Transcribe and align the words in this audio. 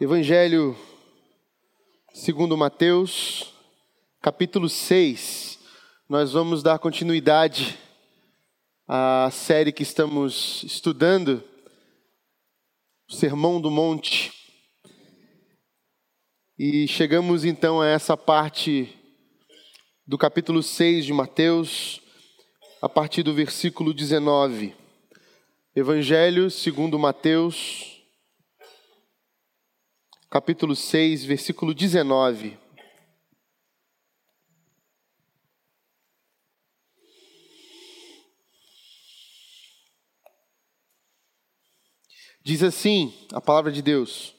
Evangelho 0.00 0.76
segundo 2.12 2.56
Mateus, 2.56 3.54
capítulo 4.20 4.68
6. 4.68 5.60
Nós 6.08 6.32
vamos 6.32 6.64
dar 6.64 6.80
continuidade 6.80 7.78
à 8.88 9.28
série 9.30 9.70
que 9.70 9.84
estamos 9.84 10.64
estudando, 10.64 11.44
o 13.08 13.14
Sermão 13.14 13.60
do 13.60 13.70
Monte. 13.70 14.32
E 16.58 16.88
chegamos 16.88 17.44
então 17.44 17.80
a 17.80 17.86
essa 17.86 18.16
parte 18.16 18.92
do 20.04 20.18
capítulo 20.18 20.60
6 20.60 21.04
de 21.04 21.12
Mateus, 21.12 22.00
a 22.82 22.88
partir 22.88 23.22
do 23.22 23.32
versículo 23.32 23.94
19. 23.94 24.74
Evangelho 25.76 26.50
segundo 26.50 26.98
Mateus, 26.98 27.93
capítulo 30.34 30.74
6, 30.74 31.24
versículo 31.24 31.72
19. 31.72 32.58
Diz 42.42 42.64
assim 42.64 43.14
a 43.32 43.40
palavra 43.40 43.70
de 43.70 43.80
Deus: 43.80 44.34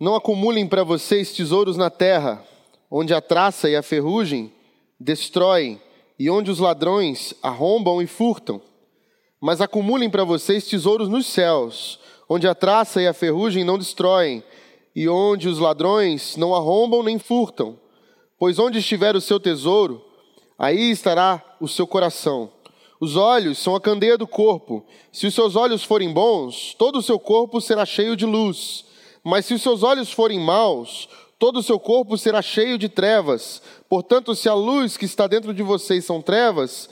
Não 0.00 0.16
acumulem 0.16 0.66
para 0.66 0.82
vocês 0.82 1.32
tesouros 1.32 1.76
na 1.76 1.88
terra, 1.88 2.44
onde 2.90 3.14
a 3.14 3.20
traça 3.20 3.70
e 3.70 3.76
a 3.76 3.84
ferrugem 3.84 4.52
destroem, 4.98 5.80
e 6.18 6.28
onde 6.28 6.50
os 6.50 6.58
ladrões 6.58 7.34
arrombam 7.40 8.02
e 8.02 8.06
furtam. 8.08 8.60
Mas 9.40 9.60
acumulem 9.60 10.10
para 10.10 10.24
vocês 10.24 10.66
tesouros 10.66 11.08
nos 11.08 11.28
céus, 11.28 12.00
onde 12.32 12.46
a 12.46 12.54
traça 12.54 13.02
e 13.02 13.08
a 13.08 13.12
ferrugem 13.12 13.64
não 13.64 13.76
destroem, 13.76 14.40
e 14.94 15.08
onde 15.08 15.48
os 15.48 15.58
ladrões 15.58 16.36
não 16.36 16.54
arrombam 16.54 17.02
nem 17.02 17.18
furtam. 17.18 17.76
Pois 18.38 18.56
onde 18.56 18.78
estiver 18.78 19.16
o 19.16 19.20
seu 19.20 19.40
tesouro, 19.40 20.00
aí 20.56 20.92
estará 20.92 21.42
o 21.60 21.66
seu 21.66 21.88
coração. 21.88 22.48
Os 23.00 23.16
olhos 23.16 23.58
são 23.58 23.74
a 23.74 23.80
candeia 23.80 24.16
do 24.16 24.28
corpo. 24.28 24.86
Se 25.10 25.26
os 25.26 25.34
seus 25.34 25.56
olhos 25.56 25.82
forem 25.82 26.12
bons, 26.12 26.72
todo 26.78 27.00
o 27.00 27.02
seu 27.02 27.18
corpo 27.18 27.60
será 27.60 27.84
cheio 27.84 28.14
de 28.14 28.26
luz. 28.26 28.84
Mas 29.24 29.46
se 29.46 29.54
os 29.54 29.62
seus 29.62 29.82
olhos 29.82 30.12
forem 30.12 30.38
maus, 30.38 31.08
todo 31.36 31.58
o 31.58 31.62
seu 31.62 31.80
corpo 31.80 32.16
será 32.16 32.40
cheio 32.40 32.78
de 32.78 32.88
trevas. 32.88 33.60
Portanto, 33.88 34.36
se 34.36 34.48
a 34.48 34.54
luz 34.54 34.96
que 34.96 35.04
está 35.04 35.26
dentro 35.26 35.52
de 35.52 35.64
vocês 35.64 36.04
são 36.04 36.22
trevas, 36.22 36.88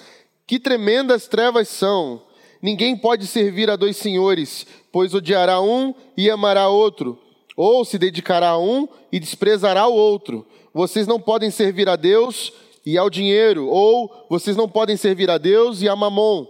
que 0.46 0.58
tremendas 0.58 1.28
trevas 1.28 1.68
são! 1.68 2.27
Ninguém 2.60 2.96
pode 2.96 3.26
servir 3.26 3.70
a 3.70 3.76
dois 3.76 3.96
senhores, 3.96 4.66
pois 4.90 5.14
odiará 5.14 5.60
um 5.60 5.94
e 6.16 6.30
amará 6.30 6.68
outro, 6.68 7.18
ou 7.56 7.84
se 7.84 7.98
dedicará 7.98 8.50
a 8.50 8.58
um 8.58 8.88
e 9.12 9.20
desprezará 9.20 9.86
o 9.86 9.94
outro. 9.94 10.46
Vocês 10.74 11.06
não 11.06 11.20
podem 11.20 11.50
servir 11.50 11.88
a 11.88 11.96
Deus 11.96 12.52
e 12.84 12.98
ao 12.98 13.08
dinheiro, 13.08 13.66
ou 13.66 14.26
vocês 14.28 14.56
não 14.56 14.68
podem 14.68 14.96
servir 14.96 15.30
a 15.30 15.38
Deus 15.38 15.82
e 15.82 15.88
a 15.88 15.94
mamon. 15.94 16.46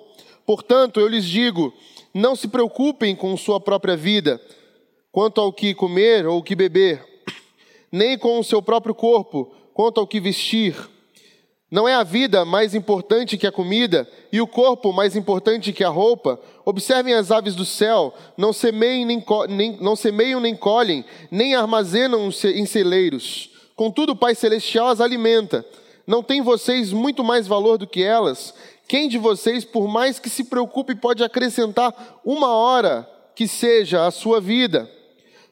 Portanto, 0.47 0.99
eu 0.99 1.09
lhes 1.09 1.25
digo: 1.25 1.75
não 2.15 2.35
se 2.35 2.49
preocupem 2.49 3.15
com 3.15 3.37
sua 3.37 3.61
própria 3.61 3.97
vida, 3.97 4.41
quanto 5.13 5.41
ao 5.41 5.53
que 5.53 5.75
comer 5.75 6.27
ou 6.27 6.39
o 6.39 6.43
que 6.43 6.55
beber, 6.55 7.05
nem 7.93 8.17
com 8.17 8.39
o 8.39 8.45
seu 8.45 8.63
próprio 8.63 8.95
corpo, 8.95 9.53
quanto 9.75 10.01
ao 10.01 10.07
que 10.07 10.21
vestir. 10.21 10.75
Não 11.71 11.87
é 11.87 11.95
a 11.95 12.03
vida 12.03 12.47
mais 12.47 12.75
importante 12.75 13.37
que 13.37 13.47
a 13.47 13.53
comida 13.53 14.09
e 14.33 14.41
o 14.41 14.47
corpo 14.47 14.91
mais 14.91 15.15
importante 15.15 15.73
que 15.73 15.85
a 15.85 15.91
roupa? 15.91 16.41
Observem 16.65 17.13
as 17.13 17.31
aves 17.31 17.55
do 17.55 17.65
céu, 17.65 18.15
não 18.39 18.55
semeiam 18.55 19.07
nem, 19.07 19.23
nem, 19.51 19.77
não 19.79 19.95
semeiam, 19.95 20.41
nem 20.41 20.57
colhem, 20.57 21.05
nem 21.31 21.55
armazenam 21.55 22.31
em 22.55 22.65
celeiros. 22.65 23.51
Contudo, 23.77 24.13
o 24.13 24.17
Pai 24.17 24.35
Celestial 24.35 24.89
as 24.89 25.01
alimenta. 25.01 25.65
Não 26.07 26.23
tem 26.23 26.41
vocês 26.41 26.91
muito 26.91 27.23
mais 27.23 27.47
valor 27.47 27.77
do 27.77 27.87
que 27.87 28.03
elas? 28.03 28.55
Quem 28.89 29.07
de 29.07 29.19
vocês, 29.19 29.63
por 29.63 29.87
mais 29.87 30.19
que 30.19 30.31
se 30.31 30.45
preocupe, 30.45 30.95
pode 30.95 31.23
acrescentar 31.23 32.21
uma 32.25 32.49
hora 32.49 33.07
que 33.35 33.47
seja 33.47 34.07
a 34.07 34.11
sua 34.11 34.41
vida? 34.41 34.91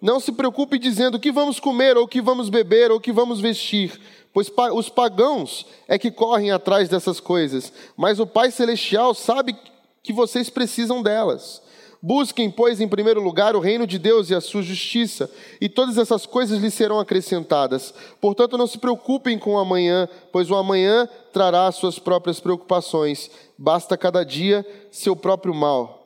não 0.00 0.20
se 0.20 0.32
preocupe 0.32 0.78
dizendo 0.78 1.16
o 1.16 1.20
que 1.20 1.32
vamos 1.32 1.58
comer, 1.58 1.96
ou 1.96 2.04
o 2.04 2.08
que 2.08 2.20
vamos 2.20 2.48
beber, 2.48 2.90
ou 2.90 2.98
o 2.98 3.00
que 3.00 3.12
vamos 3.12 3.40
vestir 3.40 3.98
pois 4.32 4.52
os 4.72 4.88
pagãos 4.88 5.66
é 5.88 5.98
que 5.98 6.10
correm 6.10 6.50
atrás 6.50 6.88
dessas 6.88 7.18
coisas, 7.18 7.72
mas 7.96 8.20
o 8.20 8.26
Pai 8.26 8.50
Celestial 8.50 9.14
sabe 9.14 9.56
que 10.02 10.12
vocês 10.12 10.48
precisam 10.48 11.02
delas. 11.02 11.60
Busquem, 12.00 12.48
pois, 12.48 12.80
em 12.80 12.86
primeiro 12.86 13.20
lugar 13.20 13.56
o 13.56 13.60
reino 13.60 13.84
de 13.84 13.98
Deus 13.98 14.30
e 14.30 14.34
a 14.34 14.40
sua 14.40 14.62
justiça, 14.62 15.28
e 15.60 15.68
todas 15.68 15.98
essas 15.98 16.24
coisas 16.24 16.60
lhes 16.60 16.72
serão 16.72 17.00
acrescentadas. 17.00 17.92
Portanto, 18.20 18.56
não 18.56 18.68
se 18.68 18.78
preocupem 18.78 19.36
com 19.36 19.54
o 19.54 19.58
amanhã, 19.58 20.08
pois 20.30 20.48
o 20.48 20.54
amanhã 20.54 21.08
trará 21.32 21.70
suas 21.72 21.98
próprias 21.98 22.38
preocupações. 22.38 23.28
Basta 23.58 23.96
cada 23.96 24.22
dia 24.22 24.64
seu 24.92 25.16
próprio 25.16 25.52
mal. 25.52 25.97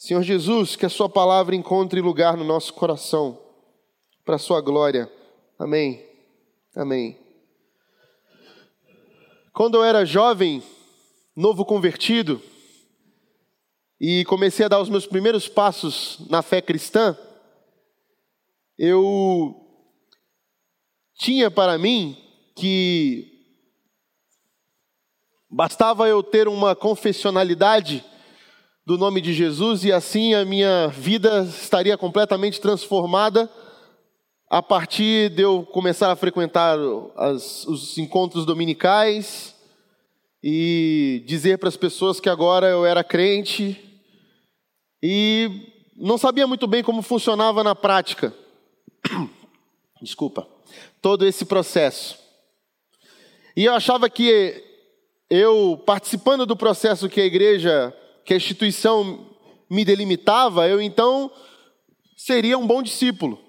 Senhor 0.00 0.22
Jesus, 0.22 0.76
que 0.76 0.86
a 0.86 0.88
Sua 0.88 1.10
palavra 1.10 1.54
encontre 1.54 2.00
lugar 2.00 2.34
no 2.34 2.42
nosso 2.42 2.72
coração, 2.72 3.38
para 4.24 4.36
a 4.36 4.38
Sua 4.38 4.58
glória. 4.62 5.12
Amém. 5.58 6.02
Amém. 6.74 7.18
Quando 9.52 9.74
eu 9.74 9.84
era 9.84 10.06
jovem, 10.06 10.62
novo 11.36 11.66
convertido, 11.66 12.40
e 14.00 14.24
comecei 14.24 14.64
a 14.64 14.70
dar 14.70 14.80
os 14.80 14.88
meus 14.88 15.06
primeiros 15.06 15.48
passos 15.48 16.26
na 16.30 16.40
fé 16.40 16.62
cristã, 16.62 17.14
eu 18.78 19.54
tinha 21.14 21.50
para 21.50 21.76
mim 21.76 22.16
que 22.56 23.30
bastava 25.50 26.08
eu 26.08 26.22
ter 26.22 26.48
uma 26.48 26.74
confessionalidade 26.74 28.02
do 28.90 28.98
nome 28.98 29.20
de 29.20 29.32
Jesus 29.32 29.84
e 29.84 29.92
assim 29.92 30.34
a 30.34 30.44
minha 30.44 30.88
vida 30.88 31.44
estaria 31.44 31.96
completamente 31.96 32.60
transformada 32.60 33.48
a 34.48 34.60
partir 34.60 35.30
de 35.30 35.42
eu 35.42 35.62
começar 35.62 36.10
a 36.10 36.16
frequentar 36.16 36.76
as, 37.14 37.64
os 37.68 37.96
encontros 37.98 38.44
dominicais 38.44 39.54
e 40.42 41.22
dizer 41.24 41.58
para 41.58 41.68
as 41.68 41.76
pessoas 41.76 42.18
que 42.18 42.28
agora 42.28 42.66
eu 42.66 42.84
era 42.84 43.04
crente 43.04 43.80
e 45.00 45.72
não 45.96 46.18
sabia 46.18 46.48
muito 46.48 46.66
bem 46.66 46.82
como 46.82 47.00
funcionava 47.00 47.62
na 47.62 47.76
prática. 47.76 48.34
Desculpa. 50.02 50.48
Todo 51.00 51.24
esse 51.24 51.44
processo. 51.44 52.18
E 53.56 53.66
eu 53.66 53.72
achava 53.72 54.10
que 54.10 54.64
eu, 55.30 55.80
participando 55.86 56.44
do 56.44 56.56
processo 56.56 57.08
que 57.08 57.20
a 57.20 57.24
igreja, 57.24 57.94
que 58.30 58.34
a 58.34 58.36
instituição 58.36 59.26
me 59.68 59.84
delimitava, 59.84 60.68
eu 60.68 60.80
então 60.80 61.32
seria 62.16 62.56
um 62.56 62.64
bom 62.64 62.80
discípulo 62.80 63.40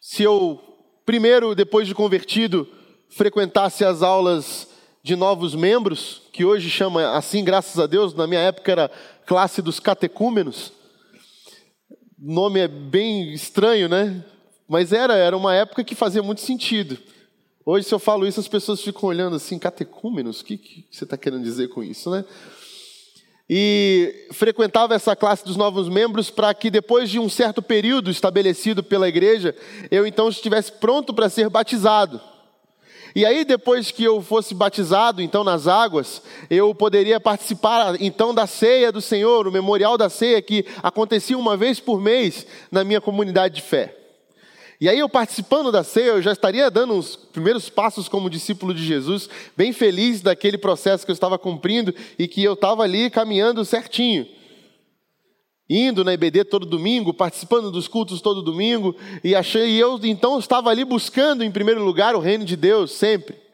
se 0.00 0.22
eu, 0.22 0.58
primeiro, 1.04 1.54
depois 1.54 1.86
de 1.86 1.94
convertido, 1.94 2.66
frequentasse 3.10 3.84
as 3.84 4.02
aulas 4.02 4.66
de 5.02 5.14
novos 5.14 5.54
membros, 5.54 6.22
que 6.32 6.42
hoje 6.42 6.70
chama 6.70 7.18
assim, 7.18 7.44
graças 7.44 7.78
a 7.78 7.86
Deus, 7.86 8.14
na 8.14 8.26
minha 8.26 8.40
época 8.40 8.72
era 8.72 8.90
classe 9.26 9.60
dos 9.60 9.78
catecúmenos. 9.78 10.72
Nome 12.18 12.60
é 12.60 12.68
bem 12.68 13.34
estranho, 13.34 13.90
né? 13.90 14.24
Mas 14.66 14.90
era, 14.90 15.16
era 15.16 15.36
uma 15.36 15.54
época 15.54 15.84
que 15.84 15.94
fazia 15.94 16.22
muito 16.22 16.40
sentido. 16.40 16.96
Hoje, 17.62 17.86
se 17.86 17.94
eu 17.94 17.98
falo 17.98 18.26
isso, 18.26 18.40
as 18.40 18.48
pessoas 18.48 18.80
ficam 18.80 19.06
olhando 19.06 19.36
assim, 19.36 19.58
catecúmenos? 19.58 20.40
O 20.40 20.44
que, 20.46 20.56
que 20.56 20.88
você 20.90 21.04
está 21.04 21.18
querendo 21.18 21.42
dizer 21.42 21.68
com 21.68 21.84
isso, 21.84 22.10
né? 22.10 22.24
E 23.48 24.26
frequentava 24.32 24.94
essa 24.94 25.16
classe 25.16 25.44
dos 25.44 25.56
novos 25.56 25.88
membros 25.88 26.28
para 26.28 26.52
que 26.52 26.70
depois 26.70 27.08
de 27.08 27.18
um 27.18 27.28
certo 27.28 27.62
período 27.62 28.10
estabelecido 28.10 28.82
pela 28.82 29.08
igreja, 29.08 29.56
eu 29.90 30.06
então 30.06 30.28
estivesse 30.28 30.72
pronto 30.72 31.14
para 31.14 31.30
ser 31.30 31.48
batizado. 31.48 32.20
E 33.14 33.24
aí 33.24 33.44
depois 33.44 33.90
que 33.90 34.04
eu 34.04 34.20
fosse 34.20 34.54
batizado, 34.54 35.22
então 35.22 35.42
nas 35.42 35.66
águas, 35.66 36.22
eu 36.50 36.74
poderia 36.74 37.18
participar 37.18 37.96
então 38.00 38.34
da 38.34 38.46
ceia 38.46 38.92
do 38.92 39.00
Senhor, 39.00 39.48
o 39.48 39.52
memorial 39.52 39.96
da 39.96 40.10
ceia 40.10 40.42
que 40.42 40.66
acontecia 40.82 41.38
uma 41.38 41.56
vez 41.56 41.80
por 41.80 42.00
mês 42.00 42.46
na 42.70 42.84
minha 42.84 43.00
comunidade 43.00 43.56
de 43.56 43.62
fé. 43.62 43.97
E 44.80 44.88
aí 44.88 44.98
eu 44.98 45.08
participando 45.08 45.72
da 45.72 45.82
ceia, 45.82 46.10
eu 46.10 46.22
já 46.22 46.30
estaria 46.30 46.70
dando 46.70 46.94
os 46.94 47.16
primeiros 47.16 47.68
passos 47.68 48.08
como 48.08 48.30
discípulo 48.30 48.72
de 48.72 48.84
Jesus, 48.84 49.28
bem 49.56 49.72
feliz 49.72 50.20
daquele 50.20 50.56
processo 50.56 51.04
que 51.04 51.10
eu 51.10 51.14
estava 51.14 51.36
cumprindo 51.36 51.92
e 52.16 52.28
que 52.28 52.44
eu 52.44 52.52
estava 52.52 52.84
ali 52.84 53.10
caminhando 53.10 53.64
certinho. 53.64 54.24
Indo 55.68 56.04
na 56.04 56.14
IBD 56.14 56.44
todo 56.44 56.64
domingo, 56.64 57.12
participando 57.12 57.72
dos 57.72 57.88
cultos 57.88 58.20
todo 58.20 58.40
domingo, 58.40 58.94
e 59.24 59.34
achei, 59.34 59.68
e 59.68 59.80
eu 59.80 59.98
então 60.04 60.38
estava 60.38 60.70
ali 60.70 60.84
buscando 60.84 61.42
em 61.42 61.50
primeiro 61.50 61.84
lugar 61.84 62.14
o 62.14 62.20
reino 62.20 62.44
de 62.44 62.56
Deus 62.56 62.92
sempre. 62.92 63.47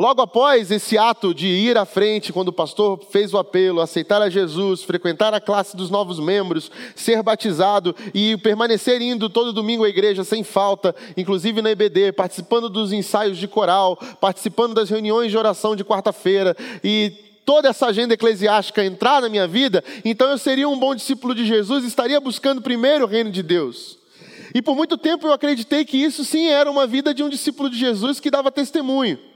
Logo 0.00 0.22
após 0.22 0.70
esse 0.70 0.96
ato 0.96 1.34
de 1.34 1.46
ir 1.46 1.76
à 1.76 1.84
frente, 1.84 2.32
quando 2.32 2.48
o 2.48 2.52
pastor 2.54 2.98
fez 3.10 3.34
o 3.34 3.38
apelo, 3.38 3.82
aceitar 3.82 4.22
a 4.22 4.30
Jesus, 4.30 4.82
frequentar 4.82 5.34
a 5.34 5.40
classe 5.42 5.76
dos 5.76 5.90
novos 5.90 6.18
membros, 6.18 6.70
ser 6.96 7.22
batizado 7.22 7.94
e 8.14 8.34
permanecer 8.38 9.02
indo 9.02 9.28
todo 9.28 9.52
domingo 9.52 9.84
à 9.84 9.90
igreja 9.90 10.24
sem 10.24 10.42
falta, 10.42 10.96
inclusive 11.18 11.60
na 11.60 11.72
EBD, 11.72 12.12
participando 12.12 12.70
dos 12.70 12.94
ensaios 12.94 13.36
de 13.36 13.46
coral, 13.46 13.94
participando 14.18 14.72
das 14.72 14.88
reuniões 14.88 15.30
de 15.30 15.36
oração 15.36 15.76
de 15.76 15.84
quarta-feira 15.84 16.56
e 16.82 17.12
toda 17.44 17.68
essa 17.68 17.84
agenda 17.84 18.14
eclesiástica 18.14 18.82
entrar 18.82 19.20
na 19.20 19.28
minha 19.28 19.46
vida, 19.46 19.84
então 20.02 20.30
eu 20.30 20.38
seria 20.38 20.66
um 20.66 20.78
bom 20.78 20.94
discípulo 20.94 21.34
de 21.34 21.44
Jesus, 21.44 21.84
estaria 21.84 22.18
buscando 22.18 22.62
primeiro 22.62 23.04
o 23.04 23.06
reino 23.06 23.30
de 23.30 23.42
Deus. 23.42 23.98
E 24.54 24.62
por 24.62 24.74
muito 24.74 24.96
tempo 24.96 25.26
eu 25.26 25.32
acreditei 25.34 25.84
que 25.84 25.98
isso 25.98 26.24
sim 26.24 26.48
era 26.48 26.70
uma 26.70 26.86
vida 26.86 27.12
de 27.12 27.22
um 27.22 27.28
discípulo 27.28 27.68
de 27.68 27.78
Jesus 27.78 28.18
que 28.18 28.30
dava 28.30 28.50
testemunho. 28.50 29.28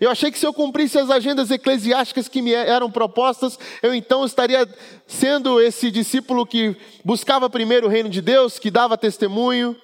Eu 0.00 0.10
achei 0.10 0.30
que 0.30 0.38
se 0.38 0.46
eu 0.46 0.52
cumprisse 0.52 0.98
as 0.98 1.10
agendas 1.10 1.50
eclesiásticas 1.50 2.28
que 2.28 2.40
me 2.40 2.52
eram 2.52 2.90
propostas, 2.90 3.58
eu 3.82 3.94
então 3.94 4.24
estaria 4.24 4.68
sendo 5.06 5.60
esse 5.60 5.90
discípulo 5.90 6.46
que 6.46 6.76
buscava 7.04 7.50
primeiro 7.50 7.86
o 7.86 7.90
reino 7.90 8.08
de 8.08 8.20
Deus, 8.20 8.58
que 8.58 8.70
dava 8.70 8.96
testemunho. 8.96 9.76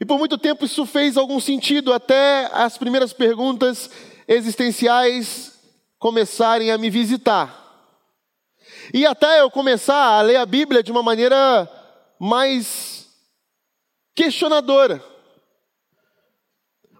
E 0.00 0.04
por 0.04 0.18
muito 0.18 0.36
tempo 0.36 0.64
isso 0.64 0.84
fez 0.84 1.16
algum 1.16 1.40
sentido, 1.40 1.92
até 1.92 2.50
as 2.52 2.76
primeiras 2.76 3.12
perguntas 3.12 3.90
existenciais 4.28 5.58
começarem 5.98 6.70
a 6.70 6.78
me 6.78 6.90
visitar. 6.90 7.64
E 8.92 9.06
até 9.06 9.40
eu 9.40 9.50
começar 9.50 10.18
a 10.18 10.22
ler 10.22 10.36
a 10.36 10.46
Bíblia 10.46 10.82
de 10.82 10.92
uma 10.92 11.02
maneira 11.02 11.68
mais 12.18 13.08
questionadora. 14.14 15.15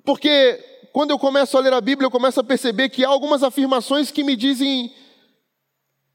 Porque 0.07 0.65
quando 0.93 1.11
eu 1.11 1.19
começo 1.19 1.59
a 1.59 1.61
ler 1.61 1.73
a 1.73 1.81
Bíblia, 1.81 2.07
eu 2.07 2.11
começo 2.13 2.39
a 2.39 2.45
perceber 2.45 2.89
que 2.89 3.05
há 3.05 3.09
algumas 3.09 3.43
afirmações 3.43 4.13
que 4.13 4.23
me 4.23 4.37
dizem 4.37 4.95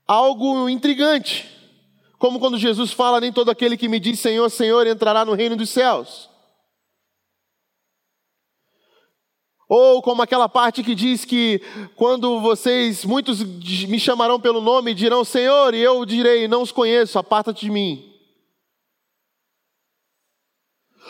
algo 0.07 0.69
intrigante. 0.69 1.47
Como 2.17 2.39
quando 2.39 2.57
Jesus 2.57 2.93
fala: 2.93 3.19
Nem 3.19 3.33
todo 3.33 3.51
aquele 3.51 3.75
que 3.75 3.89
me 3.89 3.99
diz 3.99 4.17
Senhor, 4.21 4.49
Senhor 4.49 4.87
entrará 4.87 5.25
no 5.25 5.33
reino 5.33 5.57
dos 5.57 5.69
céus. 5.69 6.29
Ou 9.67 10.01
como 10.01 10.21
aquela 10.21 10.47
parte 10.47 10.83
que 10.83 10.95
diz 10.95 11.25
que 11.25 11.61
quando 11.95 12.39
vocês, 12.39 13.03
muitos 13.03 13.43
me 13.43 13.99
chamarão 13.99 14.39
pelo 14.39 14.61
nome 14.61 14.93
dirão 14.93 15.25
Senhor, 15.25 15.73
e 15.73 15.81
eu 15.81 16.05
direi: 16.05 16.47
Não 16.47 16.61
os 16.61 16.71
conheço, 16.71 17.19
aparta-te 17.19 17.65
de 17.65 17.71
mim. 17.71 18.09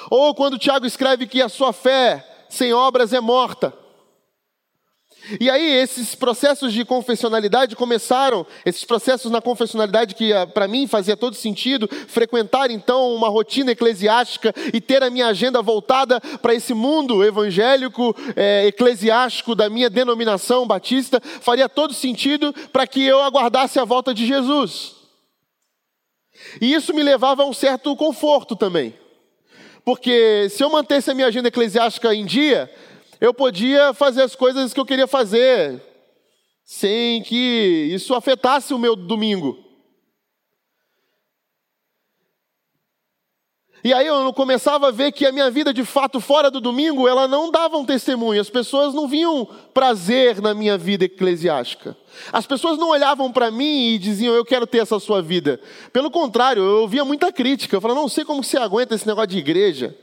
Ou 0.09 0.33
quando 0.33 0.57
Tiago 0.57 0.87
escreve 0.87 1.27
que 1.27 1.43
a 1.43 1.49
sua 1.49 1.71
fé 1.71 2.30
sem 2.51 2.73
obras 2.73 3.13
é 3.13 3.19
morta. 3.19 3.73
E 5.39 5.49
aí, 5.49 5.63
esses 5.63 6.15
processos 6.15 6.73
de 6.73 6.83
confessionalidade 6.83 7.75
começaram, 7.75 8.45
esses 8.65 8.83
processos 8.83 9.31
na 9.31 9.39
confessionalidade 9.39 10.15
que 10.15 10.33
ah, 10.33 10.47
para 10.47 10.67
mim 10.67 10.87
fazia 10.87 11.15
todo 11.15 11.35
sentido, 11.35 11.87
frequentar 12.07 12.71
então 12.71 13.13
uma 13.13 13.29
rotina 13.29 13.71
eclesiástica 13.71 14.53
e 14.73 14.81
ter 14.81 15.03
a 15.03 15.11
minha 15.11 15.27
agenda 15.27 15.61
voltada 15.61 16.19
para 16.41 16.55
esse 16.55 16.73
mundo 16.73 17.23
evangélico, 17.23 18.15
é, 18.35 18.65
eclesiástico 18.65 19.53
da 19.53 19.69
minha 19.69 19.91
denominação 19.91 20.65
batista, 20.65 21.21
faria 21.39 21.69
todo 21.69 21.93
sentido 21.93 22.51
para 22.73 22.87
que 22.87 23.03
eu 23.03 23.21
aguardasse 23.21 23.79
a 23.79 23.85
volta 23.85 24.13
de 24.13 24.25
Jesus. 24.25 24.95
E 26.59 26.73
isso 26.73 26.93
me 26.95 27.03
levava 27.03 27.43
a 27.43 27.45
um 27.45 27.53
certo 27.53 27.95
conforto 27.95 28.55
também. 28.55 29.00
Porque 29.83 30.47
se 30.49 30.63
eu 30.63 30.69
mantesse 30.69 31.09
a 31.09 31.13
minha 31.13 31.27
agenda 31.27 31.47
eclesiástica 31.47 32.13
em 32.13 32.25
dia, 32.25 32.71
eu 33.19 33.33
podia 33.33 33.93
fazer 33.93 34.21
as 34.21 34.35
coisas 34.35 34.73
que 34.73 34.79
eu 34.79 34.85
queria 34.85 35.07
fazer, 35.07 35.81
sem 36.63 37.21
que 37.23 37.89
isso 37.93 38.13
afetasse 38.13 38.73
o 38.73 38.79
meu 38.79 38.95
domingo. 38.95 39.70
E 43.83 43.93
aí 43.93 44.05
eu 44.05 44.31
começava 44.33 44.89
a 44.89 44.91
ver 44.91 45.11
que 45.11 45.25
a 45.25 45.31
minha 45.31 45.49
vida 45.49 45.73
de 45.73 45.83
fato 45.83 46.19
fora 46.19 46.51
do 46.51 46.61
domingo, 46.61 47.07
ela 47.07 47.27
não 47.27 47.49
dava 47.49 47.77
um 47.77 47.85
testemunho. 47.85 48.39
As 48.39 48.49
pessoas 48.49 48.93
não 48.93 49.07
viam 49.07 49.47
prazer 49.73 50.39
na 50.39 50.53
minha 50.53 50.77
vida 50.77 51.05
eclesiástica. 51.05 51.97
As 52.31 52.45
pessoas 52.45 52.77
não 52.77 52.89
olhavam 52.89 53.31
para 53.31 53.49
mim 53.49 53.89
e 53.89 53.97
diziam, 53.97 54.35
eu 54.35 54.45
quero 54.45 54.67
ter 54.67 54.79
essa 54.79 54.99
sua 54.99 55.21
vida. 55.21 55.59
Pelo 55.91 56.11
contrário, 56.11 56.61
eu 56.61 56.81
ouvia 56.81 57.03
muita 57.03 57.31
crítica. 57.31 57.75
Eu 57.75 57.81
falava, 57.81 57.99
não 57.99 58.09
sei 58.09 58.23
como 58.23 58.43
você 58.43 58.57
aguenta 58.57 58.93
esse 58.93 59.07
negócio 59.07 59.29
de 59.29 59.39
igreja. 59.39 59.95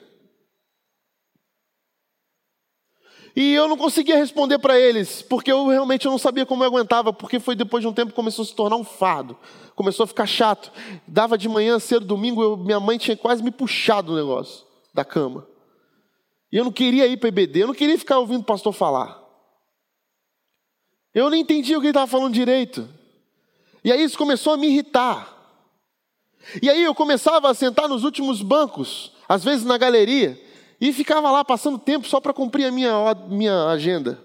E 3.38 3.54
eu 3.54 3.68
não 3.68 3.76
conseguia 3.76 4.16
responder 4.16 4.58
para 4.58 4.76
eles, 4.80 5.22
porque 5.22 5.52
eu 5.52 5.68
realmente 5.68 6.06
não 6.06 6.18
sabia 6.18 6.44
como 6.44 6.64
eu 6.64 6.66
aguentava, 6.66 7.12
porque 7.12 7.38
foi 7.38 7.54
depois 7.54 7.80
de 7.80 7.86
um 7.86 7.92
tempo 7.92 8.10
que 8.10 8.16
começou 8.16 8.42
a 8.42 8.46
se 8.46 8.52
tornar 8.52 8.74
um 8.74 8.82
fardo, 8.82 9.38
começou 9.76 10.02
a 10.02 10.06
ficar 10.08 10.26
chato. 10.26 10.72
Dava 11.06 11.38
de 11.38 11.48
manhã 11.48 11.78
cedo, 11.78 12.04
domingo, 12.04 12.42
eu, 12.42 12.56
minha 12.56 12.80
mãe 12.80 12.98
tinha 12.98 13.16
quase 13.16 13.40
me 13.40 13.52
puxado 13.52 14.12
o 14.12 14.16
negócio 14.16 14.66
da 14.92 15.04
cama. 15.04 15.46
E 16.50 16.56
eu 16.56 16.64
não 16.64 16.72
queria 16.72 17.06
ir 17.06 17.16
para 17.16 17.28
EBD, 17.28 17.60
eu 17.60 17.68
não 17.68 17.74
queria 17.74 17.96
ficar 17.96 18.18
ouvindo 18.18 18.40
o 18.40 18.44
pastor 18.44 18.72
falar. 18.72 19.22
Eu 21.14 21.30
não 21.30 21.36
entendia 21.36 21.78
o 21.78 21.80
que 21.80 21.86
ele 21.86 21.90
estava 21.92 22.08
falando 22.08 22.34
direito. 22.34 22.88
E 23.84 23.92
aí 23.92 24.02
isso 24.02 24.18
começou 24.18 24.54
a 24.54 24.56
me 24.56 24.66
irritar. 24.66 25.32
E 26.60 26.68
aí 26.68 26.82
eu 26.82 26.92
começava 26.92 27.48
a 27.48 27.54
sentar 27.54 27.88
nos 27.88 28.02
últimos 28.02 28.42
bancos, 28.42 29.12
às 29.28 29.44
vezes 29.44 29.64
na 29.64 29.78
galeria, 29.78 30.36
e 30.80 30.92
ficava 30.92 31.30
lá 31.30 31.44
passando 31.44 31.78
tempo 31.78 32.06
só 32.06 32.20
para 32.20 32.32
cumprir 32.32 32.66
a 32.66 32.70
minha, 32.70 33.14
minha 33.28 33.66
agenda. 33.66 34.22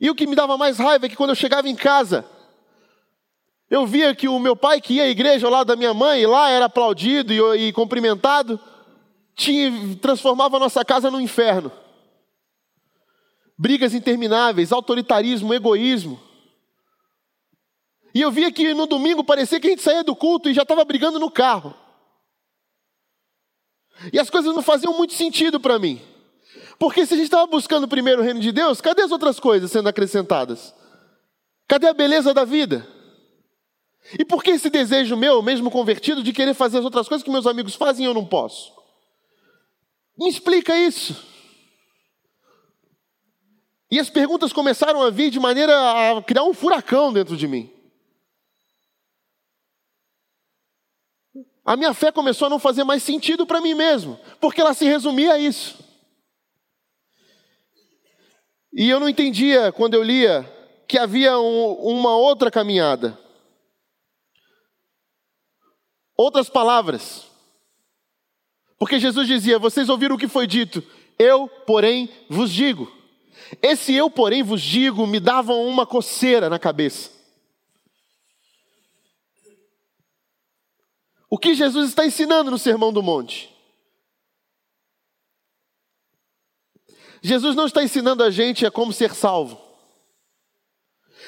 E 0.00 0.08
o 0.08 0.14
que 0.14 0.26
me 0.26 0.36
dava 0.36 0.56
mais 0.56 0.78
raiva 0.78 1.06
é 1.06 1.08
que 1.08 1.16
quando 1.16 1.30
eu 1.30 1.36
chegava 1.36 1.68
em 1.68 1.74
casa, 1.74 2.24
eu 3.68 3.84
via 3.84 4.14
que 4.14 4.28
o 4.28 4.38
meu 4.38 4.54
pai, 4.54 4.80
que 4.80 4.94
ia 4.94 5.04
à 5.04 5.08
igreja 5.08 5.46
ao 5.46 5.52
lado 5.52 5.66
da 5.66 5.76
minha 5.76 5.92
mãe, 5.92 6.20
e 6.20 6.26
lá 6.26 6.50
era 6.50 6.66
aplaudido 6.66 7.32
e, 7.32 7.68
e 7.68 7.72
cumprimentado, 7.72 8.60
tinha, 9.34 9.96
transformava 9.96 10.56
a 10.56 10.60
nossa 10.60 10.84
casa 10.84 11.10
no 11.10 11.20
inferno. 11.20 11.72
Brigas 13.58 13.92
intermináveis, 13.92 14.70
autoritarismo, 14.70 15.52
egoísmo. 15.52 16.20
E 18.14 18.20
eu 18.20 18.30
via 18.30 18.52
que 18.52 18.72
no 18.72 18.86
domingo 18.86 19.24
parecia 19.24 19.60
que 19.60 19.66
a 19.66 19.70
gente 19.70 19.82
saía 19.82 20.04
do 20.04 20.14
culto 20.14 20.48
e 20.48 20.54
já 20.54 20.62
estava 20.62 20.84
brigando 20.84 21.18
no 21.18 21.30
carro. 21.30 21.74
E 24.12 24.18
as 24.18 24.30
coisas 24.30 24.54
não 24.54 24.62
faziam 24.62 24.96
muito 24.96 25.12
sentido 25.14 25.58
para 25.58 25.78
mim. 25.78 26.00
Porque 26.78 27.04
se 27.04 27.14
a 27.14 27.16
gente 27.16 27.26
estava 27.26 27.46
buscando 27.46 27.88
primeiro 27.88 28.22
o 28.22 28.24
reino 28.24 28.40
de 28.40 28.52
Deus, 28.52 28.80
cadê 28.80 29.02
as 29.02 29.10
outras 29.10 29.40
coisas 29.40 29.70
sendo 29.70 29.88
acrescentadas? 29.88 30.74
Cadê 31.66 31.88
a 31.88 31.94
beleza 31.94 32.32
da 32.32 32.44
vida? 32.44 32.86
E 34.18 34.24
por 34.24 34.42
que 34.42 34.52
esse 34.52 34.70
desejo 34.70 35.16
meu, 35.16 35.42
mesmo 35.42 35.70
convertido, 35.70 36.22
de 36.22 36.32
querer 36.32 36.54
fazer 36.54 36.78
as 36.78 36.84
outras 36.84 37.08
coisas 37.08 37.24
que 37.24 37.30
meus 37.30 37.46
amigos 37.46 37.74
fazem 37.74 38.04
e 38.04 38.08
eu 38.08 38.14
não 38.14 38.24
posso? 38.24 38.72
Me 40.16 40.28
explica 40.28 40.76
isso. 40.78 41.16
E 43.90 43.98
as 43.98 44.08
perguntas 44.08 44.52
começaram 44.52 45.02
a 45.02 45.10
vir 45.10 45.30
de 45.30 45.40
maneira 45.40 45.72
a 46.16 46.22
criar 46.22 46.44
um 46.44 46.54
furacão 46.54 47.12
dentro 47.12 47.36
de 47.36 47.48
mim. 47.48 47.70
A 51.68 51.76
minha 51.76 51.92
fé 51.92 52.10
começou 52.10 52.46
a 52.46 52.48
não 52.48 52.58
fazer 52.58 52.82
mais 52.82 53.02
sentido 53.02 53.46
para 53.46 53.60
mim 53.60 53.74
mesmo, 53.74 54.18
porque 54.40 54.58
ela 54.58 54.72
se 54.72 54.86
resumia 54.86 55.34
a 55.34 55.38
isso. 55.38 55.76
E 58.72 58.88
eu 58.88 58.98
não 58.98 59.06
entendia 59.06 59.70
quando 59.70 59.92
eu 59.92 60.02
lia 60.02 60.50
que 60.88 60.96
havia 60.96 61.38
um, 61.38 61.72
uma 61.74 62.16
outra 62.16 62.50
caminhada. 62.50 63.18
Outras 66.16 66.48
palavras. 66.48 67.26
Porque 68.78 68.98
Jesus 68.98 69.28
dizia: 69.28 69.58
Vocês 69.58 69.90
ouviram 69.90 70.16
o 70.16 70.18
que 70.18 70.26
foi 70.26 70.46
dito, 70.46 70.82
eu, 71.18 71.48
porém, 71.66 72.08
vos 72.30 72.50
digo. 72.50 72.90
Esse 73.60 73.94
eu, 73.94 74.08
porém, 74.08 74.42
vos 74.42 74.62
digo, 74.62 75.06
me 75.06 75.20
dava 75.20 75.52
uma 75.52 75.84
coceira 75.84 76.48
na 76.48 76.58
cabeça. 76.58 77.17
O 81.28 81.38
que 81.38 81.54
Jesus 81.54 81.90
está 81.90 82.06
ensinando 82.06 82.50
no 82.50 82.58
Sermão 82.58 82.92
do 82.92 83.02
Monte? 83.02 83.54
Jesus 87.20 87.54
não 87.54 87.66
está 87.66 87.82
ensinando 87.82 88.22
a 88.22 88.30
gente 88.30 88.64
a 88.64 88.70
como 88.70 88.92
ser 88.92 89.14
salvo. 89.14 89.60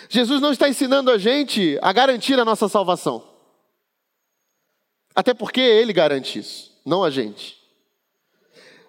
Jesus 0.09 0.40
não 0.40 0.52
está 0.52 0.69
ensinando 0.69 1.11
a 1.11 1.19
gente 1.19 1.78
a 1.83 1.92
garantir 1.92 2.38
a 2.38 2.45
nossa 2.45 2.69
salvação. 2.69 3.28
Até 5.14 5.35
porque 5.35 5.61
ele 5.61 5.92
garante 5.92 6.38
isso, 6.38 6.80
não 6.85 7.04
a 7.04 7.11
gente. 7.11 7.61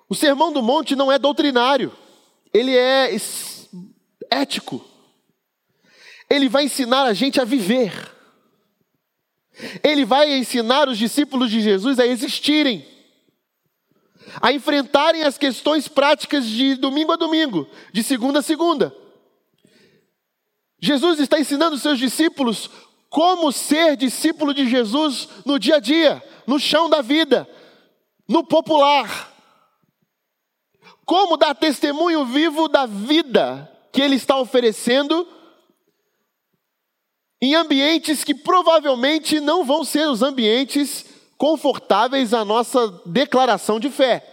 O 0.07 0.15
Sermão 0.15 0.53
do 0.53 0.61
Monte 0.61 0.95
não 0.95 1.11
é 1.11 1.17
doutrinário, 1.17 1.91
ele 2.53 2.75
é 2.77 3.09
ético. 4.29 4.85
Ele 6.29 6.47
vai 6.47 6.63
ensinar 6.63 7.03
a 7.03 7.13
gente 7.13 7.41
a 7.41 7.43
viver. 7.43 7.91
Ele 9.83 10.05
vai 10.05 10.33
ensinar 10.33 10.87
os 10.87 10.97
discípulos 10.97 11.49
de 11.49 11.61
Jesus 11.61 11.99
a 11.99 12.05
existirem, 12.05 12.85
a 14.41 14.51
enfrentarem 14.51 15.23
as 15.23 15.37
questões 15.37 15.87
práticas 15.87 16.45
de 16.45 16.75
domingo 16.75 17.11
a 17.11 17.15
domingo, 17.15 17.67
de 17.91 18.03
segunda 18.03 18.39
a 18.39 18.43
segunda. 18.43 18.95
Jesus 20.79 21.19
está 21.19 21.39
ensinando 21.39 21.75
os 21.75 21.81
seus 21.81 21.99
discípulos 21.99 22.69
como 23.09 23.51
ser 23.51 23.97
discípulo 23.97 24.53
de 24.53 24.67
Jesus 24.67 25.27
no 25.45 25.59
dia 25.59 25.75
a 25.75 25.79
dia, 25.79 26.23
no 26.47 26.57
chão 26.57 26.89
da 26.89 27.01
vida, 27.01 27.47
no 28.27 28.43
popular. 28.43 29.31
Como 31.05 31.35
dar 31.35 31.53
testemunho 31.53 32.25
vivo 32.25 32.67
da 32.67 32.85
vida 32.85 33.69
que 33.91 34.01
ele 34.01 34.15
está 34.15 34.37
oferecendo 34.37 35.27
em 37.41 37.55
ambientes 37.55 38.23
que 38.23 38.35
provavelmente 38.35 39.39
não 39.39 39.65
vão 39.65 39.83
ser 39.83 40.07
os 40.07 40.21
ambientes 40.21 41.05
confortáveis 41.37 42.33
à 42.33 42.45
nossa 42.45 42.87
declaração 43.05 43.79
de 43.79 43.89
fé. 43.89 44.23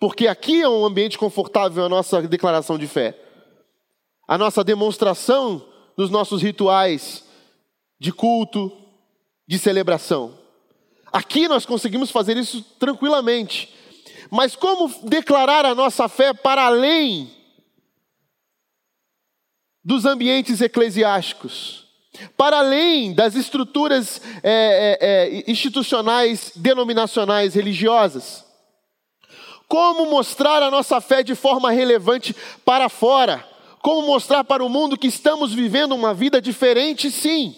Porque 0.00 0.26
aqui 0.26 0.60
é 0.60 0.68
um 0.68 0.84
ambiente 0.84 1.16
confortável 1.16 1.84
a 1.84 1.88
nossa 1.88 2.20
declaração 2.22 2.76
de 2.76 2.88
fé. 2.88 3.16
A 4.26 4.36
nossa 4.36 4.64
demonstração 4.64 5.64
dos 5.96 6.10
nossos 6.10 6.42
rituais 6.42 7.24
de 8.00 8.12
culto, 8.12 8.72
de 9.46 9.56
celebração. 9.58 10.36
Aqui 11.12 11.46
nós 11.46 11.64
conseguimos 11.64 12.10
fazer 12.10 12.36
isso 12.36 12.62
tranquilamente. 12.80 13.72
Mas 14.28 14.56
como 14.56 14.88
declarar 15.04 15.64
a 15.64 15.74
nossa 15.74 16.08
fé 16.08 16.34
para 16.34 16.64
além 16.64 17.30
dos 19.84 20.04
ambientes 20.04 20.60
eclesiásticos? 20.60 21.81
Para 22.36 22.58
além 22.58 23.14
das 23.14 23.34
estruturas 23.34 24.20
é, 24.42 24.98
é, 25.00 25.38
é, 25.38 25.50
institucionais, 25.50 26.52
denominacionais, 26.54 27.54
religiosas. 27.54 28.44
Como 29.66 30.10
mostrar 30.10 30.62
a 30.62 30.70
nossa 30.70 31.00
fé 31.00 31.22
de 31.22 31.34
forma 31.34 31.70
relevante 31.70 32.36
para 32.64 32.88
fora? 32.88 33.48
Como 33.80 34.06
mostrar 34.06 34.44
para 34.44 34.62
o 34.62 34.68
mundo 34.68 34.98
que 34.98 35.06
estamos 35.06 35.52
vivendo 35.54 35.94
uma 35.94 36.12
vida 36.12 36.40
diferente, 36.40 37.10
sim. 37.10 37.56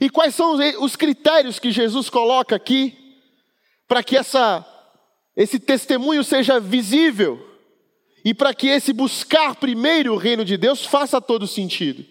E 0.00 0.08
quais 0.08 0.34
são 0.34 0.56
os 0.80 0.96
critérios 0.96 1.58
que 1.58 1.70
Jesus 1.70 2.08
coloca 2.08 2.54
aqui 2.54 2.96
para 3.86 4.02
que 4.02 4.16
essa, 4.16 4.64
esse 5.36 5.58
testemunho 5.58 6.22
seja 6.22 6.60
visível? 6.60 7.53
E 8.24 8.32
para 8.32 8.54
que 8.54 8.68
esse 8.68 8.92
buscar 8.92 9.54
primeiro 9.54 10.14
o 10.14 10.16
reino 10.16 10.44
de 10.44 10.56
Deus 10.56 10.86
faça 10.86 11.20
todo 11.20 11.46
sentido. 11.46 12.06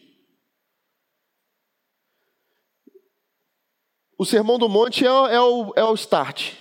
O 4.16 4.24
Sermão 4.24 4.60
do 4.60 4.70
Monte 4.70 5.04
é, 5.04 5.08
é, 5.08 5.42
o, 5.42 5.74
é 5.76 5.84
o 5.84 5.96
start. 5.96 6.54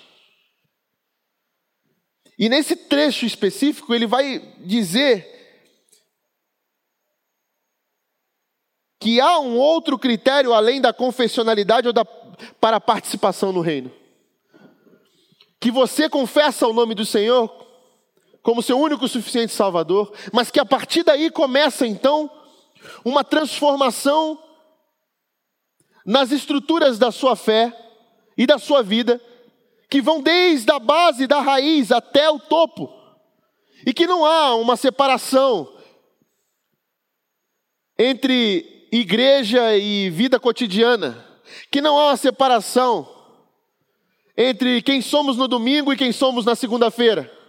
E 2.38 2.48
nesse 2.48 2.74
trecho 2.74 3.26
específico, 3.26 3.94
ele 3.94 4.06
vai 4.06 4.38
dizer 4.64 5.28
que 8.98 9.20
há 9.20 9.38
um 9.38 9.58
outro 9.58 9.98
critério 9.98 10.54
além 10.54 10.80
da 10.80 10.94
confessionalidade 10.94 11.86
ou 11.86 11.92
da, 11.92 12.04
para 12.04 12.78
a 12.78 12.80
participação 12.80 13.52
no 13.52 13.60
reino. 13.60 13.92
Que 15.60 15.70
você 15.70 16.08
confessa 16.08 16.66
o 16.66 16.72
nome 16.72 16.94
do 16.94 17.04
Senhor 17.04 17.61
como 18.42 18.62
seu 18.62 18.78
único 18.78 19.06
suficiente 19.06 19.52
Salvador, 19.52 20.12
mas 20.32 20.50
que 20.50 20.58
a 20.58 20.64
partir 20.64 21.04
daí 21.04 21.30
começa 21.30 21.86
então 21.86 22.30
uma 23.04 23.22
transformação 23.22 24.42
nas 26.04 26.32
estruturas 26.32 26.98
da 26.98 27.12
sua 27.12 27.36
fé 27.36 27.72
e 28.36 28.44
da 28.44 28.58
sua 28.58 28.82
vida, 28.82 29.20
que 29.88 30.02
vão 30.02 30.20
desde 30.20 30.70
a 30.72 30.80
base 30.80 31.28
da 31.28 31.40
raiz 31.40 31.92
até 31.92 32.28
o 32.28 32.40
topo, 32.40 32.92
e 33.86 33.94
que 33.94 34.06
não 34.06 34.24
há 34.26 34.56
uma 34.56 34.76
separação 34.76 35.72
entre 37.96 38.88
igreja 38.90 39.76
e 39.76 40.10
vida 40.10 40.40
cotidiana, 40.40 41.24
que 41.70 41.80
não 41.80 41.96
há 41.96 42.08
uma 42.08 42.16
separação 42.16 43.08
entre 44.36 44.82
quem 44.82 45.00
somos 45.00 45.36
no 45.36 45.46
domingo 45.46 45.92
e 45.92 45.96
quem 45.96 46.10
somos 46.10 46.44
na 46.44 46.56
segunda-feira 46.56 47.41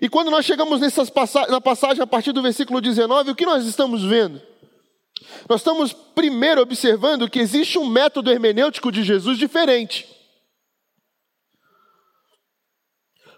e 0.00 0.08
quando 0.08 0.30
nós 0.30 0.44
chegamos 0.44 0.80
nessas 0.80 1.10
na 1.48 1.60
passagem 1.60 2.02
a 2.02 2.06
partir 2.06 2.32
do 2.32 2.42
versículo 2.42 2.80
19, 2.80 3.30
o 3.30 3.34
que 3.34 3.46
nós 3.46 3.64
estamos 3.66 4.02
vendo? 4.04 4.42
Nós 5.48 5.60
estamos 5.60 5.92
primeiro 5.92 6.60
observando 6.60 7.30
que 7.30 7.38
existe 7.38 7.78
um 7.78 7.86
método 7.86 8.30
hermenêutico 8.30 8.92
de 8.92 9.02
Jesus 9.02 9.38
diferente. 9.38 10.06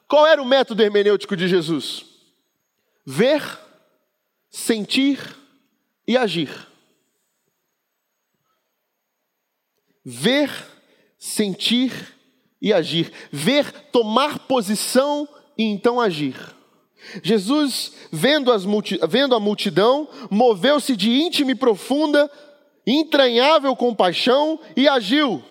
Qual 0.09 0.27
era 0.27 0.43
o 0.43 0.47
método 0.47 0.83
hermenêutico 0.83 1.37
de 1.37 1.47
Jesus? 1.47 2.05
Ver, 3.07 3.43
sentir 4.51 5.19
e 6.07 6.17
agir. 6.17 6.51
Ver, 10.05 10.51
sentir 11.19 12.17
e 12.61 12.73
agir. 12.73 13.13
Ver, 13.31 13.71
tomar 13.93 14.41
posição 14.41 15.29
e 15.59 15.65
então 15.65 16.01
agir. 16.01 16.37
Jesus, 17.23 17.93
vendo, 18.13 18.53
vendo 19.09 19.35
a 19.35 19.41
multidão, 19.41 20.09
moveu-se 20.31 20.97
de 20.97 21.11
íntima 21.11 21.51
e 21.51 21.57
profunda, 21.57 22.31
entranhável 22.87 23.75
compaixão 23.75 24.59
e 24.77 24.89
agiu. 24.89 25.43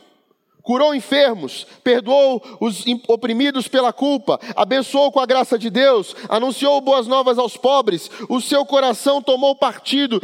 Curou 0.62 0.94
enfermos, 0.94 1.66
perdoou 1.82 2.44
os 2.60 2.84
oprimidos 3.08 3.68
pela 3.70 3.94
culpa, 3.94 4.40
abençoou 4.56 5.12
com 5.12 5.20
a 5.20 5.26
graça 5.26 5.58
de 5.58 5.70
Deus, 5.70 6.14
anunciou 6.28 6.82
boas 6.82 7.08
novas 7.08 7.38
aos 7.38 7.56
pobres, 7.56 8.12
o 8.28 8.42
seu 8.42 8.66
coração 8.66 9.22
tomou 9.22 9.56
partido. 9.56 10.22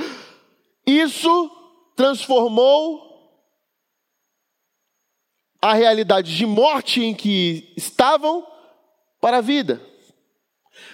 Isso 0.86 1.50
transformou 1.96 3.02
a 5.62 5.74
realidade 5.74 6.36
de 6.36 6.46
morte 6.46 7.02
em 7.02 7.14
que 7.14 7.72
estavam 7.78 8.46
para 9.24 9.38
a 9.38 9.42
vida. 9.42 9.82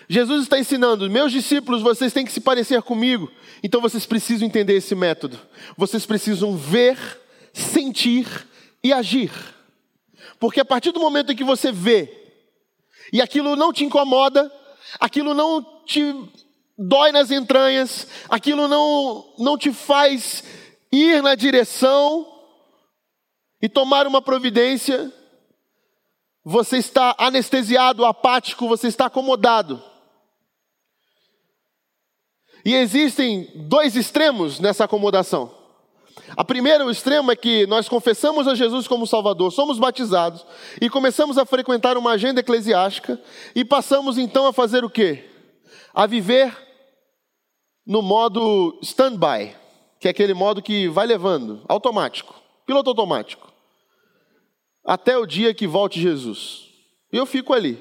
Jesus 0.07 0.43
está 0.43 0.59
ensinando, 0.59 1.09
meus 1.09 1.31
discípulos, 1.31 1.81
vocês 1.81 2.13
têm 2.13 2.23
que 2.23 2.31
se 2.31 2.39
parecer 2.39 2.79
comigo, 2.83 3.31
então 3.63 3.81
vocês 3.81 4.05
precisam 4.05 4.47
entender 4.47 4.75
esse 4.75 4.93
método. 4.93 5.39
Vocês 5.75 6.05
precisam 6.05 6.55
ver, 6.55 6.95
sentir 7.51 8.27
e 8.83 8.93
agir. 8.93 9.31
Porque 10.39 10.59
a 10.59 10.65
partir 10.65 10.91
do 10.91 10.99
momento 10.99 11.31
em 11.31 11.35
que 11.35 11.43
você 11.43 11.71
vê, 11.71 12.07
e 13.11 13.19
aquilo 13.19 13.55
não 13.55 13.73
te 13.73 13.83
incomoda, 13.83 14.53
aquilo 14.99 15.33
não 15.33 15.65
te 15.83 16.13
dói 16.77 17.11
nas 17.11 17.31
entranhas, 17.31 18.05
aquilo 18.29 18.67
não, 18.67 19.33
não 19.39 19.57
te 19.57 19.73
faz 19.73 20.43
ir 20.91 21.23
na 21.23 21.33
direção 21.33 22.27
e 23.59 23.67
tomar 23.67 24.05
uma 24.05 24.21
providência, 24.21 25.11
você 26.49 26.77
está 26.77 27.15
anestesiado, 27.19 28.03
apático, 28.03 28.67
você 28.67 28.87
está 28.87 29.05
acomodado. 29.05 29.79
E 32.65 32.73
existem 32.73 33.47
dois 33.53 33.95
extremos 33.95 34.59
nessa 34.59 34.85
acomodação. 34.85 35.53
A 36.35 36.43
primeira, 36.43 36.83
o 36.83 36.89
extremo 36.89 37.31
é 37.31 37.35
que 37.35 37.67
nós 37.67 37.87
confessamos 37.87 38.47
a 38.47 38.55
Jesus 38.55 38.87
como 38.87 39.05
Salvador, 39.05 39.51
somos 39.51 39.77
batizados 39.77 40.43
e 40.81 40.89
começamos 40.89 41.37
a 41.37 41.45
frequentar 41.45 41.97
uma 41.97 42.13
agenda 42.13 42.39
eclesiástica 42.39 43.21
e 43.53 43.63
passamos 43.63 44.17
então 44.17 44.47
a 44.47 44.53
fazer 44.53 44.83
o 44.83 44.89
quê? 44.89 45.29
A 45.93 46.07
viver 46.07 46.51
no 47.85 48.01
modo 48.01 48.75
stand-by, 48.81 49.55
que 49.99 50.07
é 50.07 50.11
aquele 50.11 50.33
modo 50.33 50.63
que 50.63 50.87
vai 50.87 51.05
levando, 51.05 51.61
automático, 51.67 52.33
piloto 52.65 52.89
automático 52.89 53.48
até 54.89 55.15
o 55.15 55.27
dia 55.27 55.53
que 55.53 55.67
volte 55.67 56.01
Jesus. 56.01 56.67
E 57.13 57.17
eu 57.17 57.27
fico 57.27 57.53
ali, 57.53 57.79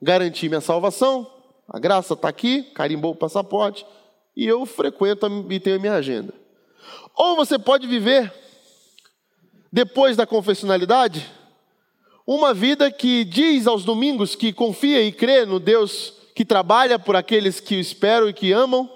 garanti 0.00 0.48
minha 0.48 0.62
salvação, 0.62 1.30
a 1.68 1.78
graça 1.78 2.14
está 2.14 2.30
aqui, 2.30 2.62
carimbou 2.72 3.12
o 3.12 3.14
passaporte, 3.14 3.84
e 4.34 4.46
eu 4.46 4.64
frequento 4.64 5.26
e 5.50 5.60
tenho 5.60 5.76
a 5.76 5.78
minha 5.78 5.92
agenda. 5.92 6.32
Ou 7.14 7.36
você 7.36 7.58
pode 7.58 7.86
viver, 7.86 8.32
depois 9.70 10.16
da 10.16 10.26
confessionalidade, 10.26 11.30
uma 12.26 12.54
vida 12.54 12.90
que 12.90 13.22
diz 13.22 13.66
aos 13.66 13.84
domingos 13.84 14.34
que 14.34 14.50
confia 14.50 15.02
e 15.02 15.12
crê 15.12 15.44
no 15.44 15.60
Deus 15.60 16.14
que 16.34 16.42
trabalha 16.46 16.98
por 16.98 17.16
aqueles 17.16 17.60
que 17.60 17.76
o 17.76 17.80
esperam 17.80 18.30
e 18.30 18.32
que 18.32 18.50
amam, 18.50 18.90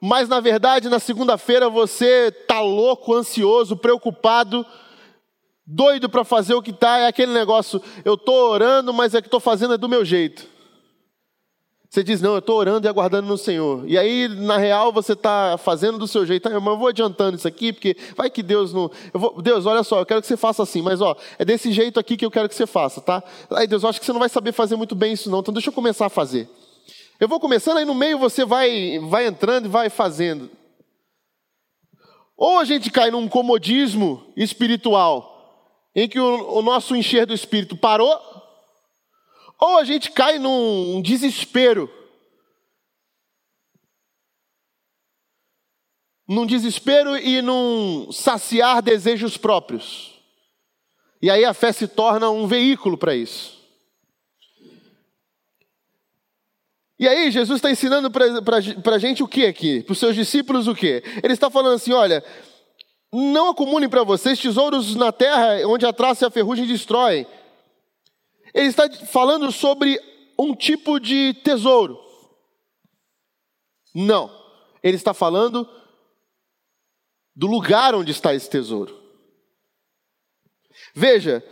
mas 0.00 0.28
na 0.28 0.40
verdade 0.40 0.88
na 0.88 0.98
segunda-feira 0.98 1.68
você 1.68 2.30
tá 2.30 2.60
louco, 2.60 3.14
ansioso, 3.14 3.76
preocupado, 3.76 4.64
doido 5.66 6.08
para 6.08 6.24
fazer 6.24 6.54
o 6.54 6.62
que 6.62 6.72
tá, 6.72 6.98
é 6.98 7.06
aquele 7.06 7.32
negócio, 7.32 7.82
eu 8.04 8.16
tô 8.16 8.50
orando, 8.50 8.92
mas 8.92 9.14
é 9.14 9.20
que 9.20 9.28
estou 9.28 9.40
fazendo 9.40 9.74
é 9.74 9.78
do 9.78 9.88
meu 9.88 10.04
jeito. 10.04 10.48
Você 11.90 12.04
diz, 12.04 12.20
não, 12.20 12.34
eu 12.34 12.38
estou 12.38 12.56
orando 12.56 12.86
e 12.86 12.88
aguardando 12.88 13.26
no 13.26 13.36
Senhor. 13.36 13.82
E 13.84 13.98
aí, 13.98 14.28
na 14.28 14.56
real, 14.56 14.92
você 14.92 15.12
está 15.12 15.58
fazendo 15.58 15.98
do 15.98 16.06
seu 16.06 16.24
jeito. 16.24 16.46
Ah, 16.46 16.60
mas 16.60 16.72
eu 16.72 16.78
vou 16.78 16.86
adiantando 16.86 17.36
isso 17.36 17.48
aqui, 17.48 17.72
porque 17.72 17.96
vai 18.16 18.30
que 18.30 18.44
Deus 18.44 18.72
não. 18.72 18.88
Vou... 19.12 19.42
Deus, 19.42 19.66
olha 19.66 19.82
só, 19.82 19.98
eu 19.98 20.06
quero 20.06 20.20
que 20.20 20.28
você 20.28 20.36
faça 20.36 20.62
assim, 20.62 20.82
mas 20.82 21.00
ó, 21.00 21.16
é 21.36 21.44
desse 21.44 21.72
jeito 21.72 21.98
aqui 21.98 22.16
que 22.16 22.24
eu 22.24 22.30
quero 22.30 22.48
que 22.48 22.54
você 22.54 22.64
faça, 22.64 23.00
tá? 23.00 23.20
Aí, 23.50 23.66
Deus, 23.66 23.82
eu 23.82 23.88
acho 23.88 23.98
que 23.98 24.06
você 24.06 24.12
não 24.12 24.20
vai 24.20 24.28
saber 24.28 24.52
fazer 24.52 24.76
muito 24.76 24.94
bem 24.94 25.14
isso, 25.14 25.28
não. 25.28 25.40
Então 25.40 25.52
deixa 25.52 25.70
eu 25.70 25.72
começar 25.72 26.06
a 26.06 26.08
fazer. 26.08 26.48
Eu 27.20 27.28
vou 27.28 27.38
começando, 27.38 27.76
aí 27.76 27.84
no 27.84 27.94
meio 27.94 28.18
você 28.18 28.46
vai, 28.46 28.98
vai 28.98 29.26
entrando 29.26 29.66
e 29.66 29.68
vai 29.68 29.90
fazendo. 29.90 30.50
Ou 32.34 32.58
a 32.58 32.64
gente 32.64 32.90
cai 32.90 33.10
num 33.10 33.28
comodismo 33.28 34.32
espiritual, 34.34 35.86
em 35.94 36.08
que 36.08 36.18
o, 36.18 36.58
o 36.58 36.62
nosso 36.62 36.96
encher 36.96 37.26
do 37.26 37.34
espírito 37.34 37.76
parou, 37.76 38.18
ou 39.58 39.76
a 39.76 39.84
gente 39.84 40.10
cai 40.10 40.38
num 40.38 41.02
desespero. 41.02 41.92
Num 46.26 46.46
desespero 46.46 47.18
e 47.18 47.42
num 47.42 48.10
saciar 48.10 48.80
desejos 48.80 49.36
próprios. 49.36 50.18
E 51.20 51.28
aí 51.28 51.44
a 51.44 51.52
fé 51.52 51.70
se 51.70 51.86
torna 51.86 52.30
um 52.30 52.46
veículo 52.46 52.96
para 52.96 53.14
isso. 53.14 53.59
E 57.00 57.08
aí 57.08 57.32
Jesus 57.32 57.56
está 57.56 57.70
ensinando 57.70 58.08
para 58.10 58.94
a 58.94 58.98
gente 58.98 59.24
o 59.24 59.26
que 59.26 59.46
aqui? 59.46 59.82
Para 59.82 59.92
os 59.92 59.98
seus 59.98 60.14
discípulos 60.14 60.68
o 60.68 60.74
que? 60.74 61.02
Ele 61.24 61.32
está 61.32 61.50
falando 61.50 61.74
assim: 61.74 61.92
olha, 61.92 62.22
não 63.12 63.48
acumulem 63.48 63.88
para 63.88 64.04
vocês 64.04 64.38
tesouros 64.38 64.94
na 64.94 65.10
terra 65.10 65.66
onde 65.66 65.84
a 65.84 65.92
traça 65.92 66.24
e 66.24 66.28
a 66.28 66.30
ferrugem 66.30 66.66
destroem 66.66 67.26
ele 68.54 68.68
está 68.68 68.90
falando 69.06 69.50
sobre 69.52 70.00
um 70.38 70.54
tipo 70.54 70.98
de 70.98 71.34
tesouro. 71.34 71.98
Não. 73.94 74.38
Ele 74.82 74.96
está 74.96 75.14
falando 75.14 75.68
do 77.34 77.46
lugar 77.46 77.94
onde 77.94 78.10
está 78.10 78.34
esse 78.34 78.48
tesouro. 78.48 78.98
Veja, 80.94 81.44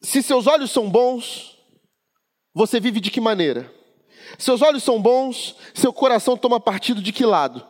se 0.00 0.22
seus 0.22 0.46
olhos 0.46 0.70
são 0.70 0.88
bons, 0.88 1.51
você 2.54 2.78
vive 2.78 3.00
de 3.00 3.10
que 3.10 3.20
maneira? 3.20 3.72
Seus 4.38 4.62
olhos 4.62 4.82
são 4.82 5.00
bons, 5.00 5.56
seu 5.74 5.92
coração 5.92 6.36
toma 6.36 6.60
partido 6.60 7.02
de 7.02 7.12
que 7.12 7.24
lado? 7.24 7.66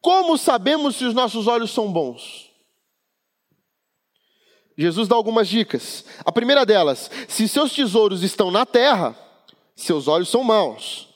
Como 0.00 0.36
sabemos 0.38 0.96
se 0.96 1.04
os 1.04 1.14
nossos 1.14 1.46
olhos 1.46 1.70
são 1.70 1.92
bons? 1.92 2.50
Jesus 4.78 5.08
dá 5.08 5.16
algumas 5.16 5.48
dicas. 5.48 6.04
A 6.24 6.30
primeira 6.30 6.66
delas: 6.66 7.10
se 7.28 7.48
seus 7.48 7.72
tesouros 7.72 8.22
estão 8.22 8.50
na 8.50 8.66
terra, 8.66 9.16
seus 9.74 10.06
olhos 10.06 10.28
são 10.28 10.44
maus. 10.44 11.08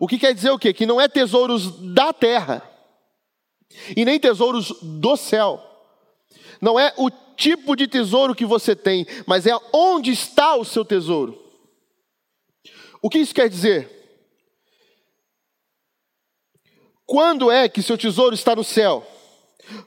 O 0.00 0.06
que 0.06 0.18
quer 0.18 0.32
dizer 0.32 0.50
o 0.50 0.58
quê? 0.58 0.72
Que 0.72 0.86
não 0.86 1.00
é 1.00 1.08
tesouros 1.08 1.80
da 1.92 2.12
terra 2.12 2.62
e 3.96 4.04
nem 4.04 4.18
tesouros 4.18 4.72
do 4.80 5.16
céu. 5.16 5.62
Não 6.60 6.78
é 6.78 6.92
o 6.96 7.10
tipo 7.36 7.76
de 7.76 7.86
tesouro 7.86 8.34
que 8.34 8.46
você 8.46 8.74
tem, 8.74 9.06
mas 9.26 9.46
é 9.46 9.56
onde 9.72 10.10
está 10.10 10.56
o 10.56 10.64
seu 10.64 10.84
tesouro. 10.84 11.47
O 13.00 13.08
que 13.08 13.18
isso 13.18 13.34
quer 13.34 13.48
dizer? 13.48 13.98
Quando 17.06 17.50
é 17.50 17.68
que 17.68 17.82
seu 17.82 17.96
tesouro 17.96 18.34
está 18.34 18.54
no 18.54 18.64
céu? 18.64 19.06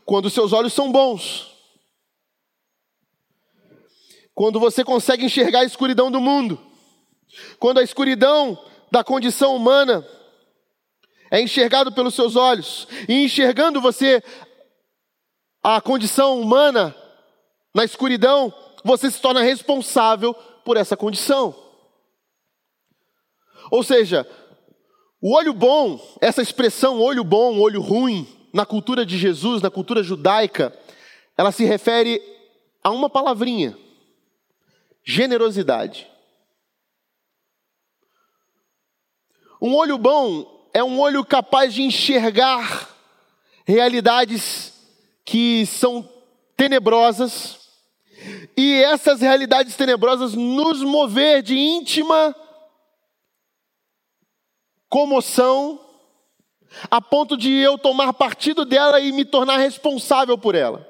Quando 0.06 0.30
seus 0.30 0.54
olhos 0.54 0.74
são 0.74 0.92
bons. 0.92 1.52
Quando 4.34 4.60
você 4.60 4.84
consegue 4.84 5.26
enxergar 5.26 5.60
a 5.60 5.66
escuridão 5.66 6.10
do 6.10 6.20
mundo, 6.20 6.60
quando 7.60 7.80
a 7.80 7.84
escuridão 7.84 8.58
da 8.90 9.04
condição 9.04 9.56
humana 9.56 10.06
é 11.30 11.42
enxergado 11.42 11.92
pelos 11.92 12.16
seus 12.16 12.36
olhos, 12.36 12.88
e 13.08 13.24
enxergando 13.24 13.80
você 13.80 14.24
a 15.64 15.80
condição 15.80 16.42
humana 16.42 16.96
na 17.74 17.86
escuridão, 17.86 18.54
você 18.84 19.12
se 19.12 19.22
torna 19.22 19.42
responsável 19.42 20.34
por 20.66 20.76
essa 20.76 20.98
condição. 20.98 21.71
Ou 23.72 23.84
seja, 23.84 24.28
o 25.22 25.34
olho 25.34 25.54
bom, 25.54 25.98
essa 26.20 26.42
expressão 26.42 27.00
olho 27.00 27.24
bom, 27.24 27.58
olho 27.58 27.80
ruim, 27.82 28.28
na 28.54 28.66
cultura 28.66 29.06
de 29.06 29.18
Jesus, 29.18 29.62
na 29.62 29.72
cultura 29.72 30.04
judaica, 30.04 30.78
ela 31.38 31.54
se 31.54 31.64
refere 31.64 32.22
a 32.84 32.92
uma 32.92 33.10
palavrinha, 33.10 33.78
generosidade. 35.06 36.06
Um 39.62 39.74
olho 39.74 39.98
bom 39.98 40.68
é 40.74 40.84
um 40.84 41.00
olho 41.00 41.24
capaz 41.24 41.74
de 41.74 41.82
enxergar 41.82 42.90
realidades 43.66 44.74
que 45.24 45.66
são 45.66 46.08
tenebrosas, 46.58 47.60
e 48.58 48.74
essas 48.84 49.22
realidades 49.22 49.78
tenebrosas 49.78 50.34
nos 50.34 50.84
mover 50.84 51.42
de 51.42 51.58
íntima 51.58 52.36
comoção, 54.92 55.80
a 56.92 57.00
ponto 57.00 57.38
de 57.38 57.50
eu 57.50 57.78
tomar 57.78 58.12
partido 58.12 58.66
dela 58.66 59.00
e 59.00 59.14
me 59.14 59.24
tornar 59.24 59.58
responsável 59.58 60.38
por 60.38 60.54
ela. 60.54 60.86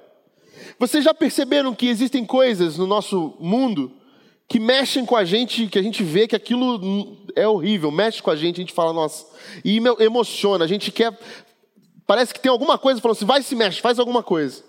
Vocês 0.79 1.03
já 1.03 1.13
perceberam 1.13 1.75
que 1.75 1.87
existem 1.87 2.25
coisas 2.25 2.79
no 2.79 2.87
nosso 2.87 3.37
mundo 3.39 3.91
que 4.49 4.59
mexem 4.59 5.05
com 5.05 5.15
a 5.15 5.23
gente, 5.23 5.67
que 5.67 5.77
a 5.77 5.83
gente 5.83 6.03
vê 6.03 6.27
que 6.27 6.35
aquilo 6.35 7.15
é 7.35 7.47
horrível, 7.47 7.91
mexe 7.91 8.23
com 8.23 8.31
a 8.31 8.35
gente, 8.35 8.55
a 8.57 8.63
gente 8.63 8.73
fala, 8.73 8.91
nossa, 8.91 9.27
e 9.63 9.79
emociona, 9.99 10.65
a 10.65 10.67
gente 10.67 10.91
quer, 10.91 11.17
parece 12.07 12.33
que 12.33 12.39
tem 12.39 12.51
alguma 12.51 12.79
coisa 12.79 12.99
falando 12.99 13.17
assim, 13.17 13.25
vai 13.25 13.43
se 13.43 13.55
mexe, 13.55 13.81
faz 13.81 13.99
alguma 13.99 14.23
coisa. 14.23 14.63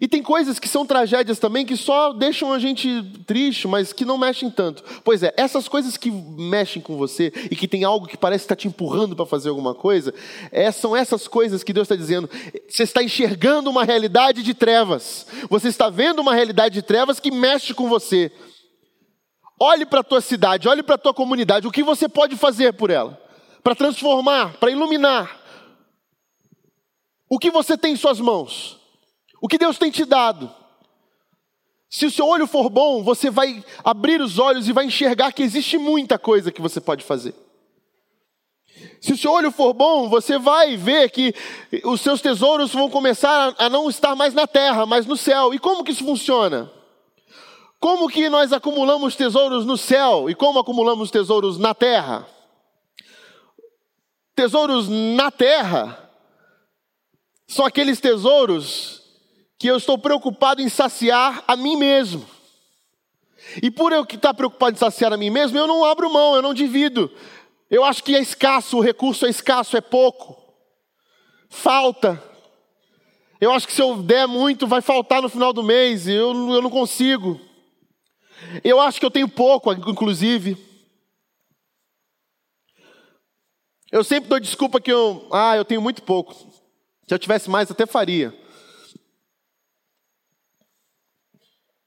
E 0.00 0.06
tem 0.06 0.22
coisas 0.22 0.58
que 0.58 0.68
são 0.68 0.84
tragédias 0.84 1.38
também 1.38 1.64
que 1.64 1.76
só 1.76 2.12
deixam 2.12 2.52
a 2.52 2.58
gente 2.58 3.02
triste, 3.26 3.66
mas 3.66 3.92
que 3.92 4.04
não 4.04 4.18
mexem 4.18 4.50
tanto. 4.50 4.84
Pois 5.02 5.22
é, 5.22 5.32
essas 5.36 5.68
coisas 5.68 5.96
que 5.96 6.10
mexem 6.10 6.82
com 6.82 6.96
você 6.96 7.32
e 7.50 7.56
que 7.56 7.66
tem 7.66 7.84
algo 7.84 8.06
que 8.06 8.16
parece 8.16 8.44
estar 8.44 8.56
te 8.56 8.68
empurrando 8.68 9.16
para 9.16 9.24
fazer 9.24 9.48
alguma 9.48 9.74
coisa, 9.74 10.12
é, 10.52 10.70
são 10.70 10.94
essas 10.94 11.26
coisas 11.26 11.62
que 11.62 11.72
Deus 11.72 11.86
está 11.86 11.96
dizendo. 11.96 12.28
Você 12.68 12.82
está 12.82 13.02
enxergando 13.02 13.70
uma 13.70 13.84
realidade 13.84 14.42
de 14.42 14.52
trevas. 14.52 15.26
Você 15.48 15.68
está 15.68 15.88
vendo 15.88 16.20
uma 16.20 16.34
realidade 16.34 16.74
de 16.74 16.82
trevas 16.82 17.18
que 17.18 17.30
mexe 17.30 17.72
com 17.72 17.88
você. 17.88 18.30
Olhe 19.58 19.86
para 19.86 20.00
a 20.00 20.04
tua 20.04 20.20
cidade, 20.20 20.68
olhe 20.68 20.82
para 20.82 20.96
a 20.96 20.98
tua 20.98 21.14
comunidade, 21.14 21.66
o 21.66 21.72
que 21.72 21.82
você 21.82 22.08
pode 22.08 22.36
fazer 22.36 22.74
por 22.74 22.90
ela? 22.90 23.18
Para 23.62 23.74
transformar, 23.74 24.58
para 24.58 24.70
iluminar. 24.70 25.40
O 27.28 27.38
que 27.38 27.50
você 27.50 27.76
tem 27.76 27.94
em 27.94 27.96
suas 27.96 28.20
mãos? 28.20 28.75
O 29.46 29.48
que 29.48 29.58
Deus 29.58 29.78
tem 29.78 29.92
te 29.92 30.04
dado? 30.04 30.52
Se 31.88 32.04
o 32.04 32.10
seu 32.10 32.26
olho 32.26 32.48
for 32.48 32.68
bom, 32.68 33.04
você 33.04 33.30
vai 33.30 33.64
abrir 33.84 34.20
os 34.20 34.40
olhos 34.40 34.66
e 34.66 34.72
vai 34.72 34.86
enxergar 34.86 35.30
que 35.30 35.40
existe 35.40 35.78
muita 35.78 36.18
coisa 36.18 36.50
que 36.50 36.60
você 36.60 36.80
pode 36.80 37.04
fazer. 37.04 37.32
Se 39.00 39.12
o 39.12 39.16
seu 39.16 39.30
olho 39.30 39.52
for 39.52 39.72
bom, 39.72 40.08
você 40.08 40.36
vai 40.36 40.76
ver 40.76 41.12
que 41.12 41.32
os 41.84 42.00
seus 42.00 42.20
tesouros 42.20 42.72
vão 42.72 42.90
começar 42.90 43.54
a 43.56 43.70
não 43.70 43.88
estar 43.88 44.16
mais 44.16 44.34
na 44.34 44.48
terra, 44.48 44.84
mas 44.84 45.06
no 45.06 45.16
céu. 45.16 45.54
E 45.54 45.60
como 45.60 45.84
que 45.84 45.92
isso 45.92 46.04
funciona? 46.04 46.68
Como 47.78 48.08
que 48.08 48.28
nós 48.28 48.52
acumulamos 48.52 49.14
tesouros 49.14 49.64
no 49.64 49.76
céu 49.76 50.28
e 50.28 50.34
como 50.34 50.58
acumulamos 50.58 51.08
tesouros 51.08 51.56
na 51.56 51.72
terra? 51.72 52.26
Tesouros 54.34 54.88
na 54.88 55.30
terra 55.30 56.10
são 57.46 57.64
aqueles 57.64 58.00
tesouros 58.00 58.95
que 59.58 59.68
eu 59.68 59.76
estou 59.76 59.98
preocupado 59.98 60.60
em 60.60 60.68
saciar 60.68 61.42
a 61.46 61.56
mim 61.56 61.76
mesmo. 61.76 62.26
E 63.62 63.70
por 63.70 63.92
eu 63.92 64.02
estar 64.02 64.34
preocupado 64.34 64.76
em 64.76 64.78
saciar 64.78 65.12
a 65.12 65.16
mim 65.16 65.30
mesmo, 65.30 65.56
eu 65.56 65.66
não 65.66 65.84
abro 65.84 66.12
mão, 66.12 66.34
eu 66.34 66.42
não 66.42 66.52
divido. 66.52 67.10
Eu 67.70 67.84
acho 67.84 68.02
que 68.02 68.14
é 68.14 68.20
escasso, 68.20 68.78
o 68.78 68.80
recurso 68.80 69.26
é 69.26 69.30
escasso, 69.30 69.76
é 69.76 69.80
pouco. 69.80 70.36
Falta. 71.48 72.22
Eu 73.40 73.52
acho 73.52 73.66
que 73.66 73.72
se 73.72 73.82
eu 73.82 73.96
der 74.02 74.26
muito, 74.26 74.66
vai 74.66 74.80
faltar 74.80 75.22
no 75.22 75.28
final 75.28 75.52
do 75.52 75.62
mês, 75.62 76.06
eu, 76.06 76.30
eu 76.52 76.62
não 76.62 76.70
consigo. 76.70 77.40
Eu 78.62 78.80
acho 78.80 79.00
que 79.00 79.06
eu 79.06 79.10
tenho 79.10 79.28
pouco, 79.28 79.72
inclusive. 79.72 80.56
Eu 83.90 84.02
sempre 84.04 84.28
dou 84.28 84.40
desculpa 84.40 84.80
que 84.80 84.92
eu, 84.92 85.26
ah, 85.32 85.56
eu 85.56 85.64
tenho 85.64 85.80
muito 85.80 86.02
pouco. 86.02 86.34
Se 86.34 87.14
eu 87.14 87.18
tivesse 87.18 87.48
mais, 87.48 87.70
até 87.70 87.86
faria. 87.86 88.34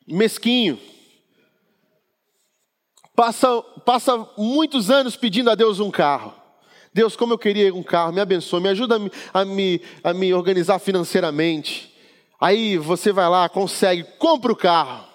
Mesquinho. 0.10 0.80
Passa, 3.16 3.62
passa 3.86 4.28
muitos 4.38 4.90
anos 4.90 5.16
pedindo 5.16 5.50
a 5.50 5.56
Deus 5.56 5.80
um 5.80 5.92
carro. 5.92 6.34
Deus, 6.94 7.16
como 7.16 7.34
eu 7.34 7.38
queria 7.38 7.74
um 7.74 7.84
carro, 7.84 8.12
me 8.12 8.20
abençoa, 8.20 8.60
me 8.60 8.70
ajuda 8.70 8.96
a 8.96 9.00
me, 9.00 9.12
a 9.34 9.46
me, 9.46 9.82
a 10.04 10.14
me 10.14 10.34
organizar 10.34 10.80
financeiramente. 10.80 11.94
Aí 12.40 12.78
você 12.78 13.12
vai 13.12 13.30
lá, 13.30 13.48
consegue, 13.48 14.04
compra 14.18 14.52
o 14.52 14.56
carro. 14.56 15.06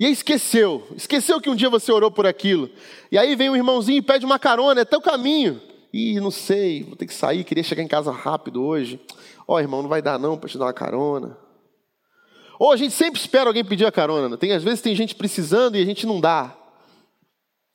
E 0.00 0.06
aí 0.06 0.12
esqueceu, 0.12 0.86
esqueceu 0.96 1.40
que 1.40 1.48
um 1.48 1.54
dia 1.54 1.70
você 1.70 1.92
orou 1.92 2.10
por 2.10 2.26
aquilo. 2.26 2.68
E 3.10 3.16
aí 3.16 3.36
vem 3.36 3.50
um 3.50 3.56
irmãozinho 3.56 3.98
e 3.98 4.02
pede 4.02 4.24
uma 4.24 4.38
carona, 4.38 4.80
é 4.80 4.84
teu 4.84 5.00
caminho. 5.00 5.60
Ih, 5.92 6.18
não 6.18 6.30
sei, 6.30 6.82
vou 6.82 6.96
ter 6.96 7.06
que 7.06 7.14
sair, 7.14 7.44
queria 7.44 7.62
chegar 7.62 7.82
em 7.82 7.88
casa 7.88 8.10
rápido 8.10 8.64
hoje. 8.64 8.98
Ó, 9.46 9.54
oh, 9.54 9.60
irmão, 9.60 9.82
não 9.82 9.88
vai 9.88 10.00
dar 10.00 10.18
não 10.18 10.38
para 10.38 10.48
te 10.48 10.58
dar 10.58 10.64
uma 10.64 10.72
carona. 10.72 11.36
Ou 12.62 12.70
a 12.70 12.76
gente 12.76 12.94
sempre 12.94 13.20
espera 13.20 13.50
alguém 13.50 13.64
pedir 13.64 13.84
a 13.84 13.90
carona. 13.90 14.28
Né? 14.28 14.36
Tem, 14.36 14.52
às 14.52 14.62
vezes 14.62 14.80
tem 14.80 14.94
gente 14.94 15.16
precisando 15.16 15.76
e 15.76 15.82
a 15.82 15.84
gente 15.84 16.06
não 16.06 16.20
dá. 16.20 16.56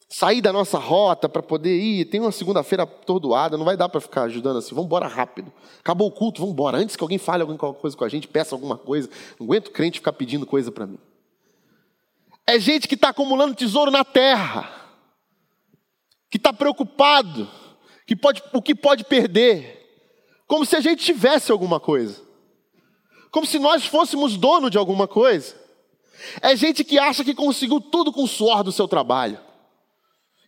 Sair 0.07 0.39
da 0.39 0.53
nossa 0.53 0.77
rota 0.77 1.27
para 1.27 1.43
poder 1.43 1.77
ir, 1.77 2.05
tem 2.05 2.21
uma 2.21 2.31
segunda-feira 2.31 2.83
atordoada, 2.83 3.57
não 3.57 3.65
vai 3.65 3.75
dar 3.75 3.89
para 3.89 3.99
ficar 3.99 4.21
ajudando 4.21 4.59
assim, 4.59 4.73
vamos 4.73 4.85
embora 4.85 5.05
rápido. 5.05 5.51
Acabou 5.81 6.07
o 6.07 6.11
culto, 6.11 6.39
vamos 6.39 6.53
embora. 6.53 6.77
Antes 6.77 6.95
que 6.95 7.03
alguém 7.03 7.17
fale 7.17 7.41
alguma 7.41 7.73
coisa 7.73 7.97
com 7.97 8.05
a 8.05 8.07
gente, 8.07 8.29
peça 8.29 8.55
alguma 8.55 8.77
coisa. 8.77 9.09
Não 9.37 9.45
aguento 9.45 9.71
crente 9.71 9.99
ficar 9.99 10.13
pedindo 10.13 10.45
coisa 10.45 10.71
para 10.71 10.87
mim. 10.87 10.97
É 12.47 12.57
gente 12.57 12.87
que 12.87 12.95
está 12.95 13.09
acumulando 13.09 13.55
tesouro 13.55 13.91
na 13.91 14.05
terra, 14.05 14.71
que 16.31 16.37
está 16.37 16.53
preocupado, 16.53 17.45
que 18.05 18.15
pode, 18.15 18.41
o 18.53 18.61
que 18.61 18.73
pode 18.73 19.03
perder, 19.03 19.85
como 20.47 20.65
se 20.65 20.77
a 20.77 20.79
gente 20.79 21.03
tivesse 21.03 21.51
alguma 21.51 21.77
coisa, 21.77 22.25
como 23.37 23.45
se 23.45 23.59
nós 23.59 23.85
fôssemos 23.85 24.35
dono 24.35 24.67
de 24.67 24.79
alguma 24.79 25.07
coisa. 25.07 25.53
É 26.41 26.55
gente 26.55 26.83
que 26.83 26.97
acha 26.97 27.23
que 27.23 27.35
conseguiu 27.35 27.79
tudo 27.79 28.11
com 28.11 28.23
o 28.23 28.27
suor 28.27 28.63
do 28.63 28.71
seu 28.71 28.87
trabalho 28.87 29.39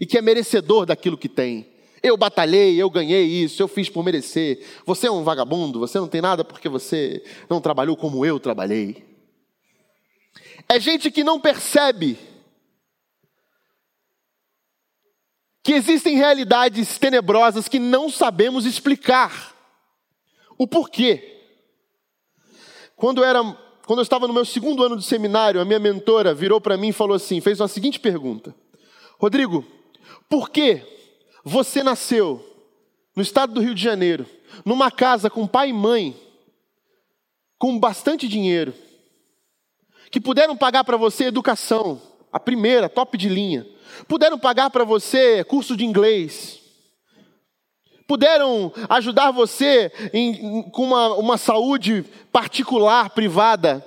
e 0.02 0.08
que 0.08 0.18
é 0.18 0.22
merecedor 0.24 0.88
daquilo 0.88 1.16
que 1.16 1.30
tem. 1.30 1.70
Eu 2.02 2.18
batalhei, 2.18 2.82
eu 2.82 2.90
ganhei 2.90 3.26
isso, 3.26 3.62
eu 3.62 3.68
fiz 3.68 3.90
por 3.90 4.04
merecer. 4.04 4.66
Você 4.88 5.06
é 5.06 5.12
um 5.12 5.24
vagabundo, 5.24 5.78
você 5.78 6.00
não 6.00 6.08
tem 6.08 6.20
nada 6.20 6.44
porque 6.44 6.68
você 6.68 7.24
não 7.48 7.62
trabalhou 7.62 7.96
como 7.96 8.26
eu 8.26 8.40
trabalhei. 8.40 9.06
É 10.68 10.80
gente 10.80 11.12
que 11.12 11.24
não 11.24 11.40
percebe 11.40 12.18
que 15.62 15.74
existem 15.74 16.18
realidades 16.18 16.98
tenebrosas 16.98 17.68
que 17.68 17.78
não 17.78 18.10
sabemos 18.10 18.66
explicar. 18.66 19.56
O 20.58 20.68
porquê. 20.68 21.39
Quando 23.00 23.24
era, 23.24 23.42
quando 23.88 24.00
eu 24.00 24.04
estava 24.04 24.28
no 24.28 24.34
meu 24.34 24.44
segundo 24.44 24.84
ano 24.84 24.98
de 24.98 25.06
seminário, 25.06 25.62
a 25.62 25.66
minha 25.66 25.80
mentora 25.80 26.34
virou 26.34 26.60
para 26.60 26.76
mim 26.76 26.90
e 26.90 26.94
falou 26.94 27.16
assim: 27.16 27.40
fez 27.40 27.62
a 27.62 27.68
seguinte 27.68 27.98
pergunta: 27.98 28.54
Rodrigo, 29.18 29.66
por 30.28 30.50
que 30.50 30.84
você 31.42 31.82
nasceu 31.82 32.46
no 33.16 33.24
estado 33.24 33.54
do 33.54 33.62
Rio 33.62 33.74
de 33.74 33.82
Janeiro, 33.82 34.26
numa 34.66 34.92
casa 34.92 35.30
com 35.30 35.48
pai 35.48 35.70
e 35.70 35.74
mãe, 35.74 36.14
com 37.58 37.80
bastante 37.80 38.28
dinheiro, 38.28 38.74
que 40.12 40.20
puderam 40.20 40.58
pagar 40.58 40.84
para 40.84 40.98
você 40.98 41.24
educação, 41.24 42.02
a 42.34 42.40
primeira, 42.40 42.90
top 42.90 43.18
de 43.18 43.30
linha, 43.30 43.66
puderam 44.10 44.38
pagar 44.38 44.70
para 44.72 44.84
você 44.84 45.42
curso 45.46 45.78
de 45.78 45.86
inglês, 45.86 46.59
puderam 48.10 48.74
ajudar 48.90 49.30
você 49.30 49.92
em, 50.12 50.32
em, 50.32 50.62
com 50.64 50.82
uma, 50.82 51.14
uma 51.14 51.38
saúde 51.38 52.04
particular, 52.32 53.12
privada, 53.12 53.86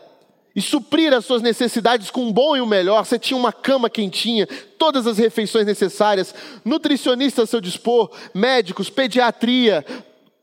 e 0.55 0.63
suprir 0.63 1.13
as 1.13 1.25
suas 1.25 1.43
necessidades 1.43 2.09
com 2.09 2.29
o 2.29 2.33
bom 2.33 2.57
e 2.57 2.61
o 2.61 2.67
melhor. 2.67 3.05
Você 3.05 3.19
tinha 3.19 3.37
uma 3.37 3.53
cama 3.53 3.91
quentinha, 3.91 4.47
todas 4.79 5.09
as 5.09 5.19
refeições 5.19 5.67
necessárias, 5.67 6.33
nutricionista 6.65 7.43
a 7.43 7.47
seu 7.47 7.61
dispor, 7.61 8.13
médicos, 8.33 8.89
pediatria. 8.89 9.85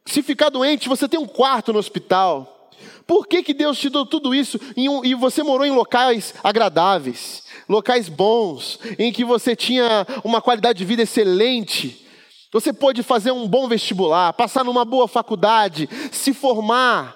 Se 0.06 0.22
ficar 0.22 0.50
doente, 0.50 0.89
você 0.89 1.08
tem 1.08 1.20
um 1.20 1.28
quarto 1.28 1.72
no 1.72 1.80
hospital. 1.80 2.70
Por 3.08 3.28
que, 3.28 3.42
que 3.42 3.54
Deus 3.54 3.80
te 3.80 3.89
deu 3.89 4.06
tudo 4.06 4.36
isso 4.36 4.60
um, 4.76 5.06
e 5.06 5.15
você 5.15 5.42
morou 5.42 5.65
em 5.65 5.72
locais 5.72 6.34
agradáveis, 6.44 7.44
locais 7.68 8.10
bons, 8.10 8.78
em 8.98 9.10
que 9.13 9.24
você 9.24 9.56
tinha 9.56 10.06
uma 10.22 10.42
qualidade 10.42 10.80
de 10.80 10.86
vida 10.86 11.04
excelente? 11.04 12.09
Você 12.52 12.74
pôde 12.74 13.04
fazer 13.04 13.32
um 13.32 13.48
bom 13.48 13.68
vestibular, 13.68 14.34
passar 14.34 14.64
numa 14.64 14.84
boa 14.84 15.08
faculdade, 15.08 15.88
se 16.12 16.34
formar, 16.34 17.16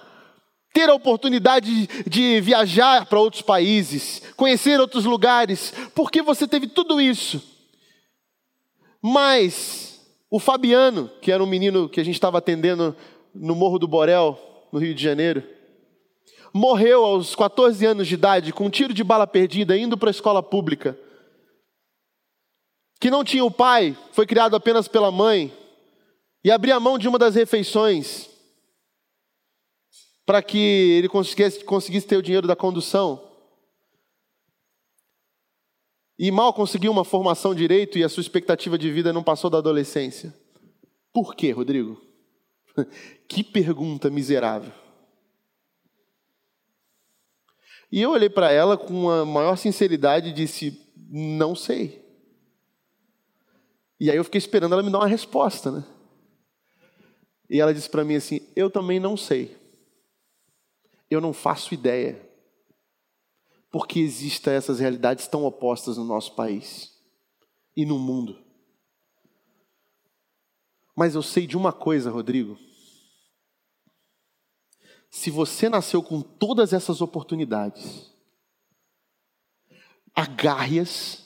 ter 0.72 0.90
a 0.90 0.94
oportunidade 0.94 1.88
de 2.08 2.40
viajar 2.40 3.08
para 3.08 3.20
outros 3.20 3.42
países, 3.42 4.22
conhecer 4.38 4.80
outros 4.80 5.06
lugares, 5.06 5.74
porque 5.96 6.22
você 6.22 6.48
teve 6.48 6.68
tudo 6.68 7.02
isso. 7.02 7.42
Mas 9.02 10.02
o 10.30 10.40
Fabiano, 10.40 11.10
que 11.20 11.32
era 11.32 11.44
um 11.44 11.48
menino 11.48 11.90
que 11.90 12.00
a 12.00 12.06
gente 12.06 12.16
estava 12.16 12.38
atendendo 12.38 12.96
no 13.34 13.56
Morro 13.56 13.80
do 13.80 13.88
Borel, 13.88 14.40
no 14.72 14.80
Rio 14.80 14.94
de 14.94 15.04
Janeiro, 15.04 15.44
morreu 16.54 17.04
aos 17.04 17.36
14 17.36 17.84
anos 17.88 18.08
de 18.08 18.14
idade 18.14 18.54
com 18.54 18.66
um 18.66 18.70
tiro 18.70 18.94
de 18.94 19.04
bala 19.04 19.26
perdida 19.26 19.76
indo 19.76 19.98
para 19.98 20.10
a 20.10 20.12
escola 20.12 20.44
pública 20.44 20.98
que 23.04 23.12
não 23.12 23.22
tinha 23.22 23.44
o 23.44 23.52
pai, 23.52 23.98
foi 24.14 24.26
criado 24.26 24.56
apenas 24.56 24.88
pela 24.88 25.12
mãe, 25.12 25.52
e 26.42 26.50
abria 26.50 26.80
mão 26.80 26.98
de 26.98 27.06
uma 27.06 27.20
das 27.20 27.36
refeições 27.36 28.30
para 30.26 30.42
que 30.42 30.58
ele 30.58 31.10
conseguisse, 31.10 31.66
conseguisse 31.66 32.08
ter 32.08 32.16
o 32.16 32.22
dinheiro 32.22 32.48
da 32.48 32.56
condução. 32.56 33.22
E 36.18 36.32
mal 36.32 36.54
conseguiu 36.54 36.94
uma 36.94 37.04
formação 37.04 37.54
direito 37.54 37.98
e 37.98 38.06
a 38.06 38.08
sua 38.08 38.22
expectativa 38.22 38.78
de 38.78 38.90
vida 38.90 39.12
não 39.12 39.22
passou 39.22 39.50
da 39.50 39.58
adolescência. 39.58 40.34
Por 41.12 41.36
quê, 41.36 41.52
Rodrigo? 41.52 42.02
Que 43.28 43.44
pergunta 43.44 44.10
miserável. 44.10 44.72
E 47.92 48.02
eu 48.02 48.12
olhei 48.12 48.30
para 48.30 48.50
ela 48.50 48.78
com 48.78 49.10
a 49.10 49.26
maior 49.26 49.58
sinceridade 49.58 50.30
e 50.30 50.34
disse: 50.34 50.80
Não 51.10 51.54
sei. 51.54 52.03
E 54.00 54.10
aí 54.10 54.18
eu 54.18 54.24
fiquei 54.24 54.40
esperando 54.40 54.74
ela 54.74 54.84
me 54.84 54.92
dar 54.92 55.00
uma 55.00 55.08
resposta, 55.08 55.72
né? 55.72 55.84
E 57.50 57.60
ela 57.60 57.74
disse 57.74 57.90
para 57.90 58.04
mim 58.04 58.16
assim: 58.16 58.42
Eu 58.56 58.70
também 58.70 59.00
não 59.00 59.16
sei. 59.16 59.58
Eu 61.10 61.22
não 61.22 61.34
faço 61.34 61.74
ideia. 61.74 62.30
Porque 63.72 64.00
existem 64.00 64.54
essas 64.54 64.80
realidades 64.80 65.28
tão 65.28 65.44
opostas 65.46 65.98
no 65.98 66.04
nosso 66.04 66.36
país 66.36 66.94
e 67.76 67.86
no 67.86 67.98
mundo. 67.98 68.44
Mas 70.96 71.16
eu 71.16 71.24
sei 71.24 71.48
de 71.48 71.58
uma 71.58 71.74
coisa, 71.74 72.12
Rodrigo. 72.12 72.58
Se 75.10 75.30
você 75.30 75.70
nasceu 75.70 76.02
com 76.02 76.22
todas 76.22 76.74
essas 76.74 77.02
oportunidades, 77.02 78.12
agarre-as 80.16 81.23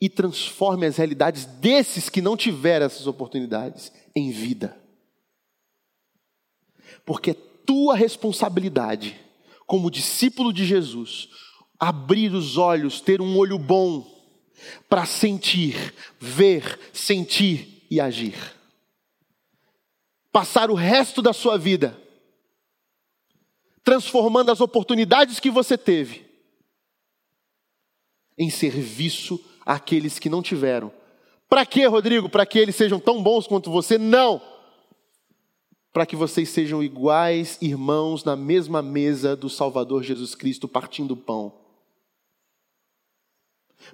e 0.00 0.08
transforme 0.08 0.86
as 0.86 0.96
realidades 0.96 1.44
desses 1.44 2.08
que 2.08 2.22
não 2.22 2.36
tiveram 2.36 2.86
essas 2.86 3.06
oportunidades 3.06 3.92
em 4.14 4.30
vida. 4.30 4.78
Porque 7.04 7.30
é 7.30 7.36
tua 7.66 7.94
responsabilidade, 7.94 9.18
como 9.66 9.90
discípulo 9.90 10.52
de 10.52 10.64
Jesus, 10.64 11.28
abrir 11.78 12.32
os 12.32 12.56
olhos, 12.56 13.00
ter 13.00 13.20
um 13.20 13.36
olho 13.36 13.58
bom 13.58 14.06
para 14.88 15.04
sentir, 15.04 15.94
ver, 16.18 16.78
sentir 16.92 17.86
e 17.90 18.00
agir. 18.00 18.36
Passar 20.30 20.70
o 20.70 20.74
resto 20.74 21.20
da 21.20 21.32
sua 21.32 21.58
vida 21.58 21.98
transformando 23.88 24.52
as 24.52 24.60
oportunidades 24.60 25.40
que 25.40 25.50
você 25.50 25.78
teve 25.78 26.26
em 28.36 28.50
serviço 28.50 29.42
àqueles 29.68 30.18
que 30.18 30.30
não 30.30 30.40
tiveram. 30.40 30.90
Para 31.46 31.66
quê, 31.66 31.84
Rodrigo? 31.84 32.30
Para 32.30 32.46
que 32.46 32.58
eles 32.58 32.74
sejam 32.74 32.98
tão 32.98 33.22
bons 33.22 33.46
quanto 33.46 33.70
você? 33.70 33.98
Não! 33.98 34.40
Para 35.92 36.06
que 36.06 36.16
vocês 36.16 36.48
sejam 36.48 36.82
iguais 36.82 37.58
irmãos 37.60 38.24
na 38.24 38.34
mesma 38.34 38.80
mesa 38.80 39.36
do 39.36 39.50
Salvador 39.50 40.02
Jesus 40.02 40.34
Cristo 40.34 40.66
partindo 40.66 41.12
o 41.12 41.16
pão. 41.16 41.52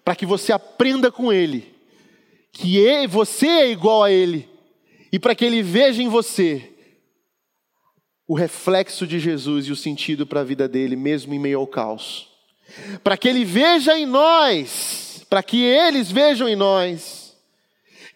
Para 0.04 0.14
que 0.14 0.24
você 0.24 0.52
aprenda 0.52 1.10
com 1.10 1.32
Ele 1.32 1.74
que 2.52 3.06
você 3.08 3.48
é 3.48 3.70
igual 3.70 4.04
a 4.04 4.12
Ele 4.12 4.48
e 5.10 5.18
para 5.18 5.34
que 5.34 5.44
Ele 5.44 5.60
veja 5.60 6.00
em 6.00 6.08
você 6.08 6.70
o 8.28 8.34
reflexo 8.34 9.08
de 9.08 9.18
Jesus 9.18 9.66
e 9.66 9.72
o 9.72 9.76
sentido 9.76 10.24
para 10.24 10.40
a 10.40 10.44
vida 10.44 10.68
dele, 10.68 10.94
mesmo 10.94 11.34
em 11.34 11.38
meio 11.38 11.58
ao 11.58 11.66
caos. 11.66 12.28
Para 13.02 13.16
que 13.16 13.28
Ele 13.28 13.44
veja 13.44 13.98
em 13.98 14.06
nós 14.06 15.13
para 15.34 15.42
que 15.42 15.60
eles 15.60 16.12
vejam 16.12 16.48
em 16.48 16.54
nós 16.54 17.36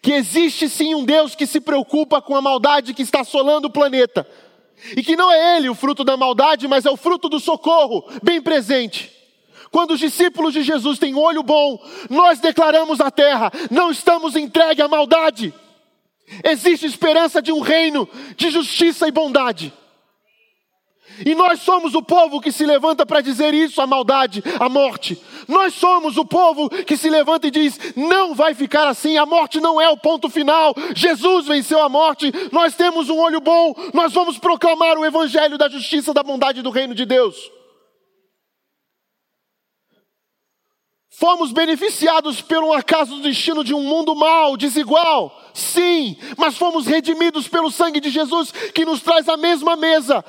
que 0.01 0.13
existe 0.13 0.69
sim 0.69 0.95
um 0.95 1.03
Deus 1.03 1.35
que 1.35 1.45
se 1.45 1.59
preocupa 1.59 2.21
com 2.21 2.33
a 2.33 2.41
maldade 2.41 2.93
que 2.93 3.01
está 3.01 3.19
assolando 3.19 3.67
o 3.67 3.69
planeta. 3.69 4.25
E 4.95 5.03
que 5.03 5.17
não 5.17 5.29
é 5.29 5.57
ele 5.57 5.67
o 5.67 5.75
fruto 5.75 6.05
da 6.05 6.15
maldade, 6.15 6.65
mas 6.65 6.85
é 6.85 6.89
o 6.89 6.95
fruto 6.95 7.27
do 7.27 7.37
socorro, 7.37 8.05
bem 8.23 8.41
presente. 8.41 9.11
Quando 9.69 9.91
os 9.91 9.99
discípulos 9.99 10.53
de 10.53 10.63
Jesus 10.63 10.97
têm 10.97 11.13
olho 11.13 11.43
bom, 11.43 11.77
nós 12.09 12.39
declaramos 12.39 13.01
à 13.01 13.11
terra: 13.11 13.51
não 13.69 13.91
estamos 13.91 14.37
entregue 14.37 14.81
à 14.81 14.87
maldade. 14.87 15.53
Existe 16.41 16.85
esperança 16.85 17.41
de 17.41 17.51
um 17.51 17.59
reino 17.59 18.07
de 18.37 18.49
justiça 18.49 19.09
e 19.09 19.11
bondade. 19.11 19.73
E 21.25 21.35
nós 21.35 21.61
somos 21.61 21.95
o 21.95 22.01
povo 22.01 22.39
que 22.39 22.51
se 22.51 22.65
levanta 22.65 23.05
para 23.05 23.21
dizer 23.21 23.53
isso 23.53 23.81
à 23.81 23.87
maldade, 23.87 24.43
à 24.59 24.69
morte. 24.69 25.21
Nós 25.47 25.73
somos 25.73 26.17
o 26.17 26.25
povo 26.25 26.69
que 26.69 26.95
se 26.95 27.09
levanta 27.09 27.47
e 27.47 27.51
diz: 27.51 27.79
não 27.95 28.33
vai 28.33 28.53
ficar 28.53 28.87
assim, 28.87 29.17
a 29.17 29.25
morte 29.25 29.59
não 29.59 29.81
é 29.81 29.89
o 29.89 29.97
ponto 29.97 30.29
final. 30.29 30.73
Jesus 30.95 31.47
venceu 31.47 31.81
a 31.81 31.89
morte, 31.89 32.31
nós 32.51 32.75
temos 32.75 33.09
um 33.09 33.19
olho 33.19 33.41
bom, 33.41 33.73
nós 33.93 34.13
vamos 34.13 34.37
proclamar 34.37 34.97
o 34.97 35.05
evangelho 35.05 35.57
da 35.57 35.67
justiça, 35.67 36.13
da 36.13 36.23
bondade 36.23 36.61
do 36.61 36.69
reino 36.69 36.95
de 36.95 37.05
Deus. 37.05 37.51
Fomos 41.19 41.51
beneficiados 41.51 42.41
pelo 42.41 42.71
acaso 42.71 43.15
do 43.15 43.23
destino 43.23 43.61
de 43.61 43.73
um 43.73 43.83
mundo 43.83 44.15
mau, 44.15 44.55
desigual, 44.55 45.37
sim, 45.53 46.15
mas 46.37 46.57
fomos 46.57 46.87
redimidos 46.87 47.45
pelo 47.45 47.69
sangue 47.69 47.99
de 47.99 48.09
Jesus 48.09 48.51
que 48.73 48.85
nos 48.85 49.01
traz 49.01 49.27
a 49.27 49.35
mesma 49.35 49.75
mesa 49.75 50.23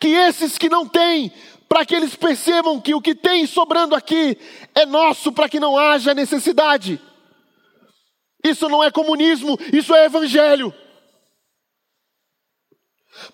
que 0.00 0.08
esses 0.08 0.58
que 0.58 0.68
não 0.68 0.88
têm, 0.88 1.32
para 1.68 1.84
que 1.84 1.94
eles 1.94 2.14
percebam 2.14 2.80
que 2.80 2.94
o 2.94 3.00
que 3.00 3.14
tem 3.14 3.46
sobrando 3.46 3.94
aqui 3.94 4.38
é 4.74 4.84
nosso, 4.86 5.32
para 5.32 5.48
que 5.48 5.58
não 5.58 5.76
haja 5.76 6.14
necessidade. 6.14 7.00
Isso 8.44 8.68
não 8.68 8.84
é 8.84 8.90
comunismo, 8.90 9.58
isso 9.72 9.94
é 9.94 10.04
evangelho. 10.04 10.72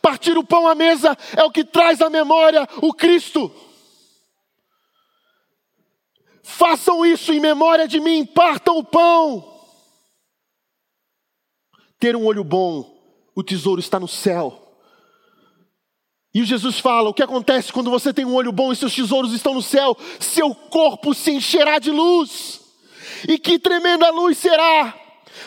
Partir 0.00 0.36
o 0.36 0.44
pão 0.44 0.68
à 0.68 0.74
mesa 0.74 1.16
é 1.36 1.42
o 1.42 1.50
que 1.50 1.64
traz 1.64 2.00
à 2.00 2.08
memória 2.08 2.68
o 2.82 2.92
Cristo. 2.92 3.52
Façam 6.42 7.04
isso 7.04 7.32
em 7.32 7.40
memória 7.40 7.88
de 7.88 8.00
mim, 8.00 8.24
partam 8.24 8.78
o 8.78 8.84
pão. 8.84 9.46
Ter 11.98 12.16
um 12.16 12.24
olho 12.24 12.44
bom, 12.44 12.98
o 13.34 13.42
tesouro 13.42 13.80
está 13.80 13.98
no 13.98 14.08
céu. 14.08 14.59
E 16.32 16.44
Jesus 16.44 16.78
fala: 16.78 17.08
o 17.08 17.14
que 17.14 17.22
acontece 17.22 17.72
quando 17.72 17.90
você 17.90 18.12
tem 18.12 18.24
um 18.24 18.34
olho 18.34 18.52
bom 18.52 18.72
e 18.72 18.76
seus 18.76 18.94
tesouros 18.94 19.32
estão 19.32 19.54
no 19.54 19.62
céu? 19.62 19.96
Seu 20.18 20.54
corpo 20.54 21.12
se 21.12 21.32
encherá 21.32 21.78
de 21.78 21.90
luz. 21.90 22.60
E 23.28 23.38
que 23.38 23.58
tremenda 23.58 24.10
luz 24.10 24.38
será! 24.38 24.96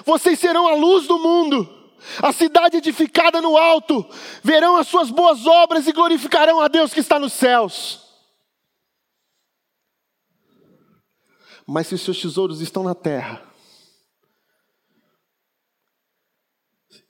Vocês 0.05 0.39
serão 0.39 0.67
a 0.67 0.75
luz 0.75 1.07
do 1.07 1.19
mundo, 1.19 1.69
a 2.21 2.31
cidade 2.31 2.77
edificada 2.77 3.41
no 3.41 3.57
alto, 3.57 4.05
verão 4.43 4.75
as 4.75 4.87
suas 4.87 5.09
boas 5.09 5.45
obras 5.45 5.87
e 5.87 5.91
glorificarão 5.91 6.59
a 6.59 6.67
Deus 6.67 6.93
que 6.93 6.99
está 6.99 7.19
nos 7.19 7.33
céus. 7.33 8.01
Mas 11.65 11.87
se 11.87 11.95
os 11.95 12.01
seus 12.01 12.21
tesouros 12.21 12.59
estão 12.59 12.83
na 12.83 12.95
terra, 12.95 13.41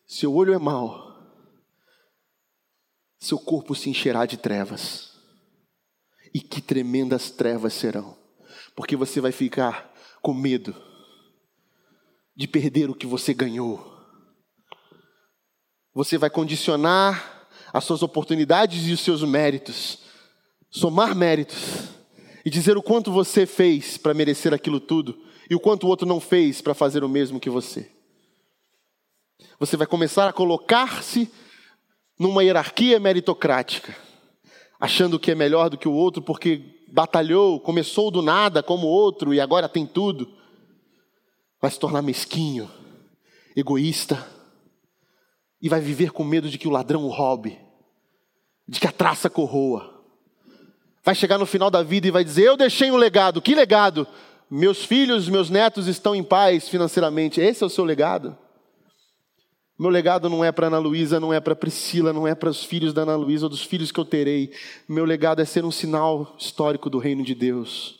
seu 0.05 0.33
olho 0.33 0.53
é 0.53 0.59
mau, 0.59 1.12
seu 3.23 3.39
corpo 3.39 3.73
se 3.73 3.89
encherá 3.89 4.25
de 4.25 4.35
trevas. 4.35 5.13
E 6.33 6.41
que 6.41 6.61
tremendas 6.61 7.31
trevas 7.31 7.73
serão, 7.73 8.17
porque 8.75 8.95
você 8.95 9.21
vai 9.21 9.31
ficar 9.31 9.93
com 10.21 10.33
medo 10.33 10.75
de 12.35 12.47
perder 12.47 12.89
o 12.89 12.95
que 12.95 13.05
você 13.05 13.33
ganhou. 13.33 13.91
Você 15.93 16.17
vai 16.17 16.29
condicionar 16.29 17.47
as 17.71 17.83
suas 17.85 18.01
oportunidades 18.01 18.87
e 18.87 18.91
os 18.91 18.99
seus 18.99 19.23
méritos, 19.23 19.99
somar 20.69 21.15
méritos 21.15 21.89
e 22.43 22.49
dizer 22.49 22.75
o 22.75 22.83
quanto 22.83 23.11
você 23.11 23.45
fez 23.45 23.95
para 23.95 24.13
merecer 24.13 24.53
aquilo 24.53 24.79
tudo 24.79 25.17
e 25.49 25.55
o 25.55 25.59
quanto 25.59 25.85
o 25.85 25.89
outro 25.89 26.05
não 26.05 26.19
fez 26.19 26.61
para 26.61 26.73
fazer 26.73 27.03
o 27.03 27.09
mesmo 27.09 27.39
que 27.39 27.49
você. 27.49 27.89
Você 29.59 29.77
vai 29.77 29.87
começar 29.87 30.27
a 30.27 30.33
colocar-se 30.33 31.31
numa 32.19 32.43
hierarquia 32.43 32.99
meritocrática, 32.99 33.95
achando 34.79 35.19
que 35.19 35.31
é 35.31 35.35
melhor 35.35 35.69
do 35.69 35.77
que 35.77 35.87
o 35.87 35.93
outro 35.93 36.21
porque 36.21 36.85
batalhou, 36.91 37.59
começou 37.59 38.11
do 38.11 38.21
nada 38.21 38.61
como 38.61 38.87
o 38.87 38.89
outro 38.89 39.33
e 39.33 39.41
agora 39.41 39.67
tem 39.67 39.85
tudo. 39.85 40.31
Vai 41.61 41.71
se 41.71 41.79
tornar 41.79 42.01
mesquinho, 42.01 42.69
egoísta 43.55 44.27
e 45.61 45.69
vai 45.69 45.79
viver 45.79 46.11
com 46.11 46.23
medo 46.23 46.49
de 46.49 46.57
que 46.57 46.67
o 46.67 46.71
ladrão 46.71 47.05
o 47.05 47.09
roube, 47.09 47.57
de 48.67 48.79
que 48.79 48.87
a 48.87 48.91
traça 48.91 49.29
corroa. 49.29 49.93
Vai 51.03 51.15
chegar 51.15 51.37
no 51.37 51.45
final 51.45 51.71
da 51.71 51.81
vida 51.81 52.07
e 52.07 52.11
vai 52.11 52.23
dizer: 52.23 52.43
Eu 52.43 52.57
deixei 52.57 52.91
um 52.91 52.95
legado. 52.95 53.41
Que 53.41 53.55
legado? 53.55 54.07
Meus 54.49 54.85
filhos, 54.85 55.27
meus 55.27 55.49
netos 55.49 55.87
estão 55.87 56.15
em 56.15 56.23
paz 56.23 56.69
financeiramente. 56.69 57.41
Esse 57.41 57.63
é 57.63 57.65
o 57.65 57.69
seu 57.69 57.83
legado? 57.83 58.37
Meu 59.77 59.89
legado 59.89 60.29
não 60.29 60.45
é 60.45 60.51
para 60.51 60.67
Ana 60.67 60.77
Luísa, 60.77 61.19
não 61.19 61.33
é 61.33 61.39
para 61.39 61.55
Priscila, 61.55 62.13
não 62.13 62.27
é 62.27 62.35
para 62.35 62.49
os 62.49 62.63
filhos 62.63 62.93
da 62.93 63.01
Ana 63.01 63.15
Luísa 63.15 63.47
ou 63.47 63.49
dos 63.49 63.63
filhos 63.63 63.91
que 63.91 63.99
eu 63.99 64.05
terei. 64.05 64.51
Meu 64.87 65.03
legado 65.03 65.41
é 65.41 65.45
ser 65.45 65.65
um 65.65 65.71
sinal 65.71 66.35
histórico 66.37 66.91
do 66.91 66.99
reino 66.99 67.23
de 67.23 67.33
Deus. 67.33 67.99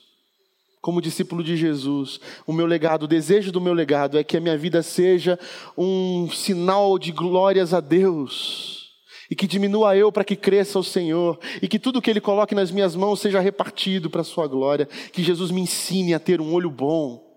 Como 0.80 1.02
discípulo 1.02 1.44
de 1.44 1.58
Jesus, 1.58 2.20
o 2.46 2.54
meu 2.54 2.68
legado, 2.68 3.04
o 3.04 3.08
desejo 3.08 3.52
do 3.52 3.62
meu 3.62 3.74
legado 3.74 4.20
é 4.20 4.24
que 4.24 4.38
a 4.38 4.40
minha 4.40 4.58
vida 4.58 4.84
seja 4.84 5.40
um 5.76 6.30
sinal 6.30 7.00
de 7.00 7.12
glórias 7.12 7.74
a 7.74 7.80
Deus. 7.80 8.92
E 9.32 9.36
que 9.36 9.48
diminua 9.48 9.98
eu 9.98 10.12
para 10.12 10.24
que 10.26 10.36
cresça 10.36 10.78
o 10.78 10.84
Senhor. 10.84 11.40
E 11.60 11.68
que 11.68 11.80
tudo 11.80 12.02
que 12.02 12.12
Ele 12.12 12.22
coloque 12.22 12.54
nas 12.54 12.70
minhas 12.70 12.96
mãos 12.96 13.20
seja 13.20 13.40
repartido 13.40 14.12
para 14.12 14.22
a 14.22 14.26
Sua 14.26 14.46
glória. 14.46 14.88
Que 15.12 15.24
Jesus 15.24 15.50
me 15.50 15.62
ensine 15.62 16.14
a 16.14 16.20
ter 16.20 16.40
um 16.40 16.54
olho 16.54 16.70
bom 16.70 17.33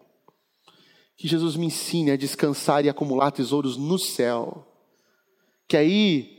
que 1.16 1.26
Jesus 1.26 1.56
me 1.56 1.66
ensine 1.66 2.10
a 2.10 2.16
descansar 2.16 2.84
e 2.84 2.88
acumular 2.88 3.30
tesouros 3.30 3.76
no 3.76 3.98
céu. 3.98 4.66
Que 5.66 5.76
aí 5.76 6.36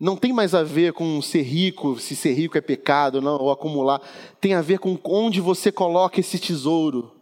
não 0.00 0.16
tem 0.16 0.32
mais 0.32 0.54
a 0.54 0.62
ver 0.62 0.92
com 0.92 1.20
ser 1.20 1.42
rico, 1.42 1.98
se 2.00 2.16
ser 2.16 2.32
rico 2.32 2.56
é 2.56 2.60
pecado 2.60 3.20
não, 3.20 3.36
ou 3.40 3.50
acumular. 3.50 4.00
Tem 4.40 4.54
a 4.54 4.62
ver 4.62 4.78
com 4.78 4.98
onde 5.04 5.40
você 5.40 5.70
coloca 5.70 6.18
esse 6.18 6.38
tesouro. 6.38 7.12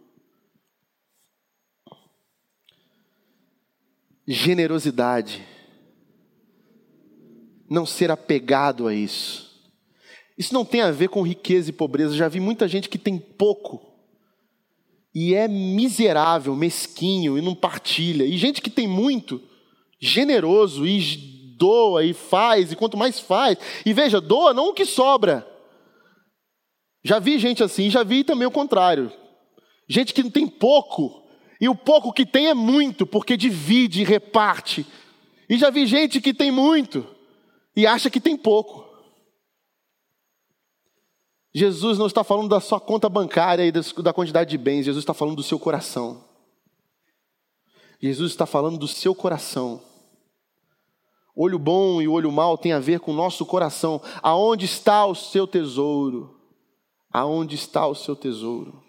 Generosidade. 4.25 5.45
Não 7.69 7.85
ser 7.85 8.09
apegado 8.09 8.87
a 8.87 8.93
isso. 8.93 9.51
Isso 10.37 10.53
não 10.53 10.63
tem 10.63 10.81
a 10.81 10.91
ver 10.91 11.09
com 11.09 11.21
riqueza 11.21 11.69
e 11.69 11.73
pobreza. 11.73 12.15
Já 12.15 12.27
vi 12.27 12.39
muita 12.39 12.67
gente 12.67 12.87
que 12.87 12.97
tem 12.97 13.19
pouco 13.19 13.92
e 15.13 15.35
é 15.35 15.47
miserável, 15.47 16.55
mesquinho 16.55 17.37
e 17.37 17.41
não 17.41 17.53
partilha. 17.53 18.23
E 18.23 18.37
gente 18.37 18.61
que 18.61 18.69
tem 18.69 18.87
muito, 18.87 19.41
generoso 19.99 20.85
e 20.87 20.99
doa 21.57 22.03
e 22.03 22.13
faz, 22.13 22.71
e 22.71 22.75
quanto 22.75 22.97
mais 22.97 23.19
faz. 23.19 23.57
E 23.85 23.93
veja, 23.93 24.19
doa 24.19 24.53
não 24.53 24.69
o 24.69 24.73
que 24.73 24.85
sobra. 24.85 25.47
Já 27.03 27.19
vi 27.19 27.37
gente 27.37 27.63
assim, 27.63 27.89
já 27.89 28.03
vi 28.03 28.23
também 28.23 28.47
o 28.47 28.51
contrário. 28.51 29.11
Gente 29.87 30.13
que 30.13 30.29
tem 30.29 30.47
pouco, 30.47 31.23
e 31.59 31.69
o 31.69 31.75
pouco 31.75 32.11
que 32.11 32.25
tem 32.25 32.47
é 32.47 32.53
muito, 32.53 33.05
porque 33.05 33.37
divide 33.37 34.01
e 34.01 34.05
reparte. 34.05 34.85
E 35.49 35.57
já 35.57 35.69
vi 35.69 35.85
gente 35.85 36.19
que 36.19 36.33
tem 36.33 36.51
muito 36.51 37.05
e 37.75 37.85
acha 37.85 38.09
que 38.09 38.19
tem 38.19 38.35
pouco. 38.35 38.92
Jesus 41.53 41.99
não 41.99 42.07
está 42.07 42.23
falando 42.23 42.49
da 42.49 42.59
sua 42.59 42.79
conta 42.79 43.07
bancária 43.07 43.63
e 43.63 43.71
da 43.71 44.11
quantidade 44.11 44.49
de 44.49 44.57
bens, 44.57 44.85
Jesus 44.85 45.03
está 45.03 45.13
falando 45.13 45.35
do 45.35 45.43
seu 45.43 45.59
coração. 45.59 46.23
Jesus 48.01 48.31
está 48.31 48.45
falando 48.47 48.77
do 48.77 48.87
seu 48.87 49.13
coração. 49.13 49.79
Olho 51.35 51.59
bom 51.59 52.01
e 52.01 52.07
olho 52.07 52.31
mau 52.31 52.57
tem 52.57 52.73
a 52.73 52.79
ver 52.79 52.99
com 52.99 53.11
o 53.11 53.15
nosso 53.15 53.45
coração. 53.45 54.01
Aonde 54.21 54.65
está 54.65 55.05
o 55.05 55.15
seu 55.15 55.45
tesouro? 55.45 56.35
Aonde 57.11 57.55
está 57.55 57.85
o 57.85 57.95
seu 57.95 58.15
tesouro? 58.15 58.83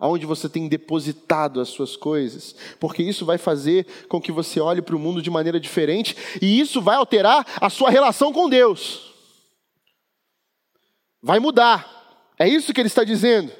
Aonde 0.00 0.26
você 0.26 0.48
tem 0.48 0.68
depositado 0.68 1.60
as 1.60 1.68
suas 1.68 1.94
coisas? 1.94 2.56
Porque 2.80 3.02
isso 3.02 3.24
vai 3.24 3.38
fazer 3.38 3.86
com 4.08 4.20
que 4.20 4.32
você 4.32 4.60
olhe 4.60 4.82
para 4.82 4.96
o 4.96 4.98
mundo 4.98 5.22
de 5.22 5.30
maneira 5.30 5.60
diferente 5.60 6.16
e 6.40 6.58
isso 6.58 6.80
vai 6.80 6.96
alterar 6.96 7.46
a 7.60 7.70
sua 7.70 7.90
relação 7.90 8.32
com 8.32 8.48
Deus 8.48 9.11
vai 11.22 11.38
mudar. 11.38 11.88
É 12.38 12.48
isso 12.48 12.72
que 12.74 12.80
ele 12.80 12.88
está 12.88 13.04
dizendo. 13.04 13.52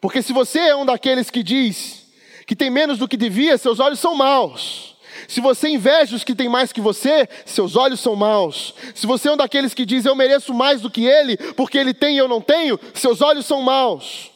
Porque 0.00 0.22
se 0.22 0.32
você 0.32 0.58
é 0.58 0.76
um 0.76 0.84
daqueles 0.84 1.30
que 1.30 1.42
diz 1.42 2.06
que 2.46 2.56
tem 2.56 2.70
menos 2.70 2.98
do 2.98 3.06
que 3.06 3.16
devia, 3.16 3.56
seus 3.56 3.78
olhos 3.78 4.00
são 4.00 4.14
maus. 4.14 4.96
Se 5.28 5.40
você 5.40 5.68
inveja 5.68 6.16
os 6.16 6.24
que 6.24 6.34
têm 6.34 6.48
mais 6.48 6.72
que 6.72 6.80
você, 6.80 7.28
seus 7.44 7.76
olhos 7.76 8.00
são 8.00 8.16
maus. 8.16 8.74
Se 8.94 9.06
você 9.06 9.28
é 9.28 9.32
um 9.32 9.36
daqueles 9.36 9.74
que 9.74 9.86
diz 9.86 10.04
eu 10.04 10.16
mereço 10.16 10.52
mais 10.52 10.80
do 10.80 10.90
que 10.90 11.04
ele, 11.04 11.36
porque 11.54 11.78
ele 11.78 11.94
tem 11.94 12.16
e 12.16 12.18
eu 12.18 12.26
não 12.26 12.40
tenho, 12.40 12.80
seus 12.94 13.20
olhos 13.20 13.46
são 13.46 13.62
maus. 13.62 14.30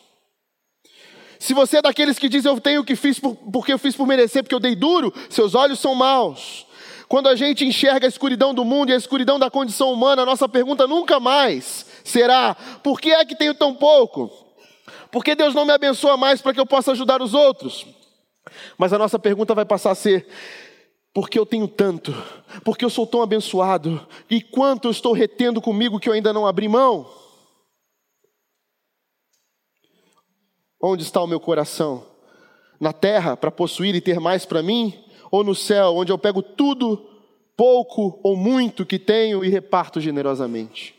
Se 1.38 1.52
você 1.52 1.78
é 1.78 1.82
daqueles 1.82 2.18
que 2.18 2.28
diz 2.28 2.44
eu 2.44 2.60
tenho 2.60 2.82
o 2.82 2.84
que 2.84 2.94
fiz 2.94 3.18
por, 3.18 3.34
porque 3.34 3.72
eu 3.72 3.78
fiz 3.78 3.96
por 3.96 4.06
merecer, 4.06 4.42
porque 4.42 4.54
eu 4.54 4.60
dei 4.60 4.76
duro, 4.76 5.12
seus 5.28 5.54
olhos 5.54 5.80
são 5.80 5.94
maus. 5.94 6.66
Quando 7.08 7.28
a 7.28 7.36
gente 7.36 7.64
enxerga 7.64 8.06
a 8.06 8.08
escuridão 8.08 8.54
do 8.54 8.64
mundo 8.64 8.90
e 8.90 8.92
a 8.92 8.96
escuridão 8.96 9.38
da 9.38 9.50
condição 9.50 9.92
humana, 9.92 10.22
a 10.22 10.26
nossa 10.26 10.48
pergunta 10.48 10.86
nunca 10.86 11.20
mais 11.20 11.86
será: 12.02 12.54
por 12.82 13.00
que 13.00 13.12
é 13.12 13.24
que 13.24 13.36
tenho 13.36 13.54
tão 13.54 13.74
pouco? 13.74 14.30
Por 15.10 15.22
que 15.22 15.34
Deus 15.34 15.54
não 15.54 15.64
me 15.64 15.72
abençoa 15.72 16.16
mais 16.16 16.40
para 16.40 16.52
que 16.52 16.60
eu 16.60 16.66
possa 16.66 16.92
ajudar 16.92 17.22
os 17.22 17.34
outros? 17.34 17.86
Mas 18.76 18.92
a 18.92 18.98
nossa 18.98 19.18
pergunta 19.18 19.54
vai 19.54 19.64
passar 19.64 19.90
a 19.90 19.94
ser: 19.94 20.26
por 21.12 21.28
que 21.28 21.38
eu 21.38 21.46
tenho 21.46 21.68
tanto? 21.68 22.12
Por 22.64 22.76
que 22.76 22.84
eu 22.84 22.90
sou 22.90 23.06
tão 23.06 23.22
abençoado? 23.22 24.04
E 24.30 24.40
quanto 24.40 24.88
eu 24.88 24.90
estou 24.90 25.12
retendo 25.12 25.60
comigo 25.60 26.00
que 26.00 26.08
eu 26.08 26.12
ainda 26.12 26.32
não 26.32 26.46
abri 26.46 26.68
mão? 26.68 27.08
Onde 30.82 31.02
está 31.02 31.22
o 31.22 31.26
meu 31.26 31.38
coração? 31.38 32.04
Na 32.80 32.92
terra, 32.92 33.36
para 33.36 33.50
possuir 33.50 33.94
e 33.94 34.00
ter 34.00 34.18
mais 34.18 34.44
para 34.44 34.62
mim? 34.62 35.03
Ou 35.34 35.42
no 35.42 35.52
céu, 35.52 35.96
onde 35.96 36.12
eu 36.12 36.16
pego 36.16 36.40
tudo, 36.40 37.10
pouco 37.56 38.20
ou 38.22 38.36
muito 38.36 38.86
que 38.86 39.00
tenho 39.00 39.44
e 39.44 39.48
reparto 39.48 40.00
generosamente? 40.00 40.94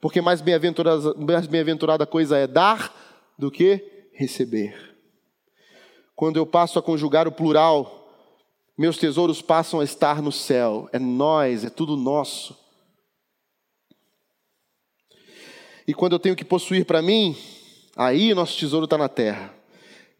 Porque 0.00 0.20
mais 0.20 0.40
bem-aventurada 0.40 2.04
bem 2.04 2.06
coisa 2.06 2.38
é 2.38 2.46
dar 2.46 2.94
do 3.36 3.50
que 3.50 4.10
receber. 4.12 4.94
Quando 6.14 6.36
eu 6.36 6.46
passo 6.46 6.78
a 6.78 6.82
conjugar 6.82 7.26
o 7.26 7.32
plural, 7.32 8.08
meus 8.78 8.96
tesouros 8.96 9.42
passam 9.42 9.80
a 9.80 9.84
estar 9.84 10.22
no 10.22 10.30
céu. 10.30 10.88
É 10.92 10.98
nós, 11.00 11.64
é 11.64 11.68
tudo 11.68 11.96
nosso. 11.96 12.56
E 15.84 15.92
quando 15.92 16.12
eu 16.12 16.20
tenho 16.20 16.36
que 16.36 16.44
possuir 16.44 16.84
para 16.84 17.02
mim, 17.02 17.36
aí 17.96 18.32
nosso 18.34 18.56
tesouro 18.56 18.84
está 18.84 18.96
na 18.96 19.08
terra. 19.08 19.52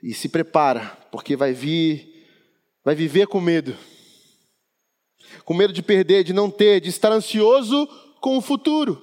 E 0.03 0.12
se 0.12 0.29
prepara, 0.29 0.98
porque 1.12 1.37
vai 1.37 1.53
vir, 1.53 2.08
vai 2.85 2.95
viver 2.95 3.27
com 3.27 3.41
medo. 3.41 3.77
Com 5.45 5.55
medo 5.55 5.73
de 5.73 5.83
perder, 5.83 6.25
de 6.25 6.33
não 6.33 6.51
ter, 6.51 6.81
de 6.81 6.88
estar 6.88 7.12
ansioso 7.12 7.87
com 8.21 8.37
o 8.37 8.41
futuro. 8.41 9.03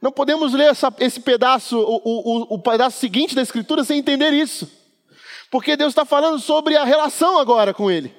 Não 0.00 0.12
podemos 0.12 0.52
ler 0.52 0.70
essa, 0.70 0.94
esse 0.98 1.20
pedaço, 1.20 1.78
o, 1.78 2.00
o, 2.04 2.54
o 2.54 2.58
pedaço 2.58 2.98
seguinte 2.98 3.34
da 3.34 3.42
Escritura 3.42 3.84
sem 3.84 3.98
entender 3.98 4.32
isso. 4.32 4.70
Porque 5.50 5.76
Deus 5.76 5.92
está 5.92 6.04
falando 6.04 6.38
sobre 6.38 6.76
a 6.76 6.84
relação 6.84 7.38
agora 7.38 7.72
com 7.72 7.90
Ele. 7.90 8.14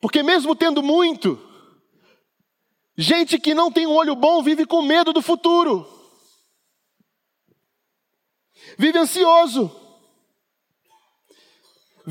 Porque 0.00 0.22
mesmo 0.22 0.56
tendo 0.56 0.82
muito, 0.82 1.38
gente 2.96 3.38
que 3.38 3.54
não 3.54 3.70
tem 3.70 3.86
um 3.86 3.92
olho 3.92 4.16
bom 4.16 4.42
vive 4.42 4.64
com 4.64 4.80
medo 4.82 5.12
do 5.12 5.20
futuro. 5.20 5.86
Vive 8.78 8.98
ansioso. 8.98 9.79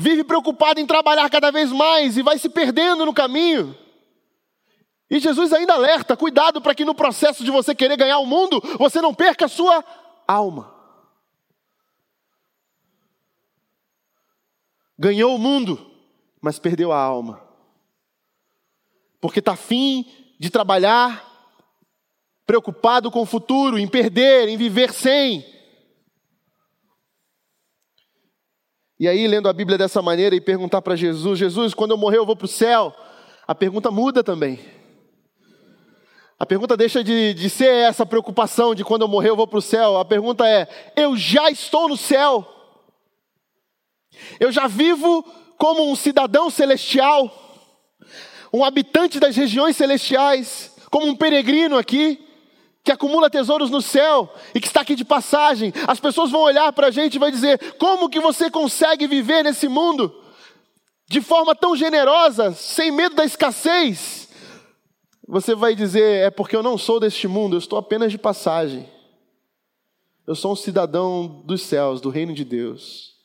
Vive 0.00 0.24
preocupado 0.24 0.80
em 0.80 0.86
trabalhar 0.86 1.28
cada 1.28 1.50
vez 1.50 1.70
mais 1.70 2.16
e 2.16 2.22
vai 2.22 2.38
se 2.38 2.48
perdendo 2.48 3.04
no 3.04 3.12
caminho. 3.12 3.76
E 5.10 5.20
Jesus 5.20 5.52
ainda 5.52 5.74
alerta: 5.74 6.16
cuidado 6.16 6.58
para 6.62 6.74
que 6.74 6.86
no 6.86 6.94
processo 6.94 7.44
de 7.44 7.50
você 7.50 7.74
querer 7.74 7.98
ganhar 7.98 8.18
o 8.18 8.24
mundo, 8.24 8.62
você 8.78 9.02
não 9.02 9.12
perca 9.12 9.44
a 9.44 9.48
sua 9.48 9.84
alma. 10.26 10.74
Ganhou 14.98 15.34
o 15.34 15.38
mundo, 15.38 15.90
mas 16.40 16.58
perdeu 16.58 16.92
a 16.92 16.98
alma. 16.98 17.42
Porque 19.20 19.40
está 19.40 19.52
afim 19.52 20.10
de 20.38 20.48
trabalhar, 20.48 21.26
preocupado 22.46 23.10
com 23.10 23.20
o 23.20 23.26
futuro, 23.26 23.78
em 23.78 23.86
perder, 23.86 24.48
em 24.48 24.56
viver 24.56 24.94
sem. 24.94 25.44
E 29.00 29.08
aí, 29.08 29.26
lendo 29.26 29.48
a 29.48 29.52
Bíblia 29.54 29.78
dessa 29.78 30.02
maneira 30.02 30.36
e 30.36 30.42
perguntar 30.42 30.82
para 30.82 30.94
Jesus: 30.94 31.38
Jesus, 31.38 31.72
quando 31.72 31.92
eu 31.92 31.96
morrer 31.96 32.18
eu 32.18 32.26
vou 32.26 32.36
para 32.36 32.44
o 32.44 32.48
céu? 32.48 32.94
A 33.48 33.54
pergunta 33.54 33.90
muda 33.90 34.22
também. 34.22 34.60
A 36.38 36.44
pergunta 36.44 36.76
deixa 36.76 37.02
de, 37.02 37.32
de 37.32 37.48
ser 37.48 37.72
essa 37.72 38.04
preocupação 38.04 38.74
de 38.74 38.84
quando 38.84 39.00
eu 39.00 39.08
morrer 39.08 39.30
eu 39.30 39.36
vou 39.36 39.46
para 39.46 39.58
o 39.58 39.62
céu. 39.62 39.96
A 39.96 40.04
pergunta 40.04 40.46
é: 40.46 40.68
eu 40.94 41.16
já 41.16 41.50
estou 41.50 41.88
no 41.88 41.96
céu? 41.96 42.46
Eu 44.38 44.52
já 44.52 44.66
vivo 44.66 45.24
como 45.56 45.90
um 45.90 45.96
cidadão 45.96 46.50
celestial, 46.50 47.32
um 48.52 48.62
habitante 48.62 49.18
das 49.18 49.34
regiões 49.34 49.76
celestiais, 49.76 50.76
como 50.90 51.06
um 51.06 51.16
peregrino 51.16 51.78
aqui, 51.78 52.22
que 52.82 52.90
acumula 52.90 53.30
tesouros 53.30 53.70
no 53.70 53.82
céu 53.82 54.32
e 54.54 54.60
que 54.60 54.66
está 54.66 54.80
aqui 54.80 54.94
de 54.94 55.04
passagem. 55.04 55.72
As 55.86 56.00
pessoas 56.00 56.30
vão 56.30 56.40
olhar 56.40 56.72
para 56.72 56.88
a 56.88 56.90
gente 56.90 57.14
e 57.14 57.18
vão 57.18 57.30
dizer: 57.30 57.74
como 57.74 58.08
que 58.08 58.20
você 58.20 58.50
consegue 58.50 59.06
viver 59.06 59.42
nesse 59.42 59.68
mundo 59.68 60.14
de 61.08 61.20
forma 61.20 61.54
tão 61.54 61.76
generosa, 61.76 62.52
sem 62.52 62.90
medo 62.90 63.14
da 63.14 63.24
escassez? 63.24 64.28
Você 65.28 65.54
vai 65.54 65.74
dizer: 65.74 66.26
é 66.26 66.30
porque 66.30 66.56
eu 66.56 66.62
não 66.62 66.78
sou 66.78 66.98
deste 66.98 67.28
mundo, 67.28 67.54
eu 67.54 67.58
estou 67.58 67.78
apenas 67.78 68.10
de 68.10 68.18
passagem. 68.18 68.88
Eu 70.26 70.34
sou 70.34 70.52
um 70.52 70.56
cidadão 70.56 71.42
dos 71.44 71.62
céus, 71.62 72.00
do 72.00 72.08
reino 72.08 72.32
de 72.32 72.44
Deus. 72.44 73.16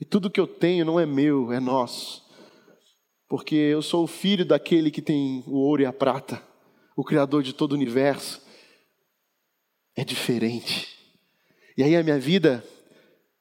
E 0.00 0.04
tudo 0.04 0.30
que 0.30 0.40
eu 0.40 0.46
tenho 0.46 0.84
não 0.84 0.98
é 0.98 1.06
meu, 1.06 1.52
é 1.52 1.60
nosso. 1.60 2.24
Porque 3.28 3.54
eu 3.54 3.82
sou 3.82 4.04
o 4.04 4.06
filho 4.06 4.44
daquele 4.44 4.90
que 4.90 5.02
tem 5.02 5.42
o 5.46 5.56
ouro 5.56 5.82
e 5.82 5.86
a 5.86 5.92
prata, 5.92 6.40
o 6.96 7.04
Criador 7.04 7.42
de 7.42 7.52
todo 7.52 7.72
o 7.72 7.74
universo. 7.74 8.40
É 9.96 10.04
diferente. 10.04 10.96
E 11.76 11.82
aí 11.82 11.96
a 11.96 12.04
minha 12.04 12.20
vida, 12.20 12.64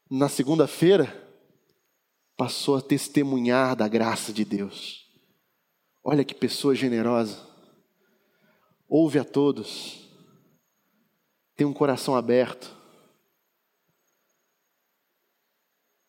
na 0.10 0.30
segunda-feira, 0.30 1.14
passou 2.36 2.78
a 2.78 2.82
testemunhar 2.82 3.76
da 3.76 3.88
graça 3.88 4.34
de 4.34 4.44
Deus. 4.44 5.06
Olha 6.04 6.24
que 6.24 6.34
pessoa 6.34 6.74
generosa 6.74 7.46
ouve 8.88 9.20
a 9.20 9.24
todos, 9.24 10.08
tem 11.56 11.66
um 11.66 11.74
coração 11.74 12.16
aberto, 12.16 12.76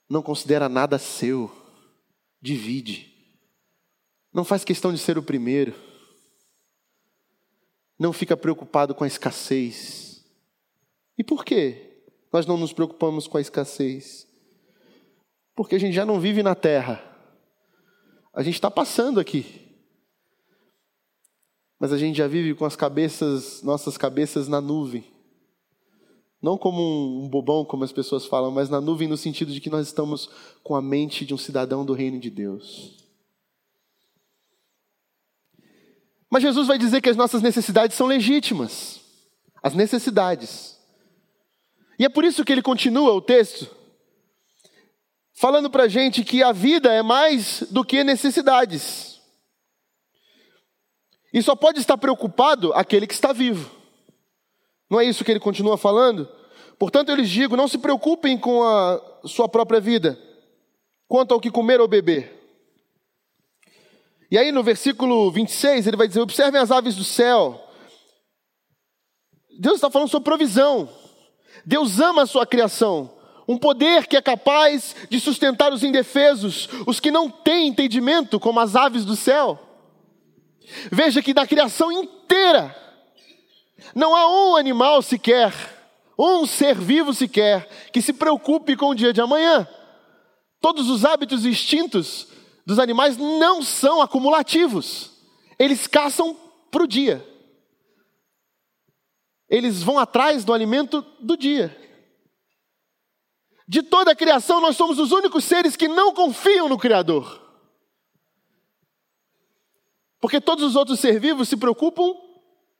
não 0.08 0.22
considera 0.22 0.68
nada 0.68 0.98
seu, 0.98 1.50
divide, 2.40 3.12
não 4.32 4.44
faz 4.44 4.64
questão 4.64 4.92
de 4.92 4.98
ser 4.98 5.18
o 5.18 5.22
primeiro, 5.22 5.74
não 7.98 8.12
fica 8.12 8.36
preocupado 8.36 8.94
com 8.94 9.04
a 9.04 9.06
escassez. 9.06 10.15
E 11.18 11.24
por 11.24 11.44
quê? 11.44 12.02
Nós 12.32 12.46
não 12.46 12.56
nos 12.56 12.72
preocupamos 12.72 13.26
com 13.26 13.38
a 13.38 13.40
escassez? 13.40 14.26
Porque 15.54 15.74
a 15.74 15.80
gente 15.80 15.94
já 15.94 16.04
não 16.04 16.20
vive 16.20 16.42
na 16.42 16.54
terra, 16.54 17.02
a 18.32 18.42
gente 18.42 18.54
está 18.54 18.70
passando 18.70 19.18
aqui 19.18 19.66
mas 21.78 21.92
a 21.92 21.98
gente 21.98 22.16
já 22.16 22.26
vive 22.26 22.54
com 22.54 22.64
as 22.64 22.74
cabeças, 22.74 23.62
nossas 23.62 23.98
cabeças 23.98 24.48
na 24.48 24.60
nuvem. 24.60 25.04
Não 26.40 26.56
como 26.56 27.22
um 27.22 27.28
bobão, 27.28 27.64
como 27.64 27.84
as 27.84 27.92
pessoas 27.92 28.24
falam, 28.24 28.50
mas 28.50 28.68
na 28.68 28.80
nuvem 28.80 29.08
no 29.08 29.16
sentido 29.16 29.52
de 29.52 29.60
que 29.60 29.70
nós 29.70 29.86
estamos 29.86 30.30
com 30.62 30.74
a 30.74 30.82
mente 30.82 31.24
de 31.24 31.34
um 31.34 31.38
cidadão 31.38 31.84
do 31.84 31.92
reino 31.92 32.18
de 32.18 32.30
Deus. 32.30 33.04
Mas 36.30 36.42
Jesus 36.42 36.66
vai 36.66 36.78
dizer 36.78 37.00
que 37.00 37.08
as 37.08 37.16
nossas 37.16 37.42
necessidades 37.42 37.96
são 37.96 38.06
legítimas. 38.06 39.00
As 39.62 39.74
necessidades. 39.74 40.75
E 41.98 42.04
é 42.04 42.08
por 42.08 42.24
isso 42.24 42.44
que 42.44 42.52
ele 42.52 42.62
continua 42.62 43.12
o 43.12 43.20
texto, 43.20 43.70
falando 45.34 45.70
para 45.70 45.84
a 45.84 45.88
gente 45.88 46.24
que 46.24 46.42
a 46.42 46.52
vida 46.52 46.92
é 46.92 47.02
mais 47.02 47.62
do 47.70 47.84
que 47.84 48.04
necessidades. 48.04 49.20
E 51.32 51.42
só 51.42 51.54
pode 51.54 51.80
estar 51.80 51.96
preocupado 51.96 52.72
aquele 52.72 53.06
que 53.06 53.14
está 53.14 53.32
vivo. 53.32 53.70
Não 54.88 55.00
é 55.00 55.04
isso 55.04 55.24
que 55.24 55.30
ele 55.30 55.40
continua 55.40 55.76
falando? 55.76 56.28
Portanto, 56.78 57.08
eu 57.08 57.16
lhes 57.16 57.28
digo: 57.28 57.56
não 57.56 57.68
se 57.68 57.78
preocupem 57.78 58.38
com 58.38 58.62
a 58.62 59.00
sua 59.24 59.48
própria 59.48 59.80
vida, 59.80 60.18
quanto 61.08 61.32
ao 61.32 61.40
que 61.40 61.50
comer 61.50 61.80
ou 61.80 61.88
beber. 61.88 62.34
E 64.30 64.36
aí 64.36 64.50
no 64.50 64.62
versículo 64.62 65.30
26 65.30 65.86
ele 65.86 65.96
vai 65.96 66.08
dizer: 66.08 66.20
observem 66.20 66.60
as 66.60 66.70
aves 66.70 66.94
do 66.94 67.04
céu. 67.04 67.62
Deus 69.58 69.76
está 69.76 69.90
falando 69.90 70.10
sobre 70.10 70.24
provisão. 70.24 70.88
Deus 71.66 71.98
ama 71.98 72.22
a 72.22 72.26
sua 72.26 72.46
criação. 72.46 73.10
Um 73.48 73.58
poder 73.58 74.06
que 74.06 74.16
é 74.16 74.22
capaz 74.22 74.94
de 75.10 75.18
sustentar 75.18 75.72
os 75.72 75.82
indefesos, 75.82 76.68
os 76.86 77.00
que 77.00 77.10
não 77.10 77.28
têm 77.28 77.68
entendimento, 77.68 78.38
como 78.38 78.60
as 78.60 78.76
aves 78.76 79.04
do 79.04 79.16
céu. 79.16 79.58
Veja 80.90 81.20
que 81.20 81.34
da 81.34 81.46
criação 81.46 81.90
inteira, 81.90 82.74
não 83.94 84.14
há 84.14 84.28
um 84.28 84.56
animal 84.56 85.02
sequer, 85.02 85.52
um 86.18 86.46
ser 86.46 86.76
vivo 86.76 87.12
sequer, 87.12 87.68
que 87.92 88.00
se 88.00 88.12
preocupe 88.12 88.76
com 88.76 88.90
o 88.90 88.94
dia 88.94 89.12
de 89.12 89.20
amanhã. 89.20 89.66
Todos 90.60 90.88
os 90.88 91.04
hábitos 91.04 91.44
e 91.44 91.50
instintos 91.50 92.28
dos 92.64 92.78
animais 92.78 93.16
não 93.16 93.62
são 93.62 94.00
acumulativos, 94.00 95.12
eles 95.58 95.86
caçam 95.86 96.36
para 96.70 96.82
o 96.82 96.88
dia. 96.88 97.24
Eles 99.48 99.82
vão 99.82 99.98
atrás 99.98 100.44
do 100.44 100.52
alimento 100.52 101.02
do 101.20 101.36
dia. 101.36 101.74
De 103.68 103.82
toda 103.82 104.12
a 104.12 104.16
criação, 104.16 104.60
nós 104.60 104.76
somos 104.76 104.98
os 104.98 105.10
únicos 105.10 105.44
seres 105.44 105.76
que 105.76 105.88
não 105.88 106.14
confiam 106.14 106.68
no 106.68 106.78
Criador. 106.78 107.42
Porque 110.20 110.40
todos 110.40 110.64
os 110.64 110.76
outros 110.76 111.00
seres 111.00 111.20
vivos 111.20 111.48
se 111.48 111.56
preocupam 111.56 112.14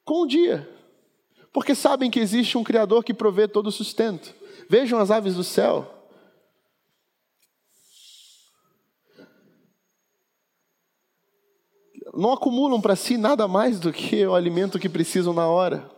com 0.04 0.22
o 0.22 0.26
dia. 0.26 0.68
Porque 1.52 1.74
sabem 1.74 2.10
que 2.10 2.20
existe 2.20 2.56
um 2.56 2.64
Criador 2.64 3.02
que 3.02 3.14
provê 3.14 3.48
todo 3.48 3.68
o 3.68 3.72
sustento. 3.72 4.34
Vejam 4.68 4.98
as 4.98 5.10
aves 5.10 5.34
do 5.34 5.44
céu. 5.44 5.92
Não 12.14 12.32
acumulam 12.32 12.80
para 12.80 12.96
si 12.96 13.16
nada 13.16 13.46
mais 13.46 13.80
do 13.80 13.92
que 13.92 14.24
o 14.26 14.34
alimento 14.34 14.78
que 14.78 14.88
precisam 14.88 15.32
na 15.32 15.48
hora. 15.48 15.95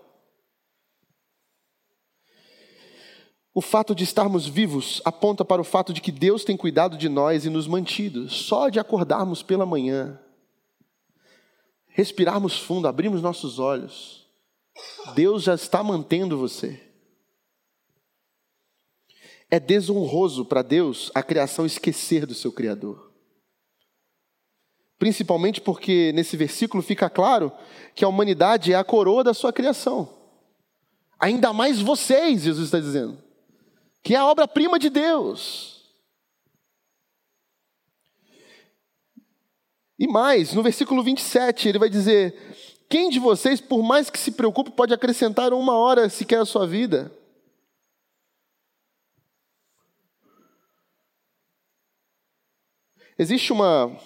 O 3.59 3.61
fato 3.61 3.93
de 3.93 4.05
estarmos 4.05 4.47
vivos 4.47 5.03
aponta 5.05 5.45
para 5.45 5.61
o 5.61 5.65
fato 5.65 5.93
de 5.93 6.01
que 6.01 6.13
Deus 6.13 6.45
tem 6.45 6.57
cuidado 6.57 6.97
de 6.97 7.09
nós 7.09 7.45
e 7.45 7.51
nos 7.51 7.67
mantido. 7.67 8.31
Só 8.31 8.69
de 8.69 8.79
acordarmos 8.79 9.43
pela 9.43 9.67
manhã, 9.67 10.17
respirarmos 11.89 12.57
fundo, 12.57 12.87
abrirmos 12.87 13.21
nossos 13.21 13.59
olhos, 13.59 14.29
Deus 15.17 15.43
já 15.43 15.57
está 15.57 15.83
mantendo 15.83 16.39
você. 16.39 16.81
É 19.51 19.59
desonroso 19.59 20.45
para 20.45 20.63
Deus 20.63 21.11
a 21.13 21.21
criação 21.21 21.67
esquecer 21.67 22.27
do 22.27 22.35
seu 22.35 22.53
Criador. 22.53 23.13
Principalmente 25.01 25.61
porque 25.61 26.13
nesse 26.13 26.37
versículo 26.37 26.81
fica 26.81 27.11
claro 27.11 27.51
que 27.97 28.05
a 28.05 28.09
humanidade 28.09 28.73
é 28.73 28.77
a 28.77 28.85
coroa 28.85 29.25
da 29.25 29.35
sua 29.35 29.53
criação. 29.53 30.17
Ainda 31.19 31.53
mais 31.53 31.81
vocês, 31.81 32.43
Jesus 32.43 32.67
está 32.67 32.79
dizendo, 32.79 33.27
que 34.03 34.15
é 34.15 34.19
a 34.19 34.27
obra-prima 34.27 34.79
de 34.79 34.91
Deus. 34.91 35.79
E 39.99 40.07
mais, 40.07 40.55
no 40.55 40.63
versículo 40.63 41.03
27, 41.03 41.69
ele 41.69 41.79
vai 41.79 41.91
dizer: 41.91 42.35
Quem 42.89 43.11
de 43.11 43.19
vocês, 43.19 43.61
por 43.61 43.83
mais 43.83 44.09
que 44.09 44.19
se 44.19 44.33
preocupe, 44.33 44.71
pode 44.71 44.95
acrescentar 44.95 45.53
uma 45.53 45.75
hora 45.75 46.09
sequer 46.09 46.41
à 46.41 46.45
sua 46.45 46.67
vida? 46.67 47.13
Existe 53.19 53.53
uma, 53.53 53.99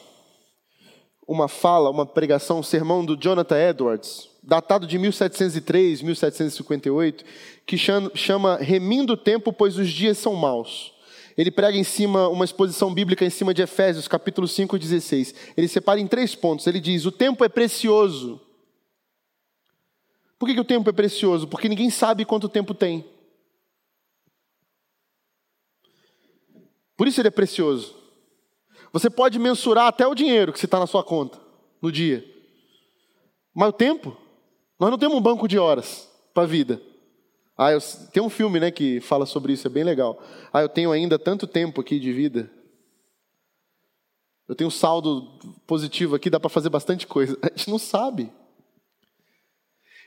uma 1.28 1.47
fala, 1.47 1.90
uma 1.90 2.07
pregação, 2.07 2.61
um 2.61 2.62
sermão 2.62 3.05
do 3.05 3.14
Jonathan 3.14 3.59
Edwards, 3.59 4.32
datado 4.43 4.86
de 4.86 4.99
1703, 4.99 6.03
1758, 6.03 7.24
que 7.64 7.76
chama 7.78 8.57
Remindo 8.57 9.12
o 9.12 9.16
Tempo, 9.16 9.53
pois 9.53 9.78
os 9.78 9.88
dias 9.88 10.18
são 10.18 10.34
maus. 10.34 10.93
Ele 11.36 11.51
prega 11.51 11.78
em 11.78 11.84
cima, 11.84 12.28
uma 12.28 12.45
exposição 12.45 12.93
bíblica 12.93 13.24
em 13.24 13.30
cima 13.30 13.55
de 13.55 13.62
Efésios, 13.62 14.09
capítulo 14.09 14.47
5, 14.47 14.78
16. 14.78 15.34
Ele 15.57 15.68
separa 15.68 15.99
em 15.99 16.07
três 16.07 16.34
pontos. 16.34 16.66
Ele 16.66 16.80
diz: 16.80 17.07
O 17.07 17.12
tempo 17.12 17.45
é 17.45 17.49
precioso. 17.49 18.40
Por 20.38 20.47
que, 20.47 20.55
que 20.55 20.61
o 20.61 20.64
tempo 20.64 20.90
é 20.90 20.93
precioso? 20.93 21.47
Porque 21.47 21.68
ninguém 21.68 21.88
sabe 21.88 22.24
quanto 22.24 22.49
tempo 22.49 22.74
tem. 22.74 23.05
Por 26.97 27.09
isso 27.09 27.20
ele 27.20 27.28
é 27.28 27.30
precioso. 27.30 27.97
Você 28.93 29.09
pode 29.09 29.38
mensurar 29.38 29.86
até 29.86 30.07
o 30.07 30.14
dinheiro 30.14 30.53
que 30.53 30.59
você 30.59 30.66
está 30.66 30.78
na 30.78 30.86
sua 30.86 31.03
conta 31.03 31.40
no 31.80 31.90
dia. 31.90 32.24
Mas 33.55 33.70
o 33.70 33.72
tempo? 33.72 34.16
Nós 34.83 34.91
não 34.91 34.99
temos 34.99 35.16
um 35.16 35.20
banco 35.20 35.47
de 35.47 35.61
horas 35.61 36.11
para 36.35 36.43
a 36.43 36.47
vida. 36.47 36.83
Ah, 37.57 37.70
eu, 37.70 37.78
tem 38.12 38.20
um 38.20 38.28
filme 38.28 38.59
né, 38.59 38.68
que 38.72 38.99
fala 38.99 39.24
sobre 39.26 39.53
isso, 39.53 39.64
é 39.64 39.70
bem 39.70 39.85
legal. 39.85 40.20
Ah, 40.53 40.61
eu 40.61 40.68
tenho 40.68 40.91
ainda 40.91 41.20
tanto 41.20 41.47
tempo 41.47 41.80
aqui 41.80 42.01
de 42.01 42.12
vida. 42.12 42.51
Eu 44.49 44.57
tenho 44.57 44.72
saldo 44.72 45.39
positivo 45.68 46.16
aqui, 46.16 46.28
dá 46.28 46.41
para 46.41 46.51
fazer 46.51 46.68
bastante 46.68 47.07
coisa. 47.07 47.39
A 47.41 47.57
gente 47.57 47.70
não 47.70 47.78
sabe. 47.78 48.33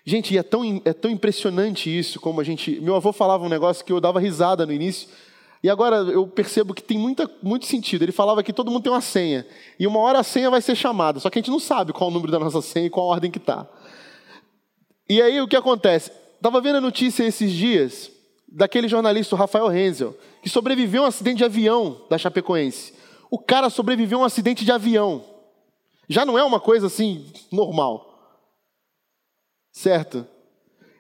Gente, 0.04 0.38
é 0.38 0.44
tão, 0.44 0.82
é 0.84 0.92
tão 0.92 1.10
impressionante 1.10 1.90
isso, 1.90 2.20
como 2.20 2.42
a 2.42 2.44
gente. 2.44 2.78
Meu 2.82 2.98
avô 2.98 3.14
falava 3.14 3.46
um 3.46 3.50
negócio 3.50 3.86
que 3.86 3.94
eu 3.94 4.02
dava 4.02 4.20
risada 4.20 4.66
no 4.66 4.74
início. 4.74 5.08
E 5.64 5.70
agora 5.70 5.96
eu 6.00 6.28
percebo 6.28 6.74
que 6.74 6.84
tem 6.84 6.98
muita, 6.98 7.32
muito 7.42 7.66
sentido. 7.66 8.04
Ele 8.04 8.12
falava 8.12 8.44
que 8.44 8.52
todo 8.52 8.70
mundo 8.70 8.84
tem 8.84 8.92
uma 8.92 9.00
senha. 9.00 9.48
E 9.80 9.88
uma 9.88 10.00
hora 10.02 10.20
a 10.20 10.24
senha 10.24 10.52
vai 10.52 10.62
ser 10.62 10.76
chamada. 10.76 11.22
Só 11.22 11.30
que 11.30 11.40
a 11.40 11.42
gente 11.42 11.50
não 11.50 11.62
sabe 11.62 11.94
qual 11.94 12.10
o 12.10 12.14
número 12.14 12.30
da 12.30 12.40
nossa 12.40 12.62
senha 12.62 12.88
e 12.88 12.90
qual 12.90 13.10
a 13.10 13.14
ordem 13.14 13.32
que 13.32 13.38
está. 13.38 13.66
E 15.08 15.22
aí 15.22 15.40
o 15.42 15.48
que 15.48 15.56
acontece? 15.56 16.12
Estava 16.36 16.62
vendo 16.62 16.78
a 16.78 16.82
notícia 16.82 17.24
esses 17.24 17.52
dias 17.52 18.12
daquele 18.48 18.88
jornalista, 18.88 19.36
Rafael 19.36 19.68
Renzel, 19.68 20.18
que 20.42 20.50
sobreviveu 20.50 21.04
a 21.04 21.06
um 21.06 21.10
acidente 21.10 21.38
de 21.38 21.46
avião 21.46 22.06
da 22.10 22.18
Chapecoense. 22.18 22.94
O 23.30 23.40
cara 23.40 23.70
sobreviveu 23.70 24.20
a 24.20 24.22
um 24.22 24.26
acidente 24.26 24.64
de 24.64 24.72
avião. 24.72 25.24
Já 26.08 26.26
não 26.26 26.38
é 26.38 26.44
uma 26.44 26.60
coisa 26.60 26.88
assim 26.88 27.32
normal. 27.52 28.12
Certo? 29.72 30.26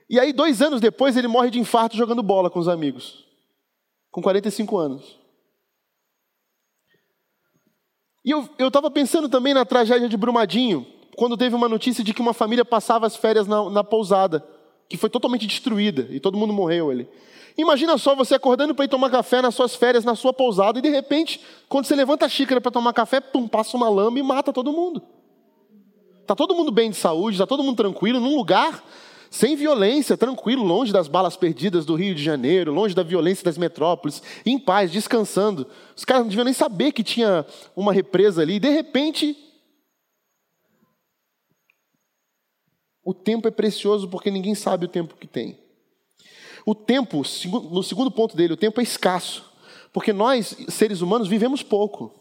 E 0.09 0.19
aí, 0.19 0.33
dois 0.33 0.61
anos 0.61 0.81
depois, 0.81 1.15
ele 1.15 1.27
morre 1.27 1.49
de 1.49 1.59
infarto 1.59 1.95
jogando 1.95 2.21
bola 2.21 2.49
com 2.49 2.59
os 2.59 2.67
amigos 2.67 3.25
com 4.15 4.21
45 4.21 4.77
anos. 4.77 5.19
E 8.23 8.31
eu 8.31 8.47
estava 8.57 8.89
pensando 8.89 9.27
também 9.27 9.53
na 9.53 9.65
tragédia 9.65 10.07
de 10.07 10.15
Brumadinho, 10.15 10.87
quando 11.15 11.37
teve 11.37 11.55
uma 11.55 11.69
notícia 11.69 12.03
de 12.03 12.13
que 12.13 12.21
uma 12.21 12.33
família 12.33 12.65
passava 12.65 13.07
as 13.07 13.15
férias 13.15 13.47
na, 13.47 13.69
na 13.69 13.83
pousada, 13.83 14.45
que 14.89 14.97
foi 14.97 15.09
totalmente 15.09 15.47
destruída 15.47 16.07
e 16.09 16.19
todo 16.19 16.37
mundo 16.37 16.53
morreu 16.53 16.89
ali. 16.89 17.07
Imagina 17.57 17.97
só 17.97 18.13
você 18.15 18.35
acordando 18.35 18.75
para 18.75 18.83
ir 18.83 18.89
tomar 18.89 19.09
café 19.09 19.41
nas 19.41 19.55
suas 19.55 19.75
férias, 19.75 20.03
na 20.03 20.13
sua 20.13 20.33
pousada, 20.33 20.79
e 20.79 20.81
de 20.81 20.89
repente, 20.89 21.39
quando 21.69 21.85
você 21.85 21.95
levanta 21.95 22.25
a 22.25 22.29
xícara 22.29 22.59
para 22.59 22.71
tomar 22.71 22.91
café, 22.91 23.21
pum, 23.21 23.47
passa 23.47 23.77
uma 23.77 23.87
lama 23.87 24.19
e 24.19 24.23
mata 24.23 24.51
todo 24.51 24.73
mundo. 24.73 25.01
Está 26.21 26.35
todo 26.35 26.53
mundo 26.53 26.71
bem 26.71 26.89
de 26.89 26.97
saúde, 26.97 27.35
está 27.35 27.47
todo 27.47 27.63
mundo 27.63 27.77
tranquilo, 27.77 28.19
num 28.19 28.35
lugar 28.35 28.83
sem 29.29 29.55
violência, 29.55 30.17
tranquilo, 30.17 30.63
longe 30.63 30.91
das 30.91 31.07
balas 31.07 31.37
perdidas 31.37 31.85
do 31.85 31.95
Rio 31.95 32.13
de 32.13 32.23
Janeiro, 32.23 32.73
longe 32.73 32.95
da 32.95 33.03
violência 33.03 33.43
das 33.43 33.57
metrópoles, 33.57 34.21
em 34.45 34.57
paz, 34.57 34.91
descansando. 34.91 35.67
Os 35.95 36.03
caras 36.03 36.23
não 36.23 36.29
deviam 36.29 36.45
nem 36.45 36.53
saber 36.53 36.91
que 36.91 37.03
tinha 37.03 37.45
uma 37.75 37.93
represa 37.93 38.41
ali, 38.41 38.55
e 38.55 38.59
de 38.59 38.69
repente. 38.69 39.44
O 43.05 43.13
tempo 43.13 43.47
é 43.47 43.51
precioso 43.51 44.09
porque 44.09 44.31
ninguém 44.31 44.55
sabe 44.55 44.85
o 44.85 44.89
tempo 44.89 45.15
que 45.15 45.27
tem. 45.27 45.59
O 46.65 46.73
tempo, 46.73 47.21
no 47.71 47.83
segundo 47.83 48.09
ponto 48.09 48.35
dele, 48.35 48.53
o 48.53 48.57
tempo 48.57 48.81
é 48.81 48.83
escasso, 48.83 49.45
porque 49.93 50.11
nós, 50.11 50.57
seres 50.69 51.01
humanos, 51.01 51.27
vivemos 51.27 51.61
pouco. 51.61 52.11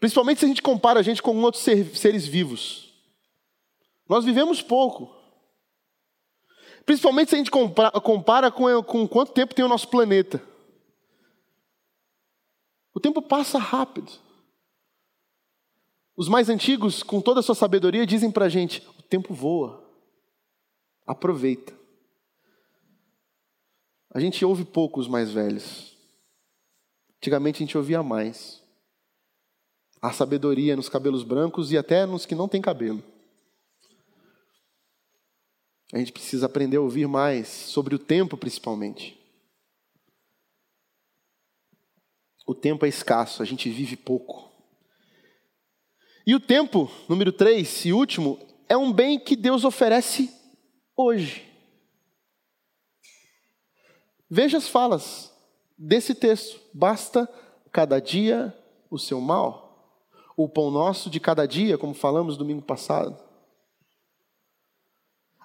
Principalmente 0.00 0.40
se 0.40 0.44
a 0.46 0.48
gente 0.48 0.60
compara 0.60 0.98
a 0.98 1.02
gente 1.02 1.22
com 1.22 1.40
outros 1.42 1.62
seres 1.62 2.26
vivos. 2.26 2.92
Nós 4.08 4.24
vivemos 4.24 4.60
pouco. 4.60 5.14
Principalmente 6.84 7.30
se 7.30 7.36
a 7.36 7.38
gente 7.38 7.52
compara 7.52 8.50
com, 8.50 8.82
com 8.82 9.06
quanto 9.06 9.32
tempo 9.32 9.54
tem 9.54 9.64
o 9.64 9.68
nosso 9.68 9.88
planeta. 9.88 10.42
O 12.92 12.98
tempo 12.98 13.22
passa 13.22 13.58
rápido. 13.58 14.10
Os 16.16 16.28
mais 16.28 16.48
antigos, 16.48 17.02
com 17.02 17.20
toda 17.20 17.40
a 17.40 17.42
sua 17.42 17.54
sabedoria, 17.54 18.06
dizem 18.06 18.30
para 18.30 18.46
a 18.46 18.48
gente: 18.48 18.86
o 18.98 19.02
tempo 19.02 19.34
voa. 19.34 19.82
Aproveita. 21.06 21.74
A 24.10 24.20
gente 24.20 24.44
ouve 24.44 24.64
pouco 24.64 25.00
os 25.00 25.08
mais 25.08 25.30
velhos. 25.30 25.96
Antigamente 27.16 27.56
a 27.56 27.66
gente 27.66 27.76
ouvia 27.76 28.02
mais. 28.02 28.62
A 30.00 30.12
sabedoria 30.12 30.76
nos 30.76 30.88
cabelos 30.88 31.24
brancos 31.24 31.72
e 31.72 31.78
até 31.78 32.06
nos 32.06 32.24
que 32.24 32.34
não 32.34 32.48
têm 32.48 32.62
cabelo. 32.62 33.02
A 35.92 35.98
gente 35.98 36.12
precisa 36.12 36.46
aprender 36.46 36.76
a 36.76 36.80
ouvir 36.80 37.08
mais 37.08 37.48
sobre 37.48 37.94
o 37.94 37.98
tempo, 37.98 38.36
principalmente. 38.36 39.18
O 42.46 42.54
tempo 42.54 42.84
é 42.84 42.88
escasso, 42.88 43.42
a 43.42 43.44
gente 43.44 43.70
vive 43.70 43.96
pouco. 43.96 44.53
E 46.26 46.34
o 46.34 46.40
tempo, 46.40 46.90
número 47.08 47.32
três 47.32 47.84
e 47.84 47.92
último, 47.92 48.38
é 48.68 48.76
um 48.76 48.92
bem 48.92 49.18
que 49.18 49.36
Deus 49.36 49.64
oferece 49.64 50.32
hoje. 50.96 51.50
Veja 54.30 54.56
as 54.56 54.66
falas 54.66 55.32
desse 55.76 56.14
texto. 56.14 56.60
Basta 56.72 57.28
cada 57.70 58.00
dia 58.00 58.56
o 58.90 58.98
seu 58.98 59.20
mal. 59.20 60.00
O 60.36 60.48
pão 60.48 60.70
nosso 60.70 61.10
de 61.10 61.20
cada 61.20 61.46
dia, 61.46 61.76
como 61.76 61.94
falamos 61.94 62.36
domingo 62.36 62.62
passado. 62.62 63.22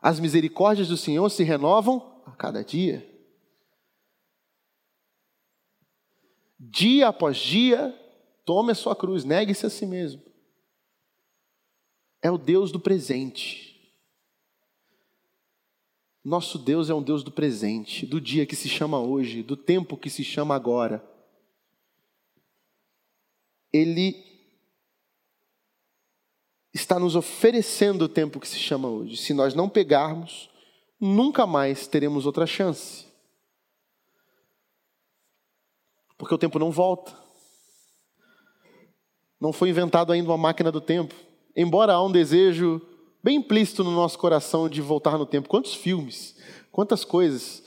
As 0.02 0.20
misericórdias 0.20 0.88
do 0.88 0.96
Senhor 0.96 1.30
se 1.30 1.44
renovam 1.44 2.22
a 2.26 2.32
cada 2.32 2.64
dia. 2.64 3.06
Dia 6.58 7.10
após 7.10 7.38
dia, 7.38 7.94
tome 8.46 8.72
a 8.72 8.76
sua 8.76 8.96
cruz, 8.96 9.24
negue-se 9.26 9.66
a 9.66 9.70
si 9.70 9.86
mesmo. 9.86 10.29
É 12.22 12.30
o 12.30 12.38
Deus 12.38 12.72
do 12.72 12.80
presente. 12.80 13.70
Nosso 16.24 16.60
Deus 16.60 16.90
é 16.90 16.94
um 16.94 17.02
Deus 17.02 17.24
do 17.24 17.32
presente, 17.32 18.06
do 18.06 18.20
dia 18.20 18.46
que 18.46 18.56
se 18.56 18.68
chama 18.68 19.00
hoje, 19.00 19.42
do 19.42 19.56
tempo 19.56 19.98
que 19.98 20.10
se 20.10 20.24
chama 20.24 20.54
agora. 20.54 21.04
Ele 23.72 24.24
está 26.74 27.00
nos 27.00 27.16
oferecendo 27.16 28.04
o 28.04 28.10
tempo 28.10 28.40
que 28.40 28.48
se 28.48 28.60
chama 28.60 28.88
hoje. 28.88 29.18
Se 29.18 29.34
nós 29.34 29.54
não 29.54 29.70
pegarmos, 29.70 30.50
nunca 31.00 31.48
mais 31.48 31.88
teremos 31.88 32.26
outra 32.26 32.46
chance. 32.46 33.08
Porque 36.18 36.36
o 36.36 36.38
tempo 36.38 36.60
não 36.60 36.70
volta. 36.70 37.18
Não 39.40 39.54
foi 39.54 39.70
inventado 39.70 40.12
ainda 40.12 40.30
uma 40.30 40.38
máquina 40.38 40.70
do 40.70 40.82
tempo. 40.82 41.16
Embora 41.62 41.92
há 41.92 42.02
um 42.02 42.10
desejo 42.10 42.82
bem 43.22 43.36
implícito 43.36 43.84
no 43.84 43.92
nosso 43.92 44.18
coração 44.18 44.70
de 44.70 44.82
voltar 44.82 45.18
no 45.18 45.26
tempo. 45.26 45.50
Quantos 45.50 45.76
filmes, 45.76 46.38
quantas 46.72 47.04
coisas 47.04 47.62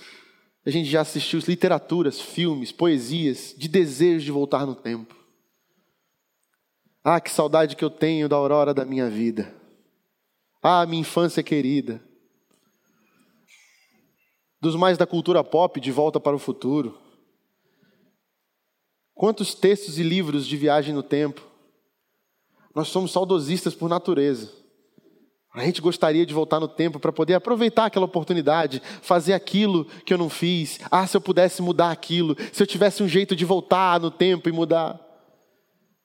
a 0.64 0.70
gente 0.70 0.88
já 0.88 1.02
assistiu, 1.02 1.38
literaturas, 1.46 2.18
filmes, 2.18 2.72
poesias, 2.72 3.54
de 3.54 3.68
desejo 3.68 4.24
de 4.24 4.32
voltar 4.32 4.64
no 4.64 4.74
tempo. 4.74 5.14
Ah, 7.04 7.20
que 7.20 7.30
saudade 7.30 7.76
que 7.76 7.84
eu 7.84 7.90
tenho 7.90 8.30
da 8.30 8.36
aurora 8.36 8.72
da 8.72 8.86
minha 8.86 9.10
vida. 9.10 9.54
Ah, 10.62 10.86
minha 10.86 11.02
infância 11.02 11.42
querida. 11.42 12.02
Dos 14.58 14.74
mais 14.74 14.96
da 14.96 15.06
cultura 15.06 15.44
pop, 15.44 15.78
de 15.78 15.92
volta 15.92 16.18
para 16.18 16.34
o 16.34 16.38
futuro. 16.38 16.98
Quantos 19.12 19.54
textos 19.54 19.98
e 19.98 20.02
livros 20.02 20.46
de 20.46 20.56
viagem 20.56 20.94
no 20.94 21.02
tempo. 21.02 21.51
Nós 22.74 22.88
somos 22.88 23.12
saudosistas 23.12 23.74
por 23.74 23.88
natureza. 23.88 24.50
A 25.54 25.64
gente 25.64 25.82
gostaria 25.82 26.24
de 26.24 26.32
voltar 26.32 26.58
no 26.58 26.68
tempo 26.68 26.98
para 26.98 27.12
poder 27.12 27.34
aproveitar 27.34 27.84
aquela 27.84 28.06
oportunidade, 28.06 28.82
fazer 29.02 29.34
aquilo 29.34 29.84
que 30.06 30.14
eu 30.14 30.18
não 30.18 30.30
fiz. 30.30 30.80
Ah, 30.90 31.06
se 31.06 31.14
eu 31.14 31.20
pudesse 31.20 31.60
mudar 31.60 31.90
aquilo, 31.90 32.34
se 32.52 32.62
eu 32.62 32.66
tivesse 32.66 33.02
um 33.02 33.08
jeito 33.08 33.36
de 33.36 33.44
voltar 33.44 34.00
no 34.00 34.10
tempo 34.10 34.48
e 34.48 34.52
mudar. 34.52 34.98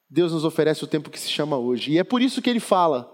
Deus 0.09 0.33
nos 0.33 0.43
oferece 0.43 0.83
o 0.83 0.87
tempo 0.87 1.09
que 1.09 1.19
se 1.19 1.29
chama 1.29 1.57
hoje. 1.57 1.93
E 1.93 1.97
é 1.97 2.03
por 2.03 2.21
isso 2.21 2.41
que 2.41 2.49
ele 2.49 2.59
fala: 2.59 3.09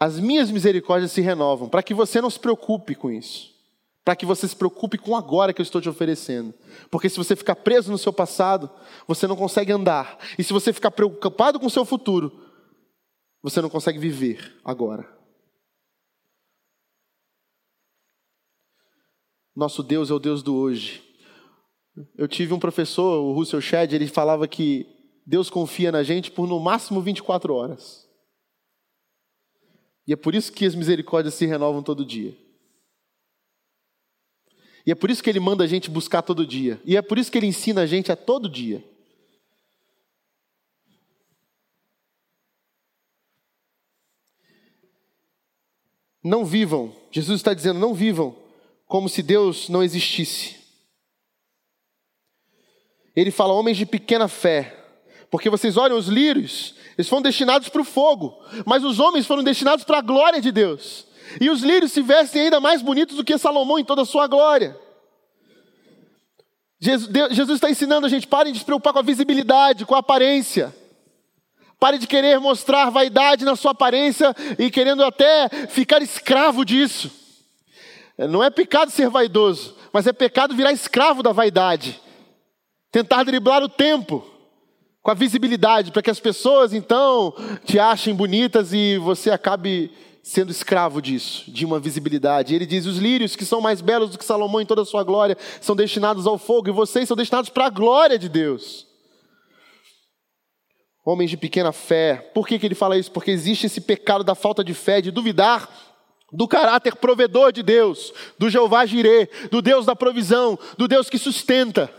as 0.00 0.18
minhas 0.18 0.50
misericórdias 0.50 1.12
se 1.12 1.20
renovam, 1.20 1.68
para 1.68 1.82
que 1.82 1.92
você 1.92 2.20
não 2.20 2.30
se 2.30 2.40
preocupe 2.40 2.94
com 2.94 3.10
isso. 3.10 3.53
Para 4.04 4.14
que 4.14 4.26
você 4.26 4.46
se 4.46 4.54
preocupe 4.54 4.98
com 4.98 5.16
agora 5.16 5.52
que 5.52 5.60
eu 5.60 5.64
estou 5.64 5.80
te 5.80 5.88
oferecendo. 5.88 6.52
Porque 6.90 7.08
se 7.08 7.16
você 7.16 7.34
ficar 7.34 7.56
preso 7.56 7.90
no 7.90 7.96
seu 7.96 8.12
passado, 8.12 8.70
você 9.08 9.26
não 9.26 9.34
consegue 9.34 9.72
andar. 9.72 10.18
E 10.38 10.44
se 10.44 10.52
você 10.52 10.72
ficar 10.72 10.90
preocupado 10.90 11.58
com 11.58 11.66
o 11.66 11.70
seu 11.70 11.84
futuro, 11.84 12.30
você 13.42 13.62
não 13.62 13.70
consegue 13.70 13.98
viver 13.98 14.60
agora. 14.64 15.08
Nosso 19.56 19.82
Deus 19.82 20.10
é 20.10 20.14
o 20.14 20.18
Deus 20.18 20.42
do 20.42 20.54
hoje. 20.54 21.02
Eu 22.16 22.26
tive 22.26 22.52
um 22.52 22.58
professor, 22.58 23.20
o 23.22 23.32
Russell 23.32 23.60
Shedd, 23.60 23.94
ele 23.94 24.08
falava 24.08 24.48
que 24.48 24.86
Deus 25.24 25.48
confia 25.48 25.92
na 25.92 26.02
gente 26.02 26.30
por 26.30 26.48
no 26.48 26.58
máximo 26.58 27.00
24 27.00 27.54
horas. 27.54 28.04
E 30.06 30.12
é 30.12 30.16
por 30.16 30.34
isso 30.34 30.52
que 30.52 30.66
as 30.66 30.74
misericórdias 30.74 31.34
se 31.34 31.46
renovam 31.46 31.82
todo 31.82 32.04
dia. 32.04 32.36
E 34.86 34.92
é 34.92 34.94
por 34.94 35.10
isso 35.10 35.22
que 35.22 35.30
ele 35.30 35.40
manda 35.40 35.64
a 35.64 35.66
gente 35.66 35.90
buscar 35.90 36.22
todo 36.22 36.46
dia. 36.46 36.80
E 36.84 36.96
é 36.96 37.02
por 37.02 37.18
isso 37.18 37.32
que 37.32 37.38
ele 37.38 37.46
ensina 37.46 37.82
a 37.82 37.86
gente 37.86 38.12
a 38.12 38.16
todo 38.16 38.48
dia. 38.48 38.84
Não 46.22 46.44
vivam, 46.44 46.94
Jesus 47.10 47.40
está 47.40 47.52
dizendo, 47.52 47.78
não 47.78 47.92
vivam 47.92 48.34
como 48.86 49.10
se 49.10 49.22
Deus 49.22 49.68
não 49.68 49.82
existisse. 49.82 50.56
Ele 53.14 53.30
fala, 53.30 53.52
homens 53.52 53.76
de 53.76 53.84
pequena 53.84 54.26
fé, 54.26 54.74
porque 55.30 55.50
vocês 55.50 55.76
olham 55.76 55.98
os 55.98 56.08
lírios, 56.08 56.74
eles 56.96 57.08
foram 57.08 57.22
destinados 57.22 57.68
para 57.68 57.82
o 57.82 57.84
fogo, 57.84 58.42
mas 58.64 58.82
os 58.84 58.98
homens 58.98 59.26
foram 59.26 59.42
destinados 59.44 59.84
para 59.84 59.98
a 59.98 60.02
glória 60.02 60.40
de 60.40 60.50
Deus. 60.50 61.06
E 61.40 61.50
os 61.50 61.62
lírios 61.62 61.92
se 61.92 62.02
vestem 62.02 62.42
ainda 62.42 62.60
mais 62.60 62.82
bonitos 62.82 63.16
do 63.16 63.24
que 63.24 63.38
Salomão 63.38 63.78
em 63.78 63.84
toda 63.84 64.02
a 64.02 64.06
sua 64.06 64.26
glória. 64.26 64.76
Jesus, 66.80 67.50
está 67.50 67.70
ensinando 67.70 68.06
a 68.06 68.10
gente, 68.10 68.26
parem 68.26 68.52
de 68.52 68.58
se 68.58 68.64
preocupar 68.64 68.92
com 68.92 68.98
a 68.98 69.02
visibilidade, 69.02 69.86
com 69.86 69.94
a 69.94 70.00
aparência. 70.00 70.74
Pare 71.80 71.98
de 71.98 72.06
querer 72.06 72.38
mostrar 72.38 72.90
vaidade 72.90 73.44
na 73.44 73.56
sua 73.56 73.72
aparência 73.72 74.34
e 74.58 74.70
querendo 74.70 75.02
até 75.02 75.48
ficar 75.68 76.02
escravo 76.02 76.64
disso. 76.64 77.10
Não 78.16 78.44
é 78.44 78.50
pecado 78.50 78.90
ser 78.90 79.08
vaidoso, 79.08 79.74
mas 79.92 80.06
é 80.06 80.12
pecado 80.12 80.54
virar 80.54 80.72
escravo 80.72 81.22
da 81.22 81.32
vaidade. 81.32 82.00
Tentar 82.92 83.24
driblar 83.24 83.62
o 83.62 83.68
tempo 83.68 84.24
com 85.02 85.10
a 85.10 85.14
visibilidade, 85.14 85.90
para 85.90 86.00
que 86.00 86.10
as 86.10 86.20
pessoas 86.20 86.72
então 86.72 87.34
te 87.64 87.78
achem 87.78 88.14
bonitas 88.14 88.72
e 88.72 88.96
você 88.98 89.30
acabe 89.30 89.90
sendo 90.24 90.50
escravo 90.50 91.02
disso, 91.02 91.44
de 91.48 91.66
uma 91.66 91.78
visibilidade. 91.78 92.54
Ele 92.54 92.64
diz: 92.64 92.86
os 92.86 92.96
lírios, 92.96 93.36
que 93.36 93.44
são 93.44 93.60
mais 93.60 93.80
belos 93.82 94.10
do 94.10 94.18
que 94.18 94.24
Salomão 94.24 94.60
em 94.60 94.66
toda 94.66 94.82
a 94.82 94.86
sua 94.86 95.04
glória, 95.04 95.36
são 95.60 95.76
destinados 95.76 96.26
ao 96.26 96.38
fogo, 96.38 96.68
e 96.68 96.72
vocês 96.72 97.06
são 97.06 97.16
destinados 97.16 97.50
para 97.50 97.66
a 97.66 97.70
glória 97.70 98.18
de 98.18 98.28
Deus 98.28 98.92
homens 101.04 101.28
de 101.28 101.36
pequena 101.36 101.70
fé. 101.70 102.16
Por 102.32 102.48
que, 102.48 102.58
que 102.58 102.66
ele 102.66 102.74
fala 102.74 102.96
isso? 102.96 103.12
Porque 103.12 103.30
existe 103.30 103.66
esse 103.66 103.80
pecado 103.80 104.24
da 104.24 104.34
falta 104.34 104.64
de 104.64 104.72
fé, 104.72 105.02
de 105.02 105.10
duvidar 105.10 105.68
do 106.32 106.48
caráter 106.48 106.96
provedor 106.96 107.52
de 107.52 107.62
Deus, 107.62 108.12
do 108.38 108.48
Jeová 108.48 108.86
Jirê, 108.86 109.28
do 109.50 109.60
Deus 109.60 109.84
da 109.84 109.94
provisão, 109.94 110.58
do 110.78 110.88
Deus 110.88 111.10
que 111.10 111.18
sustenta. 111.18 111.92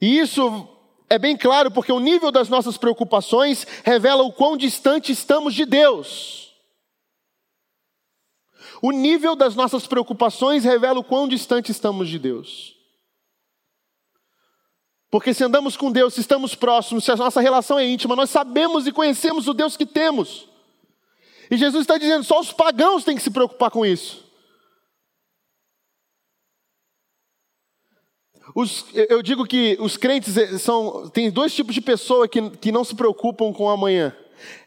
E 0.00 0.18
isso 0.18 0.68
é 1.08 1.18
bem 1.18 1.36
claro 1.36 1.70
porque 1.70 1.92
o 1.92 2.00
nível 2.00 2.32
das 2.32 2.48
nossas 2.48 2.76
preocupações 2.76 3.66
revela 3.84 4.22
o 4.24 4.32
quão 4.32 4.56
distante 4.56 5.12
estamos 5.12 5.54
de 5.54 5.64
Deus. 5.64 6.54
O 8.82 8.90
nível 8.90 9.36
das 9.36 9.54
nossas 9.54 9.86
preocupações 9.86 10.64
revela 10.64 11.00
o 11.00 11.04
quão 11.04 11.28
distante 11.28 11.70
estamos 11.70 12.08
de 12.08 12.18
Deus. 12.18 12.76
Porque 15.10 15.32
se 15.32 15.44
andamos 15.44 15.76
com 15.76 15.90
Deus, 15.90 16.14
se 16.14 16.20
estamos 16.20 16.54
próximos, 16.54 17.04
se 17.04 17.12
a 17.12 17.16
nossa 17.16 17.40
relação 17.40 17.78
é 17.78 17.86
íntima, 17.86 18.16
nós 18.16 18.28
sabemos 18.28 18.86
e 18.86 18.92
conhecemos 18.92 19.46
o 19.48 19.54
Deus 19.54 19.76
que 19.76 19.86
temos. 19.86 20.48
E 21.50 21.56
Jesus 21.56 21.82
está 21.82 21.96
dizendo: 21.96 22.24
só 22.24 22.40
os 22.40 22.52
pagãos 22.52 23.04
têm 23.04 23.16
que 23.16 23.22
se 23.22 23.30
preocupar 23.30 23.70
com 23.70 23.86
isso. 23.86 24.25
Os, 28.56 28.86
eu 28.94 29.22
digo 29.22 29.44
que 29.44 29.76
os 29.78 29.98
crentes 29.98 30.34
eh, 30.34 30.56
são. 30.56 31.10
Tem 31.10 31.30
dois 31.30 31.54
tipos 31.54 31.74
de 31.74 31.82
pessoa 31.82 32.26
que, 32.26 32.48
que 32.52 32.72
não 32.72 32.84
se 32.84 32.94
preocupam 32.94 33.52
com 33.52 33.64
o 33.64 33.68
amanhã: 33.68 34.16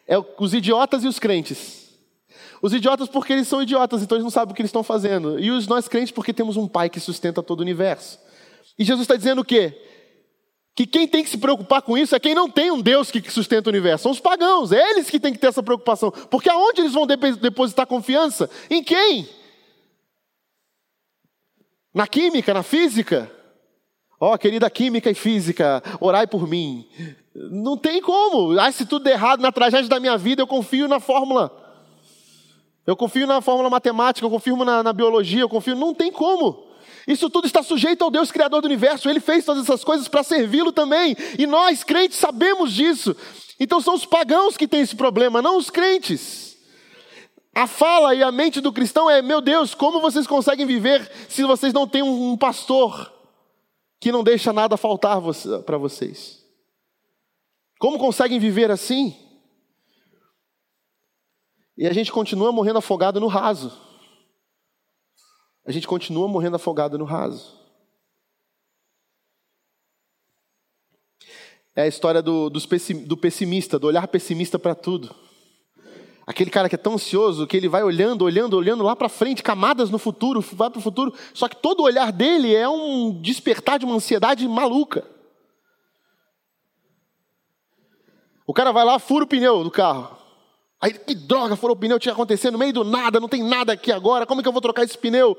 é 0.07 0.15
os 0.37 0.53
idiotas 0.53 1.03
e 1.03 1.07
os 1.07 1.17
crentes. 1.17 1.89
Os 2.61 2.71
idiotas 2.71 3.09
porque 3.09 3.33
eles 3.33 3.47
são 3.47 3.63
idiotas, 3.63 4.03
então 4.03 4.15
eles 4.15 4.23
não 4.23 4.29
sabem 4.29 4.51
o 4.51 4.55
que 4.55 4.61
eles 4.61 4.69
estão 4.69 4.83
fazendo. 4.83 5.39
E 5.39 5.49
os 5.49 5.65
nós 5.65 5.87
crentes 5.87 6.11
porque 6.11 6.31
temos 6.31 6.55
um 6.55 6.67
Pai 6.67 6.87
que 6.87 6.99
sustenta 6.99 7.41
todo 7.41 7.61
o 7.61 7.63
universo. 7.63 8.19
E 8.77 8.83
Jesus 8.83 9.05
está 9.05 9.15
dizendo 9.15 9.41
o 9.41 9.45
quê? 9.45 9.75
que 10.75 10.85
quem 10.85 11.07
tem 11.07 11.23
que 11.23 11.29
se 11.29 11.37
preocupar 11.37 11.81
com 11.81 11.97
isso 11.97 12.15
é 12.15 12.19
quem 12.19 12.35
não 12.35 12.49
tem 12.49 12.71
um 12.71 12.79
Deus 12.79 13.09
que 13.09 13.29
sustenta 13.31 13.69
o 13.69 13.71
universo. 13.71 14.03
São 14.03 14.11
os 14.11 14.19
pagãos, 14.19 14.71
é 14.71 14.91
eles 14.91 15.09
que 15.09 15.19
têm 15.19 15.33
que 15.33 15.39
ter 15.39 15.47
essa 15.47 15.63
preocupação. 15.63 16.11
Porque 16.11 16.49
aonde 16.49 16.79
eles 16.79 16.93
vão 16.93 17.07
depositar 17.07 17.87
confiança? 17.87 18.49
Em 18.69 18.81
quem? 18.81 19.27
Na 21.93 22.07
química, 22.07 22.53
na 22.53 22.63
física? 22.63 23.38
Ó, 24.19 24.33
oh, 24.33 24.37
querida 24.37 24.69
química 24.69 25.09
e 25.09 25.13
física, 25.13 25.81
orai 26.01 26.27
por 26.27 26.45
mim. 26.45 26.85
Não 27.33 27.77
tem 27.77 28.01
como. 28.01 28.59
Ah, 28.59 28.69
se 28.69 28.85
tudo 28.85 29.05
der 29.05 29.13
errado 29.13 29.39
na 29.39 29.51
tragédia 29.51 29.87
da 29.87 29.99
minha 29.99 30.17
vida, 30.17 30.41
eu 30.41 30.47
confio 30.47 30.89
na 30.89 30.99
fórmula. 30.99 31.49
Eu 32.85 32.97
confio 32.97 33.25
na 33.25 33.39
fórmula 33.39 33.69
matemática, 33.69 34.25
eu 34.25 34.29
confio 34.29 34.57
na, 34.57 34.83
na 34.83 34.91
biologia, 34.91 35.41
eu 35.41 35.47
confio. 35.47 35.73
Não 35.73 35.93
tem 35.93 36.11
como. 36.11 36.67
Isso 37.07 37.29
tudo 37.29 37.47
está 37.47 37.63
sujeito 37.63 38.03
ao 38.03 38.11
Deus 38.11 38.29
Criador 38.29 38.61
do 38.61 38.65
universo. 38.65 39.09
Ele 39.09 39.21
fez 39.21 39.45
todas 39.45 39.63
essas 39.63 39.85
coisas 39.85 40.09
para 40.09 40.21
servi-lo 40.21 40.73
também. 40.73 41.15
E 41.37 41.47
nós, 41.47 41.83
crentes, 41.83 42.17
sabemos 42.17 42.73
disso. 42.73 43.15
Então 43.57 43.79
são 43.79 43.93
os 43.93 44.05
pagãos 44.05 44.57
que 44.57 44.67
têm 44.67 44.81
esse 44.81 44.97
problema, 44.97 45.41
não 45.41 45.57
os 45.57 45.69
crentes. 45.69 46.57
A 47.55 47.67
fala 47.67 48.13
e 48.13 48.21
a 48.21 48.31
mente 48.31 48.59
do 48.59 48.73
cristão 48.73 49.09
é: 49.09 49.21
meu 49.21 49.39
Deus, 49.39 49.73
como 49.73 50.01
vocês 50.01 50.27
conseguem 50.27 50.65
viver 50.65 51.09
se 51.29 51.43
vocês 51.43 51.71
não 51.71 51.87
têm 51.87 52.01
um 52.01 52.35
pastor 52.35 53.18
que 53.99 54.11
não 54.11 54.23
deixa 54.23 54.53
nada 54.53 54.77
faltar 54.77 55.21
para 55.65 55.77
vocês? 55.77 56.45
Como 57.79 57.99
conseguem 57.99 58.39
viver 58.39 58.71
assim? 58.71 59.15
E 61.77 61.87
a 61.87 61.93
gente 61.93 62.11
continua 62.11 62.51
morrendo 62.51 62.79
afogado 62.79 63.19
no 63.19 63.27
raso 63.27 63.89
a 65.69 65.71
gente 65.71 65.87
continua 65.87 66.27
morrendo 66.27 66.55
afogado 66.55 66.97
no 66.97 67.05
raso. 67.05 67.59
É 71.75 71.83
a 71.83 71.87
história 71.87 72.23
do, 72.23 72.49
do 72.49 73.15
pessimista, 73.15 73.77
do 73.77 73.85
olhar 73.85 74.07
pessimista 74.07 74.57
para 74.57 74.73
tudo. 74.73 75.15
Aquele 76.29 76.51
cara 76.51 76.69
que 76.69 76.75
é 76.75 76.77
tão 76.77 76.93
ansioso 76.93 77.47
que 77.47 77.57
ele 77.57 77.67
vai 77.67 77.81
olhando, 77.81 78.21
olhando, 78.21 78.55
olhando 78.55 78.83
lá 78.83 78.95
para 78.95 79.09
frente, 79.09 79.41
camadas 79.41 79.89
no 79.89 79.97
futuro, 79.97 80.45
vai 80.53 80.69
para 80.69 80.77
o 80.77 80.81
futuro, 80.81 81.11
só 81.33 81.47
que 81.47 81.55
todo 81.55 81.81
olhar 81.81 82.11
dele 82.11 82.53
é 82.53 82.69
um 82.69 83.19
despertar 83.19 83.79
de 83.79 83.85
uma 83.85 83.95
ansiedade 83.95 84.47
maluca. 84.47 85.03
O 88.45 88.53
cara 88.53 88.71
vai 88.71 88.85
lá, 88.85 88.99
fura 88.99 89.23
o 89.23 89.27
pneu 89.27 89.63
do 89.63 89.71
carro. 89.71 90.15
Aí, 90.79 90.93
que 90.93 91.15
droga, 91.15 91.55
furou 91.55 91.75
o 91.75 91.79
pneu, 91.79 91.97
tinha 91.97 92.13
acontecido 92.13 92.51
no 92.51 92.59
meio 92.59 92.73
do 92.73 92.83
nada, 92.83 93.19
não 93.19 93.27
tem 93.27 93.41
nada 93.41 93.73
aqui 93.73 93.91
agora, 93.91 94.27
como 94.27 94.39
é 94.39 94.43
que 94.43 94.47
eu 94.47 94.53
vou 94.53 94.61
trocar 94.61 94.83
esse 94.83 94.99
pneu? 94.99 95.35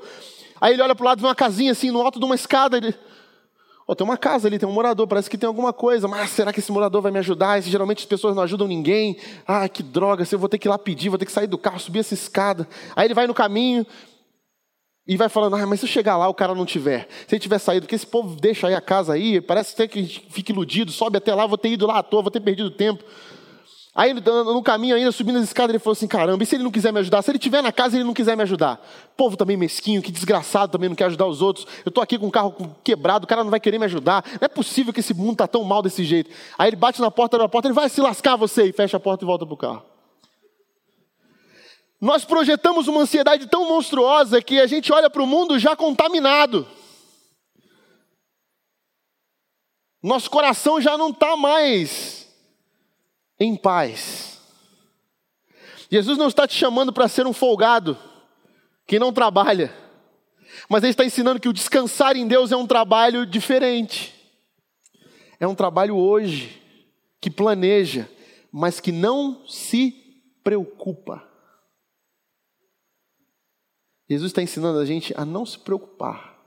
Aí 0.59 0.73
ele 0.73 0.81
olha 0.81 0.93
para 0.93 1.03
o 1.05 1.07
lado, 1.07 1.21
vê 1.21 1.25
uma 1.25 1.33
casinha 1.33 1.71
assim, 1.71 1.89
no 1.89 2.01
alto 2.01 2.19
de 2.19 2.25
uma 2.25 2.35
escada, 2.35 2.75
ele, 2.75 2.93
Oh, 3.91 3.95
tem 3.95 4.05
uma 4.05 4.15
casa 4.15 4.47
ali, 4.47 4.57
tem 4.57 4.69
um 4.69 4.71
morador, 4.71 5.05
parece 5.05 5.29
que 5.29 5.37
tem 5.37 5.45
alguma 5.45 5.73
coisa, 5.73 6.07
mas 6.07 6.29
será 6.29 6.53
que 6.53 6.61
esse 6.61 6.71
morador 6.71 7.01
vai 7.01 7.11
me 7.11 7.19
ajudar? 7.19 7.59
Esse, 7.59 7.69
geralmente 7.69 7.97
as 7.97 8.05
pessoas 8.05 8.33
não 8.33 8.41
ajudam 8.41 8.65
ninguém. 8.65 9.17
Ah, 9.45 9.67
que 9.67 9.83
droga, 9.83 10.25
eu 10.31 10.39
vou 10.39 10.47
ter 10.47 10.57
que 10.57 10.65
ir 10.65 10.69
lá 10.69 10.77
pedir, 10.79 11.09
vou 11.09 11.17
ter 11.17 11.25
que 11.25 11.31
sair 11.33 11.45
do 11.45 11.57
carro, 11.57 11.77
subir 11.77 11.99
essa 11.99 12.13
escada. 12.13 12.65
Aí 12.95 13.05
ele 13.05 13.13
vai 13.13 13.27
no 13.27 13.33
caminho 13.33 13.85
e 15.05 15.17
vai 15.17 15.27
falando, 15.27 15.57
ah, 15.57 15.67
mas 15.67 15.81
se 15.81 15.85
eu 15.87 15.89
chegar 15.89 16.15
lá 16.15 16.29
o 16.29 16.33
cara 16.33 16.55
não 16.55 16.65
tiver, 16.65 17.05
se 17.27 17.35
ele 17.35 17.41
tiver 17.41 17.59
saído, 17.59 17.85
porque 17.85 17.95
esse 17.95 18.07
povo 18.07 18.33
deixa 18.39 18.65
aí 18.65 18.75
a 18.75 18.79
casa 18.79 19.11
aí, 19.11 19.41
parece 19.41 19.73
até 19.73 19.85
que 19.89 19.99
a 19.99 20.01
gente 20.03 20.25
fica 20.29 20.53
iludido, 20.53 20.89
sobe 20.89 21.17
até 21.17 21.35
lá, 21.35 21.45
vou 21.45 21.57
ter 21.57 21.67
ido 21.67 21.85
lá 21.85 21.97
à 21.97 22.03
toa, 22.03 22.21
vou 22.21 22.31
ter 22.31 22.39
perdido 22.39 22.71
tempo. 22.71 23.03
Aí 23.93 24.13
no 24.13 24.63
caminho 24.63 24.95
ainda, 24.95 25.11
subindo 25.11 25.37
as 25.37 25.43
escadas, 25.43 25.71
ele 25.71 25.79
falou 25.79 25.91
assim: 25.91 26.07
caramba, 26.07 26.41
e 26.41 26.45
se 26.45 26.55
ele 26.55 26.63
não 26.63 26.71
quiser 26.71 26.93
me 26.93 26.99
ajudar? 26.99 27.21
Se 27.21 27.29
ele 27.29 27.37
estiver 27.37 27.61
na 27.61 27.73
casa 27.73 27.95
e 27.95 27.99
ele 27.99 28.05
não 28.05 28.13
quiser 28.13 28.37
me 28.37 28.43
ajudar? 28.43 28.79
Povo 29.17 29.35
também 29.35 29.57
mesquinho, 29.57 30.01
que 30.01 30.09
desgraçado 30.11 30.71
também 30.71 30.87
não 30.87 30.95
quer 30.95 31.05
ajudar 31.05 31.25
os 31.25 31.41
outros. 31.41 31.67
Eu 31.83 31.89
estou 31.89 32.01
aqui 32.01 32.17
com 32.17 32.27
o 32.27 32.31
carro 32.31 32.73
quebrado, 32.85 33.25
o 33.25 33.27
cara 33.27 33.43
não 33.43 33.51
vai 33.51 33.59
querer 33.59 33.77
me 33.77 33.85
ajudar. 33.85 34.23
Não 34.25 34.45
é 34.45 34.47
possível 34.47 34.93
que 34.93 35.01
esse 35.01 35.13
mundo 35.13 35.33
está 35.33 35.47
tão 35.47 35.65
mal 35.65 35.81
desse 35.81 36.05
jeito. 36.05 36.29
Aí 36.57 36.69
ele 36.69 36.77
bate 36.77 37.01
na 37.01 37.11
porta 37.11 37.37
da 37.37 37.49
porta, 37.49 37.67
ele 37.67 37.75
vai 37.75 37.89
se 37.89 37.99
lascar 37.99 38.37
você 38.37 38.63
e 38.63 38.71
fecha 38.71 38.95
a 38.95 38.99
porta 38.99 39.25
e 39.25 39.27
volta 39.27 39.45
para 39.45 39.53
o 39.53 39.57
carro. 39.57 39.83
Nós 41.99 42.23
projetamos 42.23 42.87
uma 42.87 43.01
ansiedade 43.01 43.45
tão 43.47 43.67
monstruosa 43.67 44.41
que 44.41 44.57
a 44.59 44.67
gente 44.67 44.91
olha 44.93 45.09
para 45.09 45.21
o 45.21 45.27
mundo 45.27 45.59
já 45.59 45.75
contaminado. 45.75 46.65
Nosso 50.01 50.31
coração 50.31 50.79
já 50.79 50.97
não 50.97 51.09
está 51.09 51.35
mais 51.35 52.20
em 53.43 53.55
paz. 53.55 54.39
Jesus 55.89 56.17
não 56.17 56.27
está 56.27 56.47
te 56.47 56.55
chamando 56.55 56.93
para 56.93 57.07
ser 57.07 57.25
um 57.25 57.33
folgado 57.33 57.97
que 58.85 58.99
não 58.99 59.11
trabalha, 59.11 59.75
mas 60.69 60.83
Ele 60.83 60.91
está 60.91 61.03
ensinando 61.03 61.39
que 61.39 61.49
o 61.49 61.53
descansar 61.53 62.15
em 62.15 62.27
Deus 62.27 62.51
é 62.51 62.55
um 62.55 62.67
trabalho 62.67 63.25
diferente. 63.25 64.13
É 65.39 65.47
um 65.47 65.55
trabalho 65.55 65.97
hoje, 65.97 66.61
que 67.19 67.31
planeja, 67.31 68.09
mas 68.51 68.79
que 68.79 68.91
não 68.91 69.45
se 69.47 69.91
preocupa. 70.43 71.27
Jesus 74.07 74.29
está 74.29 74.41
ensinando 74.41 74.77
a 74.77 74.85
gente 74.85 75.13
a 75.17 75.25
não 75.25 75.45
se 75.45 75.57
preocupar. 75.57 76.37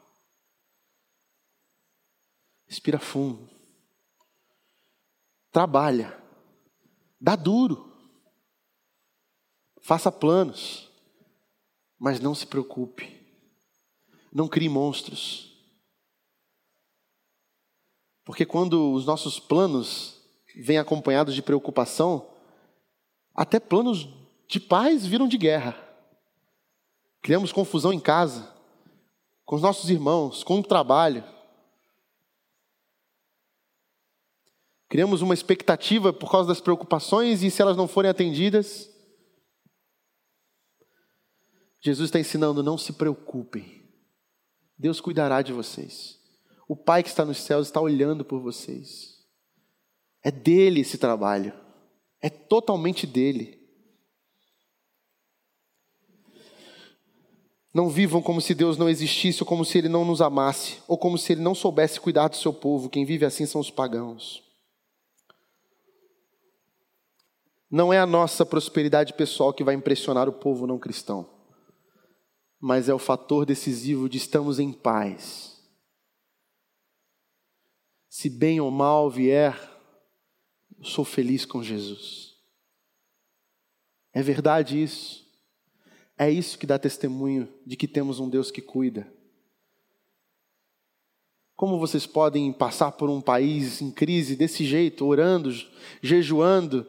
Respira 2.68 2.98
fundo. 2.98 3.48
Trabalha. 5.50 6.23
Dá 7.24 7.36
duro. 7.36 7.90
Faça 9.80 10.12
planos. 10.12 10.90
Mas 11.98 12.20
não 12.20 12.34
se 12.34 12.46
preocupe. 12.46 13.18
Não 14.30 14.46
crie 14.46 14.68
monstros. 14.68 15.56
Porque 18.26 18.44
quando 18.44 18.92
os 18.92 19.06
nossos 19.06 19.40
planos 19.40 20.20
vêm 20.54 20.76
acompanhados 20.76 21.34
de 21.34 21.40
preocupação, 21.40 22.30
até 23.34 23.58
planos 23.58 24.06
de 24.46 24.60
paz 24.60 25.06
viram 25.06 25.26
de 25.26 25.38
guerra. 25.38 25.74
Criamos 27.22 27.52
confusão 27.52 27.90
em 27.90 28.00
casa, 28.00 28.54
com 29.46 29.56
os 29.56 29.62
nossos 29.62 29.88
irmãos, 29.88 30.44
com 30.44 30.58
o 30.58 30.62
trabalho. 30.62 31.24
Criamos 34.94 35.22
uma 35.22 35.34
expectativa 35.34 36.12
por 36.12 36.30
causa 36.30 36.46
das 36.46 36.60
preocupações 36.60 37.42
e 37.42 37.50
se 37.50 37.60
elas 37.60 37.76
não 37.76 37.88
forem 37.88 38.08
atendidas, 38.08 38.88
Jesus 41.80 42.06
está 42.06 42.20
ensinando: 42.20 42.62
não 42.62 42.78
se 42.78 42.92
preocupem, 42.92 43.90
Deus 44.78 45.00
cuidará 45.00 45.42
de 45.42 45.52
vocês. 45.52 46.20
O 46.68 46.76
Pai 46.76 47.02
que 47.02 47.08
está 47.08 47.24
nos 47.24 47.38
céus 47.38 47.66
está 47.66 47.80
olhando 47.80 48.24
por 48.24 48.38
vocês. 48.38 49.18
É 50.22 50.30
dele 50.30 50.82
esse 50.82 50.96
trabalho, 50.96 51.52
é 52.22 52.30
totalmente 52.30 53.04
dele. 53.04 53.60
Não 57.74 57.88
vivam 57.88 58.22
como 58.22 58.40
se 58.40 58.54
Deus 58.54 58.78
não 58.78 58.88
existisse, 58.88 59.42
ou 59.42 59.46
como 59.48 59.64
se 59.64 59.76
Ele 59.76 59.88
não 59.88 60.04
nos 60.04 60.22
amasse, 60.22 60.80
ou 60.86 60.96
como 60.96 61.18
se 61.18 61.32
Ele 61.32 61.42
não 61.42 61.52
soubesse 61.52 61.98
cuidar 61.98 62.28
do 62.28 62.36
seu 62.36 62.52
povo. 62.52 62.88
Quem 62.88 63.04
vive 63.04 63.24
assim 63.24 63.44
são 63.44 63.60
os 63.60 63.72
pagãos. 63.72 64.43
Não 67.74 67.92
é 67.92 67.98
a 67.98 68.06
nossa 68.06 68.46
prosperidade 68.46 69.12
pessoal 69.14 69.52
que 69.52 69.64
vai 69.64 69.74
impressionar 69.74 70.28
o 70.28 70.32
povo 70.32 70.64
não 70.64 70.78
cristão, 70.78 71.28
mas 72.60 72.88
é 72.88 72.94
o 72.94 73.00
fator 73.00 73.44
decisivo 73.44 74.08
de 74.08 74.16
estamos 74.16 74.60
em 74.60 74.72
paz. 74.72 75.60
Se 78.08 78.30
bem 78.30 78.60
ou 78.60 78.70
mal 78.70 79.10
vier, 79.10 79.60
eu 80.78 80.84
sou 80.84 81.04
feliz 81.04 81.44
com 81.44 81.64
Jesus. 81.64 82.36
É 84.12 84.22
verdade 84.22 84.80
isso. 84.80 85.26
É 86.16 86.30
isso 86.30 86.56
que 86.56 86.68
dá 86.68 86.78
testemunho 86.78 87.52
de 87.66 87.76
que 87.76 87.88
temos 87.88 88.20
um 88.20 88.28
Deus 88.28 88.52
que 88.52 88.62
cuida. 88.62 89.12
Como 91.56 91.80
vocês 91.80 92.06
podem 92.06 92.52
passar 92.52 92.92
por 92.92 93.10
um 93.10 93.20
país 93.20 93.82
em 93.82 93.90
crise 93.90 94.36
desse 94.36 94.64
jeito, 94.64 95.04
orando, 95.04 95.50
jejuando, 96.00 96.86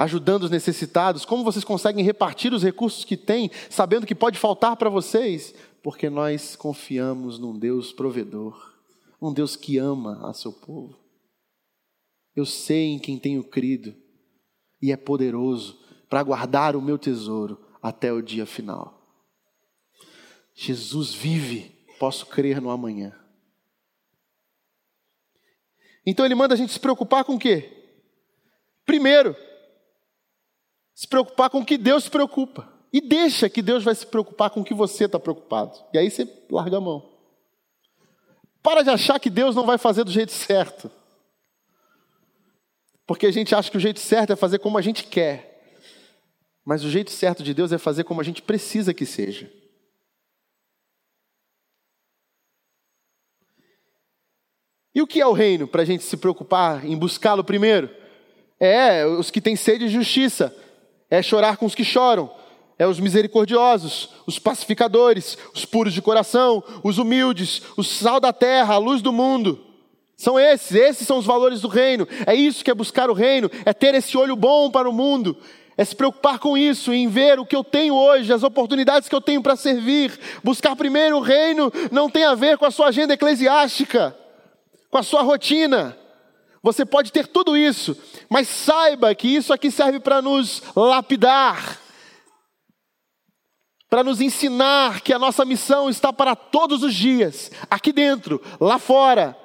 ajudando 0.00 0.44
os 0.44 0.50
necessitados? 0.50 1.26
Como 1.26 1.44
vocês 1.44 1.62
conseguem 1.62 2.02
repartir 2.02 2.54
os 2.54 2.62
recursos 2.62 3.04
que 3.04 3.18
têm, 3.18 3.50
sabendo 3.68 4.06
que 4.06 4.14
pode 4.14 4.38
faltar 4.38 4.74
para 4.76 4.88
vocês? 4.88 5.54
Porque 5.82 6.08
nós 6.08 6.56
confiamos 6.56 7.38
num 7.38 7.58
Deus 7.58 7.92
provedor, 7.92 8.74
um 9.20 9.30
Deus 9.30 9.56
que 9.56 9.76
ama 9.76 10.26
a 10.26 10.32
seu 10.32 10.54
povo. 10.54 10.98
Eu 12.34 12.46
sei 12.46 12.86
em 12.86 12.98
quem 12.98 13.18
tenho 13.18 13.44
crido 13.44 13.94
e 14.80 14.90
é 14.90 14.96
poderoso 14.96 15.78
para 16.08 16.22
guardar 16.22 16.74
o 16.74 16.80
meu 16.80 16.96
tesouro 16.96 17.62
até 17.82 18.10
o 18.10 18.22
dia 18.22 18.46
final. 18.46 19.06
Jesus 20.54 21.12
vive, 21.12 21.76
posso 21.98 22.24
crer 22.24 22.58
no 22.58 22.70
amanhã. 22.70 23.14
Então 26.06 26.24
ele 26.24 26.34
manda 26.34 26.54
a 26.54 26.56
gente 26.56 26.72
se 26.72 26.80
preocupar 26.80 27.22
com 27.22 27.34
o 27.34 27.38
quê? 27.38 27.70
Primeiro, 28.86 29.36
se 31.00 31.08
preocupar 31.08 31.48
com 31.48 31.60
o 31.60 31.64
que 31.64 31.78
Deus 31.78 32.04
se 32.04 32.10
preocupa. 32.10 32.70
E 32.92 33.00
deixa 33.00 33.48
que 33.48 33.62
Deus 33.62 33.82
vai 33.82 33.94
se 33.94 34.06
preocupar 34.06 34.50
com 34.50 34.60
o 34.60 34.64
que 34.64 34.74
você 34.74 35.06
está 35.06 35.18
preocupado. 35.18 35.82
E 35.94 35.98
aí 35.98 36.10
você 36.10 36.28
larga 36.50 36.76
a 36.76 36.80
mão. 36.80 37.10
Para 38.62 38.82
de 38.82 38.90
achar 38.90 39.18
que 39.18 39.30
Deus 39.30 39.56
não 39.56 39.64
vai 39.64 39.78
fazer 39.78 40.04
do 40.04 40.10
jeito 40.10 40.30
certo. 40.30 40.90
Porque 43.06 43.24
a 43.24 43.30
gente 43.30 43.54
acha 43.54 43.70
que 43.70 43.78
o 43.78 43.80
jeito 43.80 43.98
certo 43.98 44.34
é 44.34 44.36
fazer 44.36 44.58
como 44.58 44.76
a 44.76 44.82
gente 44.82 45.04
quer. 45.04 45.80
Mas 46.66 46.84
o 46.84 46.90
jeito 46.90 47.10
certo 47.10 47.42
de 47.42 47.54
Deus 47.54 47.72
é 47.72 47.78
fazer 47.78 48.04
como 48.04 48.20
a 48.20 48.24
gente 48.24 48.42
precisa 48.42 48.92
que 48.92 49.06
seja. 49.06 49.50
E 54.94 55.00
o 55.00 55.06
que 55.06 55.18
é 55.18 55.26
o 55.26 55.32
reino 55.32 55.66
para 55.66 55.80
a 55.80 55.86
gente 55.86 56.04
se 56.04 56.18
preocupar 56.18 56.84
em 56.84 56.98
buscá-lo 56.98 57.42
primeiro? 57.42 57.88
É 58.60 59.06
os 59.06 59.30
que 59.30 59.40
têm 59.40 59.56
sede 59.56 59.86
de 59.86 59.94
justiça 59.94 60.54
é 61.10 61.20
chorar 61.22 61.56
com 61.56 61.66
os 61.66 61.74
que 61.74 61.84
choram, 61.84 62.30
é 62.78 62.86
os 62.86 63.00
misericordiosos, 63.00 64.10
os 64.26 64.38
pacificadores, 64.38 65.36
os 65.52 65.64
puros 65.64 65.92
de 65.92 66.00
coração, 66.00 66.62
os 66.82 66.96
humildes, 66.96 67.60
o 67.76 67.82
sal 67.82 68.20
da 68.20 68.32
terra, 68.32 68.74
a 68.74 68.78
luz 68.78 69.02
do 69.02 69.12
mundo. 69.12 69.60
São 70.16 70.38
esses, 70.38 70.74
esses 70.74 71.06
são 71.06 71.18
os 71.18 71.26
valores 71.26 71.60
do 71.60 71.68
reino. 71.68 72.06
É 72.26 72.34
isso 72.34 72.64
que 72.64 72.70
é 72.70 72.74
buscar 72.74 73.10
o 73.10 73.14
reino, 73.14 73.50
é 73.64 73.72
ter 73.72 73.94
esse 73.94 74.16
olho 74.16 74.36
bom 74.36 74.70
para 74.70 74.88
o 74.88 74.92
mundo, 74.92 75.36
é 75.76 75.84
se 75.84 75.96
preocupar 75.96 76.38
com 76.38 76.56
isso, 76.56 76.92
em 76.92 77.08
ver 77.08 77.38
o 77.38 77.46
que 77.46 77.56
eu 77.56 77.64
tenho 77.64 77.94
hoje, 77.94 78.32
as 78.32 78.42
oportunidades 78.42 79.08
que 79.08 79.14
eu 79.14 79.20
tenho 79.20 79.42
para 79.42 79.56
servir. 79.56 80.18
Buscar 80.44 80.76
primeiro 80.76 81.16
o 81.16 81.22
reino 81.22 81.72
não 81.90 82.08
tem 82.08 82.24
a 82.24 82.34
ver 82.34 82.56
com 82.58 82.66
a 82.66 82.70
sua 82.70 82.88
agenda 82.88 83.14
eclesiástica, 83.14 84.16
com 84.90 84.98
a 84.98 85.02
sua 85.02 85.22
rotina. 85.22 85.96
Você 86.62 86.84
pode 86.84 87.10
ter 87.10 87.26
tudo 87.26 87.56
isso, 87.56 87.96
mas 88.28 88.46
saiba 88.48 89.14
que 89.14 89.28
isso 89.28 89.52
aqui 89.52 89.70
serve 89.70 89.98
para 89.98 90.20
nos 90.20 90.62
lapidar, 90.76 91.78
para 93.88 94.04
nos 94.04 94.20
ensinar 94.20 95.00
que 95.00 95.12
a 95.12 95.18
nossa 95.18 95.44
missão 95.44 95.88
está 95.88 96.12
para 96.12 96.36
todos 96.36 96.82
os 96.82 96.94
dias, 96.94 97.50
aqui 97.70 97.92
dentro, 97.92 98.40
lá 98.60 98.78
fora. 98.78 99.36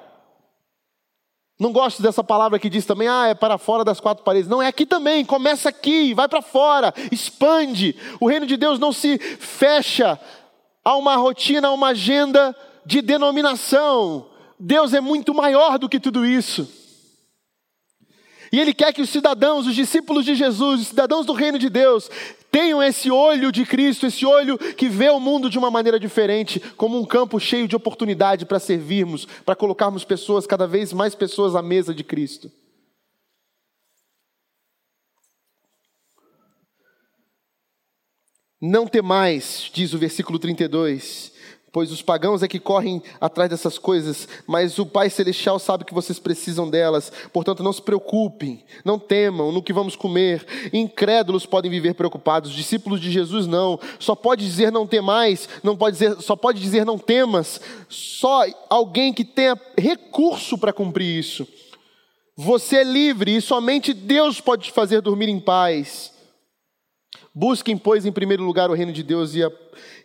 Não 1.58 1.72
gosto 1.72 2.02
dessa 2.02 2.22
palavra 2.22 2.58
que 2.58 2.68
diz 2.68 2.84
também, 2.84 3.08
ah, 3.08 3.28
é 3.28 3.34
para 3.34 3.56
fora 3.56 3.82
das 3.82 3.98
quatro 3.98 4.22
paredes. 4.22 4.46
Não, 4.46 4.60
é 4.60 4.66
aqui 4.66 4.84
também, 4.84 5.24
começa 5.24 5.70
aqui, 5.70 6.12
vai 6.12 6.28
para 6.28 6.42
fora, 6.42 6.92
expande. 7.10 7.96
O 8.20 8.28
reino 8.28 8.46
de 8.46 8.58
Deus 8.58 8.78
não 8.78 8.92
se 8.92 9.18
fecha 9.18 10.20
a 10.84 10.96
uma 10.96 11.16
rotina, 11.16 11.68
a 11.68 11.72
uma 11.72 11.88
agenda 11.88 12.54
de 12.84 13.00
denominação. 13.00 14.28
Deus 14.60 14.92
é 14.92 15.00
muito 15.00 15.32
maior 15.32 15.78
do 15.78 15.88
que 15.88 15.98
tudo 15.98 16.26
isso. 16.26 16.85
E 18.52 18.60
Ele 18.60 18.72
quer 18.72 18.92
que 18.92 19.02
os 19.02 19.10
cidadãos, 19.10 19.66
os 19.66 19.74
discípulos 19.74 20.24
de 20.24 20.34
Jesus, 20.34 20.80
os 20.80 20.86
cidadãos 20.88 21.26
do 21.26 21.32
reino 21.32 21.58
de 21.58 21.68
Deus, 21.68 22.10
tenham 22.50 22.82
esse 22.82 23.10
olho 23.10 23.52
de 23.52 23.66
Cristo, 23.66 24.06
esse 24.06 24.24
olho 24.24 24.56
que 24.58 24.88
vê 24.88 25.10
o 25.10 25.20
mundo 25.20 25.50
de 25.50 25.58
uma 25.58 25.70
maneira 25.70 26.00
diferente, 26.00 26.60
como 26.76 26.98
um 26.98 27.04
campo 27.04 27.38
cheio 27.38 27.68
de 27.68 27.76
oportunidade 27.76 28.46
para 28.46 28.58
servirmos, 28.58 29.26
para 29.44 29.54
colocarmos 29.54 30.04
pessoas, 30.04 30.46
cada 30.46 30.66
vez 30.66 30.92
mais 30.92 31.14
pessoas 31.14 31.54
à 31.54 31.62
mesa 31.62 31.94
de 31.94 32.02
Cristo. 32.02 32.50
Não 38.60 38.86
temais, 38.86 39.70
diz 39.72 39.92
o 39.92 39.98
versículo 39.98 40.38
32, 40.38 41.35
pois 41.76 41.92
os 41.92 42.00
pagãos 42.00 42.42
é 42.42 42.48
que 42.48 42.58
correm 42.58 43.02
atrás 43.20 43.50
dessas 43.50 43.76
coisas, 43.76 44.26
mas 44.46 44.78
o 44.78 44.86
Pai 44.86 45.10
Celestial 45.10 45.58
sabe 45.58 45.84
que 45.84 45.92
vocês 45.92 46.18
precisam 46.18 46.70
delas, 46.70 47.12
portanto 47.34 47.62
não 47.62 47.70
se 47.70 47.82
preocupem, 47.82 48.64
não 48.82 48.98
temam 48.98 49.52
no 49.52 49.62
que 49.62 49.74
vamos 49.74 49.94
comer. 49.94 50.70
Incrédulos 50.72 51.44
podem 51.44 51.70
viver 51.70 51.92
preocupados, 51.92 52.54
discípulos 52.54 52.98
de 52.98 53.10
Jesus 53.10 53.46
não. 53.46 53.78
Só 53.98 54.14
pode 54.14 54.42
dizer 54.42 54.72
não 54.72 54.86
temais, 54.86 55.50
não 55.62 55.76
pode 55.76 55.98
dizer, 55.98 56.16
só 56.22 56.34
pode 56.34 56.62
dizer 56.62 56.86
não 56.86 56.96
temas, 56.96 57.60
só 57.90 58.46
alguém 58.70 59.12
que 59.12 59.22
tenha 59.22 59.60
recurso 59.76 60.56
para 60.56 60.72
cumprir 60.72 61.18
isso. 61.18 61.46
Você 62.34 62.76
é 62.76 62.84
livre 62.84 63.36
e 63.36 63.42
somente 63.42 63.92
Deus 63.92 64.40
pode 64.40 64.64
te 64.64 64.72
fazer 64.72 65.02
dormir 65.02 65.28
em 65.28 65.38
paz. 65.38 66.10
Busquem, 67.34 67.76
pois, 67.76 68.06
em 68.06 68.12
primeiro 68.12 68.44
lugar 68.44 68.70
o 68.70 68.74
reino 68.74 68.94
de 68.94 69.02
Deus 69.02 69.34
e, 69.34 69.44
a, 69.44 69.52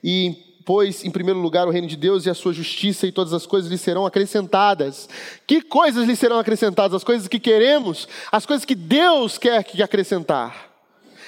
e 0.04 0.51
pois, 0.72 1.04
em 1.04 1.12
primeiro 1.12 1.42
lugar 1.42 1.68
o 1.68 1.70
reino 1.70 1.86
de 1.86 1.98
Deus 1.98 2.26
e 2.26 2.30
a 2.30 2.34
sua 2.34 2.54
justiça 2.54 3.06
e 3.06 3.12
todas 3.12 3.34
as 3.34 3.46
coisas 3.46 3.70
lhe 3.70 3.78
serão 3.78 4.06
acrescentadas. 4.06 5.10
Que 5.46 5.62
coisas 5.62 6.08
lhe 6.08 6.16
serão 6.16 6.40
acrescentadas? 6.40 6.96
As 6.96 7.04
coisas 7.04 7.28
que 7.28 7.42
queremos, 7.42 8.08
as 8.32 8.46
coisas 8.46 8.64
que 8.64 8.74
Deus 8.74 9.38
quer 9.38 9.66
que 9.66 9.84
acrescentar. 9.84 10.72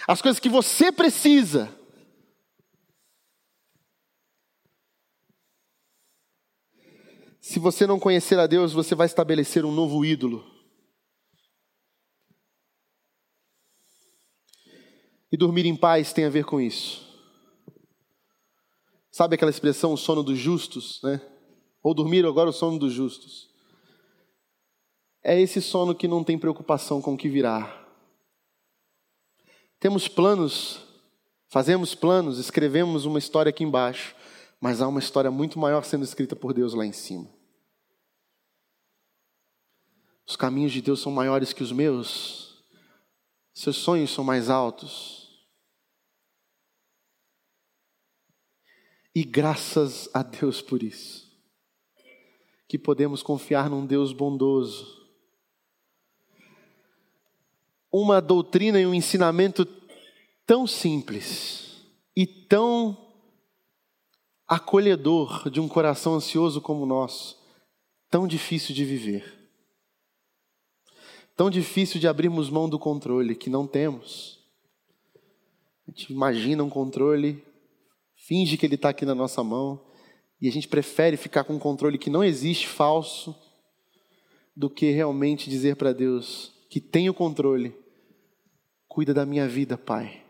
As 0.07 0.21
coisas 0.21 0.39
que 0.39 0.47
você 0.47 0.93
precisa. 0.93 1.69
Se 7.41 7.59
você 7.59 7.85
não 7.85 7.99
conhecer 7.99 8.39
a 8.39 8.47
Deus, 8.47 8.71
você 8.71 8.95
vai 8.95 9.07
estabelecer 9.07 9.65
um 9.65 9.73
novo 9.73 10.05
ídolo. 10.05 10.41
E 15.29 15.35
dormir 15.35 15.65
em 15.65 15.75
paz 15.75 16.13
tem 16.13 16.23
a 16.23 16.29
ver 16.29 16.45
com 16.45 16.61
isso. 16.61 17.02
Sabe 19.13 19.35
aquela 19.35 19.51
expressão, 19.51 19.93
o 19.93 19.97
sono 19.97 20.23
dos 20.23 20.39
justos, 20.39 20.99
né? 21.03 21.21
Ou 21.83 21.93
dormir 21.93 22.25
agora 22.25 22.49
o 22.49 22.53
sono 22.53 22.79
dos 22.79 22.91
justos. 22.91 23.47
É 25.21 25.39
esse 25.39 25.61
sono 25.61 25.93
que 25.93 26.07
não 26.07 26.23
tem 26.23 26.35
preocupação 26.35 26.99
com 26.99 27.13
o 27.13 27.17
que 27.17 27.29
virá. 27.29 27.85
Temos 29.79 30.07
planos, 30.07 30.79
fazemos 31.47 31.93
planos, 31.93 32.39
escrevemos 32.39 33.05
uma 33.05 33.19
história 33.19 33.51
aqui 33.51 33.63
embaixo, 33.63 34.15
mas 34.59 34.81
há 34.81 34.87
uma 34.87 34.99
história 34.99 35.29
muito 35.29 35.59
maior 35.59 35.85
sendo 35.85 36.03
escrita 36.03 36.35
por 36.35 36.51
Deus 36.51 36.73
lá 36.73 36.83
em 36.83 36.91
cima. 36.91 37.29
Os 40.25 40.35
caminhos 40.35 40.71
de 40.71 40.81
Deus 40.81 40.99
são 40.99 41.11
maiores 41.11 41.53
que 41.53 41.61
os 41.61 41.71
meus, 41.71 42.63
seus 43.53 43.75
sonhos 43.77 44.09
são 44.09 44.23
mais 44.23 44.49
altos. 44.49 45.22
E 49.15 49.23
graças 49.23 50.09
a 50.13 50.23
Deus 50.23 50.61
por 50.61 50.81
isso. 50.81 51.31
Que 52.67 52.77
podemos 52.79 53.21
confiar 53.21 53.69
num 53.69 53.85
Deus 53.85 54.11
bondoso. 54.11 55.03
Uma 57.91 58.19
doutrina 58.19 58.79
e 58.79 58.87
um 58.87 58.93
ensinamento 58.93 59.67
tão 60.47 60.65
simples 60.65 61.83
e 62.15 62.25
tão 62.25 62.97
acolhedor 64.47 65.49
de 65.49 65.59
um 65.59 65.67
coração 65.67 66.15
ansioso 66.15 66.59
como 66.59 66.83
o 66.83 66.87
nosso, 66.87 67.39
tão 68.09 68.27
difícil 68.27 68.73
de 68.73 68.83
viver. 68.83 69.39
Tão 71.35 71.49
difícil 71.49 71.99
de 71.99 72.07
abrirmos 72.07 72.49
mão 72.49 72.69
do 72.69 72.77
controle 72.77 73.35
que 73.35 73.49
não 73.49 73.65
temos. 73.67 74.39
A 75.87 75.91
gente 75.91 76.11
imagina 76.11 76.63
um 76.63 76.69
controle 76.69 77.43
finge 78.27 78.57
que 78.57 78.65
ele 78.65 78.75
está 78.75 78.89
aqui 78.89 79.05
na 79.05 79.15
nossa 79.15 79.43
mão, 79.43 79.85
e 80.39 80.47
a 80.47 80.51
gente 80.51 80.67
prefere 80.67 81.17
ficar 81.17 81.43
com 81.43 81.53
um 81.53 81.59
controle 81.59 81.97
que 81.97 82.09
não 82.09 82.23
existe, 82.23 82.67
falso, 82.67 83.35
do 84.55 84.69
que 84.69 84.91
realmente 84.91 85.49
dizer 85.49 85.75
para 85.75 85.93
Deus 85.93 86.53
que 86.69 86.81
tem 86.81 87.09
o 87.09 87.13
controle. 87.13 87.75
Cuida 88.87 89.13
da 89.13 89.25
minha 89.25 89.47
vida, 89.47 89.77
Pai. 89.77 90.23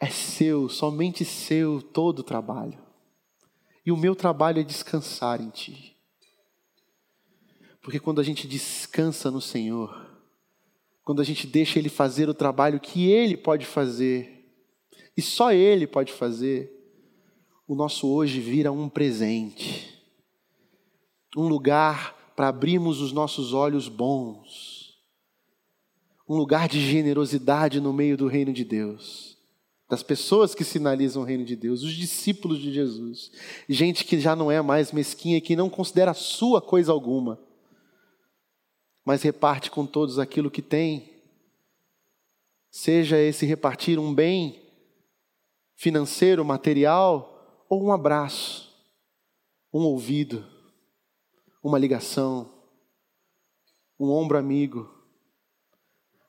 É 0.00 0.08
seu, 0.08 0.68
somente 0.68 1.24
seu 1.24 1.80
todo 1.80 2.20
o 2.20 2.24
trabalho. 2.24 2.78
E 3.84 3.92
o 3.92 3.96
meu 3.96 4.14
trabalho 4.14 4.60
é 4.60 4.64
descansar 4.64 5.40
em 5.40 5.48
Ti. 5.50 5.96
Porque 7.80 8.00
quando 8.00 8.20
a 8.20 8.24
gente 8.24 8.48
descansa 8.48 9.30
no 9.30 9.40
Senhor, 9.40 9.94
quando 11.04 11.20
a 11.20 11.24
gente 11.24 11.46
deixa 11.46 11.78
Ele 11.78 11.88
fazer 11.88 12.28
o 12.28 12.34
trabalho 12.34 12.80
que 12.80 13.08
Ele 13.08 13.36
pode 13.36 13.64
fazer, 13.64 14.44
e 15.16 15.22
só 15.22 15.52
Ele 15.52 15.86
pode 15.86 16.12
fazer, 16.12 16.75
o 17.66 17.74
nosso 17.74 18.08
hoje 18.08 18.40
vira 18.40 18.70
um 18.70 18.88
presente, 18.88 20.00
um 21.36 21.48
lugar 21.48 22.32
para 22.36 22.48
abrirmos 22.48 23.00
os 23.00 23.12
nossos 23.12 23.52
olhos 23.52 23.88
bons, 23.88 24.96
um 26.28 26.36
lugar 26.36 26.68
de 26.68 26.80
generosidade 26.80 27.80
no 27.80 27.92
meio 27.92 28.16
do 28.16 28.28
reino 28.28 28.52
de 28.52 28.64
Deus, 28.64 29.36
das 29.88 30.02
pessoas 30.02 30.54
que 30.54 30.64
sinalizam 30.64 31.22
o 31.22 31.24
reino 31.24 31.44
de 31.44 31.56
Deus, 31.56 31.82
os 31.82 31.92
discípulos 31.92 32.58
de 32.58 32.72
Jesus, 32.72 33.32
gente 33.68 34.04
que 34.04 34.20
já 34.20 34.36
não 34.36 34.50
é 34.50 34.60
mais 34.62 34.92
mesquinha, 34.92 35.40
que 35.40 35.56
não 35.56 35.68
considera 35.68 36.14
sua 36.14 36.60
coisa 36.60 36.92
alguma, 36.92 37.38
mas 39.04 39.22
reparte 39.22 39.70
com 39.70 39.86
todos 39.86 40.18
aquilo 40.18 40.50
que 40.50 40.62
tem, 40.62 41.10
seja 42.70 43.18
esse 43.18 43.46
repartir 43.46 43.98
um 43.98 44.12
bem 44.12 44.60
financeiro, 45.76 46.44
material, 46.44 47.35
ou 47.68 47.82
um 47.82 47.92
abraço, 47.92 48.72
um 49.72 49.80
ouvido, 49.80 50.44
uma 51.62 51.78
ligação, 51.78 52.50
um 53.98 54.10
ombro 54.10 54.38
amigo, 54.38 54.88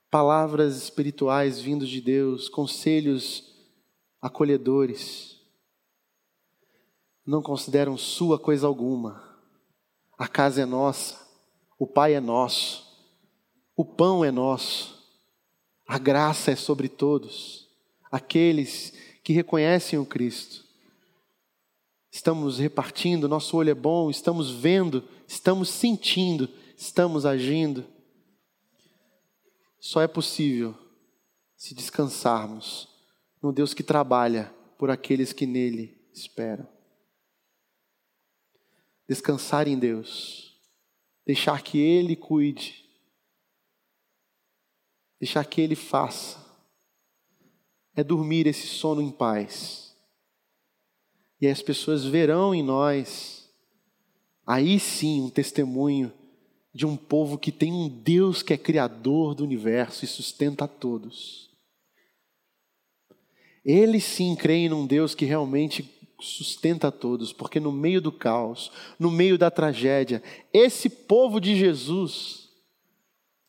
palavras 0.10 0.78
espirituais 0.78 1.60
vindos 1.60 1.90
de 1.90 2.02
Deus, 2.02 2.50
conselhos 2.50 3.54
acolhedores. 4.22 5.40
Não 7.26 7.42
consideram 7.42 7.98
sua 7.98 8.40
coisa 8.40 8.66
alguma. 8.66 9.38
A 10.18 10.28
casa 10.28 10.62
é 10.62 10.66
nossa, 10.66 11.28
o 11.78 11.86
Pai 11.86 12.16
é 12.16 12.20
nosso, 12.20 12.88
o 13.76 13.86
pão 13.86 14.26
é 14.26 14.32
nosso, 14.32 14.98
a 15.86 16.00
graça 16.00 16.50
é 16.50 16.56
sobre 16.56 16.90
todos, 16.90 17.70
aqueles 18.12 18.92
que 19.24 19.34
reconhecem 19.34 20.00
o 20.00 20.06
Cristo 20.06 20.67
estamos 22.18 22.58
repartindo, 22.58 23.30
nosso 23.30 23.56
olho 23.56 23.70
é 23.70 23.76
bom, 23.76 24.10
estamos 24.10 24.50
vendo, 24.50 25.08
estamos 25.28 25.70
sentindo, 25.70 26.50
estamos 26.76 27.28
agindo. 27.28 27.86
Só 29.80 30.02
é 30.02 30.08
possível 30.08 30.76
se 31.56 31.76
descansarmos 31.76 32.90
no 33.40 33.54
Deus 33.54 33.72
que 33.72 33.84
trabalha 33.84 34.52
por 34.80 34.90
aqueles 34.90 35.32
que 35.32 35.46
nele 35.46 35.96
esperam. 36.12 36.68
Descansar 39.08 39.68
em 39.68 39.78
Deus, 39.78 40.60
deixar 41.24 41.62
que 41.62 41.78
Ele 41.78 42.16
cuide, 42.16 42.84
deixar 45.20 45.46
que 45.46 45.62
Ele 45.62 45.76
faça, 45.76 46.44
é 47.96 48.04
dormir 48.04 48.48
esse 48.48 48.66
sono 48.66 49.04
em 49.04 49.12
paz 49.12 49.87
e 51.40 51.48
as 51.48 51.62
pessoas 51.62 52.04
verão 52.04 52.54
em 52.54 52.64
nós, 52.64 53.50
aí 54.46 54.80
sim, 54.80 55.22
um 55.22 55.30
testemunho 55.30 56.12
de 56.74 56.86
um 56.86 56.96
povo 56.96 57.38
que 57.38 57.52
tem 57.52 57.72
um 57.72 57.90
Deus 57.90 58.42
que 58.42 58.54
é 58.54 58.58
criador 58.58 59.34
do 59.34 59.44
universo 59.44 60.06
e 60.06 60.08
sustenta 60.08 60.66
a 60.66 60.68
todos. 60.68 61.50
Eles 63.66 64.04
sim 64.04 64.36
creem 64.36 64.70
num 64.70 64.86
Deus 64.86 65.14
que 65.14 65.26
realmente 65.26 65.94
sustenta 66.22 66.88
a 66.88 66.92
todos, 66.92 67.34
porque 67.34 67.60
no 67.60 67.72
meio 67.72 68.02
do 68.02 68.12
caos, 68.12 68.72
no 68.98 69.12
meio 69.12 69.38
da 69.38 69.52
tragédia, 69.52 70.24
esse 70.54 70.90
povo 70.90 71.40
de 71.40 71.56
Jesus 71.56 72.50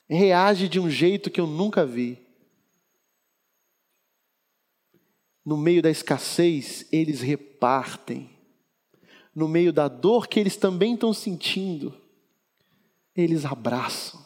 reage 0.09 0.69
de 0.69 0.81
um 0.81 0.91
jeito 0.91 1.31
que 1.31 1.41
eu 1.41 1.47
nunca 1.47 1.85
vi. 1.87 2.19
No 5.45 5.57
meio 5.57 5.81
da 5.81 5.91
escassez, 5.91 6.87
eles 6.91 7.21
partem, 7.59 8.31
no 9.35 9.47
meio 9.47 9.73
da 9.73 9.87
dor 9.87 10.27
que 10.27 10.41
eles 10.41 10.57
também 10.57 10.95
estão 10.95 11.13
sentindo, 11.13 11.95
eles 13.15 13.45
abraçam. 13.45 14.25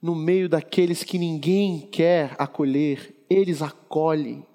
No 0.00 0.14
meio 0.14 0.48
daqueles 0.48 1.02
que 1.02 1.18
ninguém 1.18 1.80
quer 1.90 2.34
acolher, 2.38 3.24
eles 3.28 3.60
acolhem. 3.60 4.46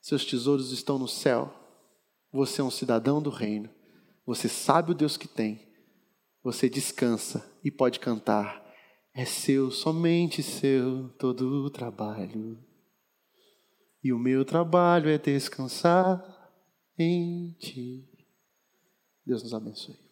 Seus 0.00 0.24
tesouros 0.24 0.72
estão 0.72 0.98
no 0.98 1.08
céu. 1.08 1.52
Você 2.32 2.60
é 2.60 2.64
um 2.64 2.70
cidadão 2.70 3.22
do 3.22 3.30
reino. 3.30 3.70
Você 4.26 4.48
sabe 4.48 4.92
o 4.92 4.94
Deus 4.94 5.16
que 5.16 5.28
tem. 5.28 5.60
Você 6.42 6.68
descansa 6.68 7.48
e 7.62 7.70
pode 7.70 8.00
cantar 8.00 8.63
é 9.14 9.24
seu, 9.24 9.70
somente 9.70 10.42
seu, 10.42 11.08
todo 11.10 11.64
o 11.64 11.70
trabalho. 11.70 12.58
E 14.02 14.12
o 14.12 14.18
meu 14.18 14.44
trabalho 14.44 15.08
é 15.08 15.16
descansar 15.16 16.20
em 16.98 17.52
ti. 17.52 18.08
Deus 19.24 19.42
nos 19.44 19.54
abençoe. 19.54 20.03